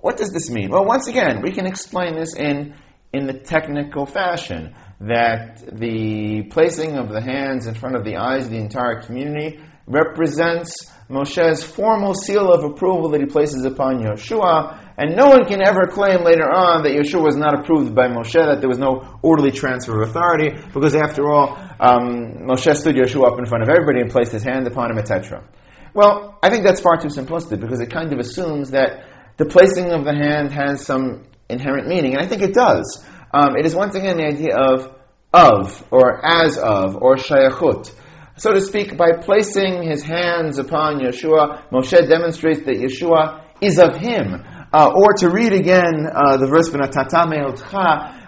what 0.00 0.16
does 0.16 0.32
this 0.32 0.50
mean? 0.50 0.70
Well, 0.70 0.84
once 0.84 1.08
again, 1.08 1.40
we 1.42 1.52
can 1.52 1.66
explain 1.66 2.14
this 2.14 2.34
in, 2.34 2.74
in 3.12 3.26
the 3.26 3.34
technical 3.34 4.06
fashion 4.06 4.74
that 5.00 5.62
the 5.72 6.44
placing 6.50 6.96
of 6.96 7.08
the 7.08 7.20
hands 7.20 7.66
in 7.66 7.74
front 7.74 7.96
of 7.96 8.04
the 8.04 8.16
eyes 8.16 8.46
of 8.46 8.50
the 8.50 8.58
entire 8.58 9.02
community 9.02 9.60
represents 9.86 10.90
Moshe's 11.10 11.62
formal 11.62 12.14
seal 12.14 12.50
of 12.50 12.64
approval 12.64 13.10
that 13.10 13.20
he 13.20 13.26
places 13.26 13.64
upon 13.64 14.02
Yehoshua, 14.02 14.94
and 14.96 15.16
no 15.16 15.28
one 15.28 15.44
can 15.44 15.60
ever 15.62 15.86
claim 15.86 16.24
later 16.24 16.48
on 16.50 16.82
that 16.84 16.92
Yehoshua 16.92 17.22
was 17.22 17.36
not 17.36 17.58
approved 17.58 17.94
by 17.94 18.08
Moshe, 18.08 18.32
that 18.32 18.60
there 18.60 18.68
was 18.68 18.78
no 18.78 19.18
orderly 19.22 19.50
transfer 19.50 20.00
of 20.00 20.08
authority, 20.08 20.50
because 20.72 20.94
after 20.94 21.30
all, 21.30 21.56
um, 21.78 22.46
Moshe 22.46 22.74
stood 22.74 22.96
Yehoshua 22.96 23.32
up 23.32 23.38
in 23.38 23.44
front 23.44 23.62
of 23.62 23.68
everybody 23.68 24.00
and 24.00 24.10
placed 24.10 24.32
his 24.32 24.42
hand 24.42 24.66
upon 24.66 24.90
him, 24.90 24.98
etc. 24.98 25.44
Well, 25.92 26.38
I 26.42 26.48
think 26.48 26.64
that's 26.64 26.80
far 26.80 26.96
too 26.96 27.08
simplistic, 27.08 27.60
because 27.60 27.80
it 27.80 27.90
kind 27.90 28.12
of 28.12 28.18
assumes 28.18 28.70
that 28.70 29.04
the 29.36 29.44
placing 29.44 29.90
of 29.92 30.04
the 30.04 30.14
hand 30.14 30.52
has 30.52 30.86
some 30.86 31.24
inherent 31.50 31.86
meaning, 31.86 32.14
and 32.14 32.22
I 32.22 32.26
think 32.26 32.42
it 32.42 32.54
does. 32.54 33.04
Um, 33.32 33.56
it 33.58 33.66
is 33.66 33.74
once 33.74 33.94
again 33.94 34.16
the 34.16 34.24
idea 34.24 34.56
of 34.56 34.94
of, 35.34 35.84
or 35.90 36.24
as 36.24 36.56
of, 36.56 36.96
or 36.96 37.16
shayachut 37.16 37.92
so 38.36 38.52
to 38.52 38.60
speak, 38.60 38.96
by 38.96 39.12
placing 39.20 39.82
his 39.82 40.02
hands 40.02 40.58
upon 40.58 40.98
Yehoshua, 40.98 41.70
Moshe 41.70 42.08
demonstrates 42.08 42.64
that 42.64 42.76
Yehoshua 42.76 43.44
is 43.60 43.78
of 43.78 43.96
him. 43.96 44.44
Uh, 44.72 44.90
or 44.92 45.12
to 45.18 45.30
read 45.30 45.52
again 45.52 46.06
uh, 46.12 46.36
the 46.36 46.48
verse, 46.48 46.68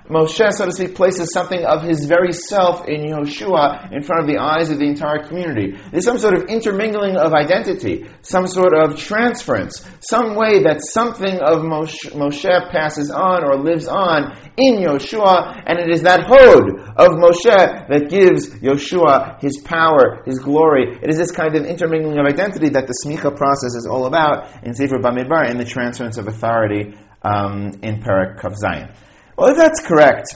Moshe, 0.08 0.52
so 0.52 0.66
to 0.66 0.72
speak, 0.72 0.94
places 0.94 1.32
something 1.32 1.64
of 1.64 1.82
his 1.82 2.04
very 2.06 2.32
self 2.32 2.86
in 2.86 3.02
Yehoshua 3.02 3.92
in 3.92 4.02
front 4.02 4.22
of 4.22 4.28
the 4.28 4.38
eyes 4.38 4.70
of 4.70 4.78
the 4.78 4.86
entire 4.86 5.22
community. 5.26 5.76
There's 5.90 6.04
some 6.04 6.18
sort 6.18 6.34
of 6.38 6.44
intermingling 6.44 7.16
of 7.16 7.32
identity, 7.32 8.06
some 8.22 8.46
sort 8.46 8.72
of 8.72 8.96
transference, 8.96 9.84
some 10.00 10.36
way 10.36 10.62
that 10.62 10.80
something 10.80 11.38
of 11.38 11.62
Moshe, 11.62 12.12
Moshe 12.12 12.70
passes 12.70 13.10
on 13.10 13.42
or 13.42 13.56
lives 13.56 13.88
on 13.88 14.36
in 14.56 14.76
Yehoshua, 14.76 15.64
and 15.66 15.78
it 15.80 15.90
is 15.90 16.02
that 16.02 16.24
hod 16.24 16.70
of 16.96 17.18
Moshe 17.18 17.88
that 17.88 18.08
gives 18.08 18.50
Yehoshua 18.60 19.40
his 19.40 19.58
power, 19.58 20.22
his 20.24 20.38
glory. 20.38 20.98
It 21.02 21.10
is 21.10 21.16
this 21.16 21.32
kind 21.32 21.56
of 21.56 21.64
intermingling 21.64 22.18
of 22.18 22.26
identity 22.26 22.68
that 22.70 22.86
the 22.86 22.94
smicha 23.04 23.36
process 23.36 23.74
is 23.74 23.86
all 23.86 24.06
about 24.06 24.64
in 24.64 24.74
Sefer 24.74 24.98
Bamidbar, 24.98 25.50
in 25.50 25.58
the 25.58 25.64
transference 25.64 26.16
of 26.16 26.28
authority 26.28 26.94
um, 27.22 27.72
in 27.82 28.00
Perek 28.02 28.40
Kaf 28.40 28.52
Zayin. 28.52 28.94
Well, 29.36 29.50
if 29.50 29.58
that's 29.58 29.86
correct 29.86 30.28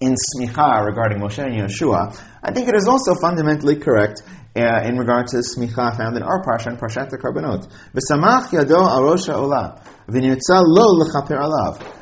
in 0.00 0.14
smicha 0.14 0.86
regarding 0.86 1.18
Moshe 1.18 1.44
and 1.44 1.52
Yehoshua, 1.52 2.18
I 2.42 2.52
think 2.52 2.68
it 2.68 2.74
is 2.74 2.88
also 2.88 3.14
fundamentally 3.14 3.76
correct 3.76 4.22
uh, 4.56 4.80
in 4.84 4.96
regard 4.96 5.26
to 5.28 5.36
smicha 5.36 5.94
found 5.94 6.16
in 6.16 6.22
our 6.22 6.42
parsha 6.42 6.68
and 6.68 6.78
parshat 6.78 7.10
Karbonot. 7.10 7.68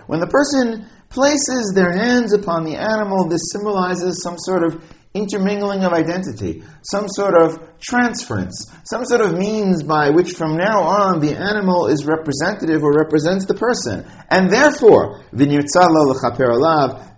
When 0.06 0.20
the 0.20 0.26
person 0.28 0.86
places 1.08 1.72
their 1.74 1.92
hands 1.92 2.32
upon 2.32 2.64
the 2.64 2.76
animal, 2.76 3.28
this 3.28 3.50
symbolizes 3.50 4.22
some 4.22 4.38
sort 4.38 4.62
of 4.62 4.80
intermingling 5.16 5.82
of 5.84 5.92
identity, 5.92 6.62
some 6.82 7.08
sort 7.08 7.34
of 7.34 7.58
transference, 7.80 8.70
some 8.84 9.04
sort 9.04 9.20
of 9.20 9.36
means 9.38 9.82
by 9.82 10.10
which 10.10 10.32
from 10.32 10.56
now 10.56 10.82
on 10.82 11.20
the 11.20 11.34
animal 11.34 11.86
is 11.86 12.04
representative 12.04 12.82
or 12.82 12.92
represents 12.92 13.46
the 13.46 13.54
person. 13.54 14.06
And 14.30 14.50
therefore, 14.50 15.24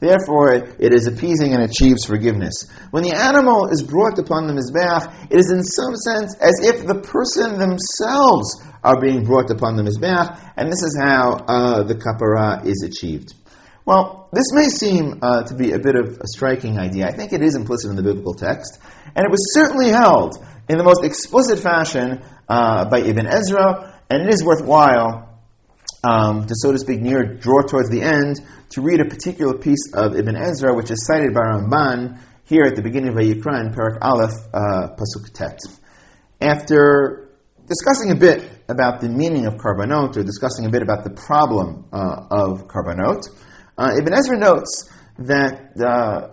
therefore 0.00 0.54
it 0.78 0.92
is 0.94 1.06
appeasing 1.06 1.52
and 1.54 1.62
achieves 1.62 2.04
forgiveness. 2.04 2.70
When 2.90 3.02
the 3.02 3.14
animal 3.14 3.68
is 3.68 3.82
brought 3.82 4.18
upon 4.18 4.46
the 4.46 4.54
Mizbeach, 4.54 5.30
it 5.30 5.38
is 5.38 5.50
in 5.50 5.62
some 5.62 5.96
sense 5.96 6.36
as 6.40 6.60
if 6.62 6.86
the 6.86 7.00
person 7.00 7.58
themselves 7.58 8.62
are 8.82 9.00
being 9.00 9.24
brought 9.24 9.50
upon 9.50 9.76
the 9.76 9.82
Mizbeach, 9.82 10.52
and 10.56 10.68
this 10.68 10.82
is 10.82 10.98
how 11.00 11.32
uh, 11.32 11.82
the 11.82 11.94
kapara 11.94 12.64
is 12.64 12.82
achieved. 12.86 13.34
Well, 13.88 14.28
this 14.34 14.52
may 14.52 14.68
seem 14.68 15.20
uh, 15.22 15.44
to 15.44 15.54
be 15.54 15.72
a 15.72 15.78
bit 15.78 15.96
of 15.96 16.18
a 16.20 16.26
striking 16.26 16.78
idea. 16.78 17.08
I 17.08 17.12
think 17.12 17.32
it 17.32 17.40
is 17.40 17.54
implicit 17.54 17.88
in 17.88 17.96
the 17.96 18.02
biblical 18.02 18.34
text, 18.34 18.78
and 19.16 19.24
it 19.24 19.30
was 19.30 19.54
certainly 19.54 19.88
held 19.88 20.36
in 20.68 20.76
the 20.76 20.84
most 20.84 21.02
explicit 21.04 21.58
fashion 21.58 22.22
uh, 22.50 22.84
by 22.90 22.98
Ibn 22.98 23.26
Ezra, 23.26 23.98
and 24.10 24.24
it 24.24 24.28
is 24.28 24.44
worthwhile 24.44 25.40
um, 26.04 26.46
to, 26.46 26.54
so 26.54 26.72
to 26.72 26.78
speak, 26.78 27.00
near 27.00 27.36
draw 27.36 27.62
towards 27.62 27.88
the 27.88 28.02
end 28.02 28.40
to 28.72 28.82
read 28.82 29.00
a 29.00 29.06
particular 29.06 29.56
piece 29.56 29.94
of 29.94 30.14
Ibn 30.14 30.36
Ezra, 30.36 30.74
which 30.74 30.90
is 30.90 31.06
cited 31.06 31.32
by 31.32 31.40
Ramban 31.40 32.20
here 32.44 32.64
at 32.64 32.76
the 32.76 32.82
beginning 32.82 33.08
of 33.08 33.14
Vayikra 33.14 33.58
in 33.58 33.72
Perek 33.72 33.96
Aleph, 34.02 34.34
uh, 34.52 34.88
Pasuk 34.98 35.32
Tet. 35.32 35.60
After 36.42 37.30
discussing 37.66 38.10
a 38.10 38.16
bit 38.16 38.46
about 38.68 39.00
the 39.00 39.08
meaning 39.08 39.46
of 39.46 39.54
Karbanot, 39.54 40.18
or 40.18 40.24
discussing 40.24 40.66
a 40.66 40.68
bit 40.68 40.82
about 40.82 41.04
the 41.04 41.10
problem 41.10 41.86
uh, 41.90 42.26
of 42.30 42.68
Karbanot, 42.68 43.24
uh, 43.78 43.92
Ibn 43.96 44.12
Ezra 44.12 44.36
notes 44.36 44.90
that 45.18 45.80
uh, 45.80 46.28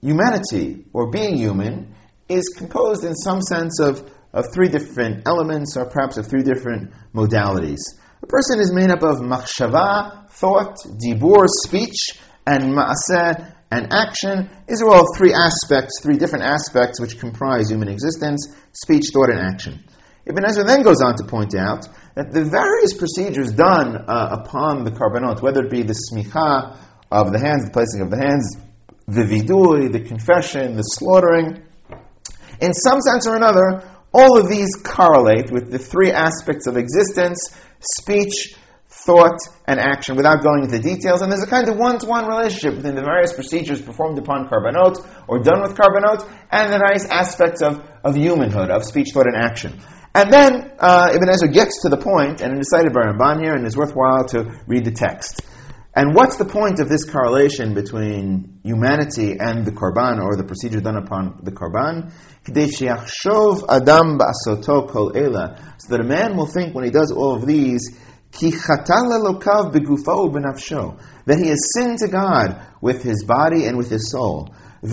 humanity, 0.00 0.86
or 0.92 1.10
being 1.10 1.36
human, 1.36 1.94
is 2.28 2.48
composed 2.56 3.04
in 3.04 3.14
some 3.14 3.42
sense 3.42 3.78
of, 3.80 4.10
of 4.32 4.46
three 4.52 4.68
different 4.68 5.28
elements, 5.28 5.76
or 5.76 5.84
perhaps 5.84 6.16
of 6.16 6.26
three 6.26 6.42
different 6.42 6.90
modalities. 7.14 7.80
A 8.22 8.26
person 8.26 8.60
is 8.60 8.72
made 8.72 8.90
up 8.90 9.02
of 9.02 9.18
machshava, 9.18 10.28
thought, 10.30 10.76
dibur, 10.98 11.46
speech, 11.66 12.18
and 12.46 12.72
ma'aseh, 12.72 13.52
and 13.70 13.92
action. 13.92 14.48
These 14.66 14.82
are 14.82 14.88
all 14.88 15.14
three 15.14 15.34
aspects, 15.34 16.00
three 16.02 16.16
different 16.16 16.44
aspects 16.44 17.00
which 17.00 17.18
comprise 17.18 17.68
human 17.68 17.88
existence 17.88 18.54
speech, 18.72 19.10
thought, 19.12 19.30
and 19.30 19.38
action. 19.38 19.84
Ibn 20.24 20.44
Ezra 20.44 20.64
then 20.64 20.82
goes 20.82 21.02
on 21.02 21.16
to 21.16 21.24
point 21.24 21.54
out 21.54 21.86
that 22.16 22.32
the 22.32 22.44
various 22.44 22.94
procedures 22.94 23.52
done 23.52 23.94
uh, 23.94 24.40
upon 24.40 24.84
the 24.84 24.90
karbanot, 24.90 25.42
whether 25.42 25.64
it 25.64 25.70
be 25.70 25.82
the 25.82 25.94
smicha 25.94 26.74
of 27.12 27.30
the 27.30 27.38
hands, 27.38 27.66
the 27.66 27.70
placing 27.70 28.00
of 28.00 28.10
the 28.10 28.16
hands, 28.16 28.56
the 29.06 29.22
vidui, 29.22 29.92
the 29.92 30.00
confession, 30.00 30.76
the 30.76 30.82
slaughtering. 30.82 31.62
In 32.60 32.72
some 32.72 33.02
sense 33.02 33.26
or 33.26 33.36
another, 33.36 33.86
all 34.14 34.40
of 34.40 34.48
these 34.48 34.74
correlate 34.82 35.52
with 35.52 35.70
the 35.70 35.78
three 35.78 36.10
aspects 36.10 36.66
of 36.66 36.78
existence 36.78 37.54
speech, 37.80 38.54
thought, 38.88 39.38
and 39.66 39.78
action 39.78 40.16
without 40.16 40.42
going 40.42 40.64
into 40.64 40.78
details. 40.78 41.20
And 41.20 41.30
there's 41.30 41.42
a 41.42 41.46
kind 41.46 41.68
of 41.68 41.76
one 41.76 41.98
to 41.98 42.06
one 42.06 42.26
relationship 42.26 42.76
between 42.76 42.94
the 42.94 43.02
various 43.02 43.34
procedures 43.34 43.82
performed 43.82 44.18
upon 44.18 44.48
korbanot 44.48 45.06
or 45.28 45.40
done 45.40 45.60
with 45.60 45.76
korbanot 45.76 46.26
and 46.50 46.72
the 46.72 46.78
various 46.78 47.04
aspects 47.04 47.60
of, 47.60 47.86
of 48.02 48.16
humanhood, 48.16 48.70
of 48.70 48.84
speech, 48.84 49.08
thought, 49.12 49.26
and 49.26 49.36
action. 49.36 49.78
And 50.16 50.32
then 50.32 50.72
uh, 50.78 51.12
Ibn 51.12 51.28
Ezra 51.28 51.48
gets 51.48 51.82
to 51.82 51.90
the 51.90 51.98
point, 51.98 52.40
and 52.40 52.58
decided 52.58 52.94
by 52.94 53.02
Ramban 53.02 53.42
here, 53.42 53.52
and 53.52 53.66
it's 53.66 53.76
worthwhile 53.76 54.24
to 54.28 54.62
read 54.66 54.86
the 54.86 54.90
text. 54.90 55.42
And 55.94 56.14
what's 56.14 56.38
the 56.38 56.46
point 56.46 56.80
of 56.80 56.88
this 56.88 57.04
correlation 57.04 57.74
between 57.74 58.60
humanity 58.64 59.36
and 59.38 59.66
the 59.66 59.72
korban, 59.72 60.24
or 60.24 60.34
the 60.34 60.44
procedure 60.44 60.80
done 60.80 60.96
upon 60.96 61.40
the 61.42 61.50
korban? 61.50 62.12
So 62.46 62.52
that 65.90 66.00
a 66.00 66.04
man 66.04 66.36
will 66.38 66.46
think 66.46 66.74
when 66.74 66.84
he 66.84 66.90
does 66.90 67.12
all 67.12 67.34
of 67.34 67.46
these, 67.46 67.94
ki 68.36 68.50
that 71.26 71.38
he 71.38 71.48
has 71.48 71.58
sinned 71.74 71.98
to 71.98 72.08
God 72.08 72.60
with 72.80 73.02
his 73.02 73.24
body 73.24 73.64
and 73.64 73.76
with 73.76 73.90
his 73.90 74.10
soul. 74.10 74.54
And 74.82 74.92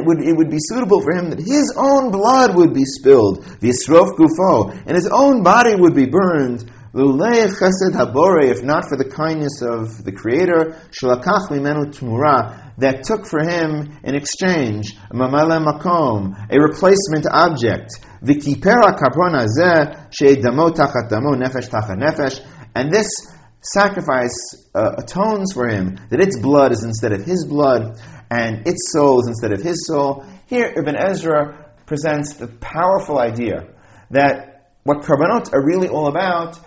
it 0.00 0.06
would, 0.06 0.20
it 0.20 0.36
would 0.36 0.50
be 0.50 0.58
suitable 0.58 1.00
for 1.00 1.12
him 1.12 1.30
that 1.30 1.38
his 1.38 1.72
own 1.76 2.10
blood 2.10 2.56
would 2.56 2.74
be 2.74 2.84
spilled, 2.84 3.44
v'yisrof 3.44 4.16
gufo, 4.16 4.70
and 4.86 4.96
his 4.96 5.06
own 5.06 5.42
body 5.42 5.74
would 5.76 5.94
be 5.94 6.06
burned, 6.06 6.70
chesed 6.94 7.92
habore, 7.92 8.42
if 8.44 8.62
not 8.62 8.88
for 8.88 8.96
the 8.96 9.04
kindness 9.04 9.62
of 9.62 10.04
the 10.04 10.12
Creator, 10.12 10.76
shalakach 10.90 11.48
mimenu 11.48 11.86
tmura, 11.86 12.63
that 12.78 13.04
took 13.04 13.26
for 13.26 13.40
him 13.40 13.98
in 14.02 14.14
exchange, 14.14 14.96
mamale 15.12 15.64
makom, 15.64 16.34
a 16.50 16.60
replacement 16.60 17.26
object, 17.30 18.00
v'kipera 18.22 18.98
kapron 18.98 19.34
hazeh, 19.34 20.12
she'edamo 20.12 20.70
tachat 20.70 21.08
damo, 21.08 21.34
nefesh 21.34 21.68
tachat 21.68 21.98
nefesh, 21.98 22.40
and 22.74 22.92
this 22.92 23.08
sacrifice 23.60 24.68
uh, 24.74 24.96
atones 24.98 25.52
for 25.54 25.68
him, 25.68 25.98
that 26.10 26.20
its 26.20 26.38
blood 26.38 26.72
is 26.72 26.82
instead 26.84 27.12
of 27.12 27.24
his 27.24 27.46
blood, 27.46 27.98
and 28.30 28.66
its 28.66 28.92
soul 28.92 29.20
is 29.20 29.28
instead 29.28 29.52
of 29.52 29.62
his 29.62 29.86
soul. 29.86 30.24
Here, 30.46 30.72
Ibn 30.76 30.96
Ezra 30.96 31.72
presents 31.86 32.34
the 32.34 32.48
powerful 32.48 33.18
idea 33.18 33.68
that 34.10 34.72
what 34.82 35.02
korbanot 35.02 35.52
are 35.54 35.64
really 35.64 35.88
all 35.88 36.08
about 36.08 36.58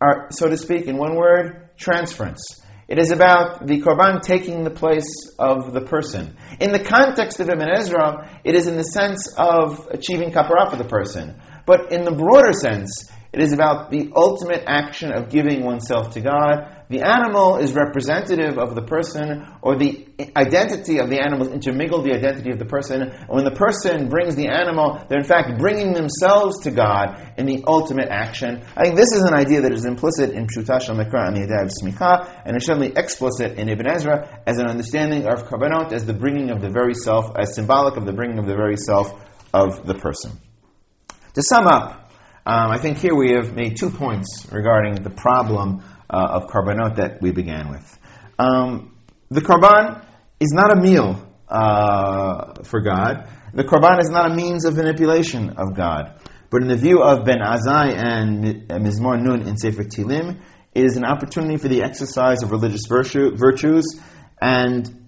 are, 0.00 0.28
so 0.30 0.48
to 0.48 0.56
speak, 0.56 0.86
in 0.86 0.96
one 0.98 1.14
word, 1.14 1.70
transference. 1.76 2.61
It 2.88 2.98
is 2.98 3.10
about 3.10 3.66
the 3.66 3.80
korban 3.80 4.20
taking 4.22 4.64
the 4.64 4.70
place 4.70 5.30
of 5.38 5.72
the 5.72 5.80
person. 5.80 6.36
In 6.60 6.72
the 6.72 6.82
context 6.82 7.40
of 7.40 7.48
Ibn 7.48 7.68
Ezra, 7.68 8.40
it 8.44 8.54
is 8.54 8.66
in 8.66 8.76
the 8.76 8.84
sense 8.84 9.32
of 9.36 9.88
achieving 9.90 10.30
kapara 10.30 10.70
for 10.70 10.76
the 10.76 10.84
person. 10.84 11.40
But 11.64 11.92
in 11.92 12.04
the 12.04 12.12
broader 12.12 12.52
sense, 12.52 13.10
it 13.32 13.40
is 13.40 13.52
about 13.52 13.90
the 13.90 14.10
ultimate 14.14 14.64
action 14.66 15.12
of 15.12 15.30
giving 15.30 15.64
oneself 15.64 16.14
to 16.14 16.20
God. 16.20 16.81
The 16.92 17.00
animal 17.00 17.56
is 17.56 17.72
representative 17.72 18.58
of 18.58 18.74
the 18.74 18.82
person, 18.82 19.48
or 19.62 19.78
the 19.78 20.06
identity 20.36 20.98
of 20.98 21.08
the 21.08 21.22
animal 21.24 21.50
intermingled 21.50 22.04
the 22.04 22.12
identity 22.12 22.50
of 22.50 22.58
the 22.58 22.66
person. 22.66 23.00
And 23.00 23.28
when 23.28 23.44
the 23.44 23.50
person 23.50 24.10
brings 24.10 24.36
the 24.36 24.48
animal, 24.48 25.02
they're 25.08 25.20
in 25.20 25.24
fact 25.24 25.58
bringing 25.58 25.94
themselves 25.94 26.64
to 26.64 26.70
God 26.70 27.32
in 27.38 27.46
the 27.46 27.64
ultimate 27.66 28.08
action. 28.10 28.62
I 28.76 28.84
think 28.84 28.96
this 28.96 29.10
is 29.12 29.22
an 29.22 29.32
idea 29.32 29.62
that 29.62 29.72
is 29.72 29.86
implicit 29.86 30.32
in 30.32 30.46
Pshuto 30.46 30.82
shel 30.82 30.94
Mikra 30.94 31.28
and 31.28 31.34
the 31.34 31.44
idea 31.44 31.62
of 31.62 31.70
Smicha, 31.70 32.42
and 32.44 32.58
is 32.58 32.66
certainly 32.66 32.92
explicit 32.94 33.58
in 33.58 33.70
Ibn 33.70 33.86
Ezra 33.86 34.42
as 34.46 34.58
an 34.58 34.66
understanding 34.66 35.26
of 35.26 35.44
Korbanot 35.48 35.92
as 35.92 36.04
the 36.04 36.12
bringing 36.12 36.50
of 36.50 36.60
the 36.60 36.68
very 36.68 36.92
self, 36.92 37.32
as 37.38 37.54
symbolic 37.54 37.96
of 37.96 38.04
the 38.04 38.12
bringing 38.12 38.38
of 38.38 38.44
the 38.44 38.54
very 38.54 38.76
self 38.76 39.18
of 39.54 39.86
the 39.86 39.94
person. 39.94 40.32
To 41.36 41.42
sum 41.42 41.66
up, 41.66 42.12
um, 42.44 42.72
I 42.72 42.78
think 42.78 42.98
here 42.98 43.14
we 43.14 43.30
have 43.30 43.54
made 43.54 43.76
two 43.76 43.88
points 43.88 44.46
regarding 44.50 44.96
the 44.96 45.10
problem 45.10 45.84
uh, 46.12 46.40
of 46.40 46.46
korbanot 46.48 46.96
that 46.96 47.20
we 47.22 47.32
began 47.32 47.70
with. 47.70 47.98
Um, 48.38 48.96
the 49.30 49.40
korban 49.40 50.04
is 50.40 50.52
not 50.52 50.76
a 50.76 50.80
meal 50.80 51.26
uh, 51.48 52.62
for 52.64 52.80
God. 52.80 53.28
The 53.54 53.64
korban 53.64 54.00
is 54.00 54.10
not 54.10 54.30
a 54.30 54.34
means 54.34 54.64
of 54.64 54.76
manipulation 54.76 55.50
of 55.50 55.74
God. 55.74 56.20
But 56.50 56.62
in 56.62 56.68
the 56.68 56.76
view 56.76 57.02
of 57.02 57.24
Ben 57.24 57.38
Azai 57.38 57.94
and 57.96 58.68
Mizmor 58.68 59.20
Nun 59.22 59.42
in 59.48 59.56
Sefer 59.56 59.84
Tehillim, 59.84 60.40
it 60.74 60.84
is 60.84 60.96
an 60.96 61.04
opportunity 61.04 61.56
for 61.56 61.68
the 61.68 61.82
exercise 61.82 62.42
of 62.42 62.50
religious 62.50 62.86
virtue, 62.88 63.34
virtues 63.36 63.98
and 64.40 64.98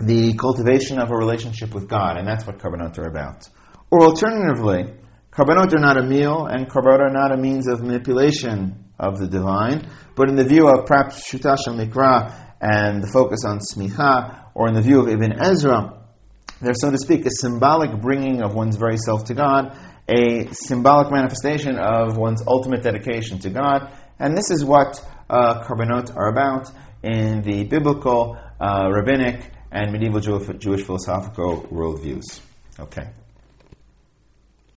the 0.00 0.34
cultivation 0.34 0.98
of 0.98 1.10
a 1.10 1.16
relationship 1.16 1.74
with 1.74 1.88
God, 1.88 2.18
and 2.18 2.26
that's 2.26 2.46
what 2.46 2.58
korbanot 2.58 2.98
are 2.98 3.08
about. 3.08 3.48
Or 3.90 4.02
alternatively, 4.04 4.92
Korbanot 5.38 5.72
are 5.72 5.78
not 5.78 5.96
a 5.96 6.02
meal, 6.02 6.46
and 6.46 6.68
korbanot 6.68 6.98
are 6.98 7.12
not 7.12 7.30
a 7.32 7.36
means 7.36 7.68
of 7.68 7.80
manipulation 7.80 8.87
of 8.98 9.18
the 9.18 9.28
divine. 9.28 9.88
But 10.16 10.28
in 10.28 10.36
the 10.36 10.44
view 10.44 10.68
of 10.68 10.86
perhaps 10.86 11.30
Shutash 11.30 11.66
Mikra 11.68 12.34
and 12.60 13.02
the 13.02 13.06
focus 13.06 13.44
on 13.44 13.60
Smicha, 13.60 14.46
or 14.54 14.68
in 14.68 14.74
the 14.74 14.82
view 14.82 15.00
of 15.00 15.08
Ibn 15.08 15.40
Ezra, 15.40 15.94
they're, 16.60 16.74
so 16.74 16.90
to 16.90 16.98
speak, 16.98 17.24
a 17.24 17.30
symbolic 17.30 18.00
bringing 18.00 18.42
of 18.42 18.54
one's 18.54 18.76
very 18.76 18.96
self 18.98 19.24
to 19.26 19.34
God, 19.34 19.78
a 20.08 20.48
symbolic 20.52 21.12
manifestation 21.12 21.78
of 21.78 22.16
one's 22.16 22.42
ultimate 22.46 22.82
dedication 22.82 23.38
to 23.40 23.50
God. 23.50 23.92
And 24.18 24.36
this 24.36 24.50
is 24.50 24.64
what 24.64 25.00
uh, 25.30 25.64
are 25.68 26.28
about 26.28 26.70
in 27.02 27.42
the 27.42 27.64
biblical, 27.64 28.38
uh, 28.60 28.88
rabbinic, 28.90 29.52
and 29.70 29.92
medieval 29.92 30.20
Jewish 30.20 30.82
philosophical 30.82 31.62
worldviews. 31.70 32.40
Okay. 32.80 33.08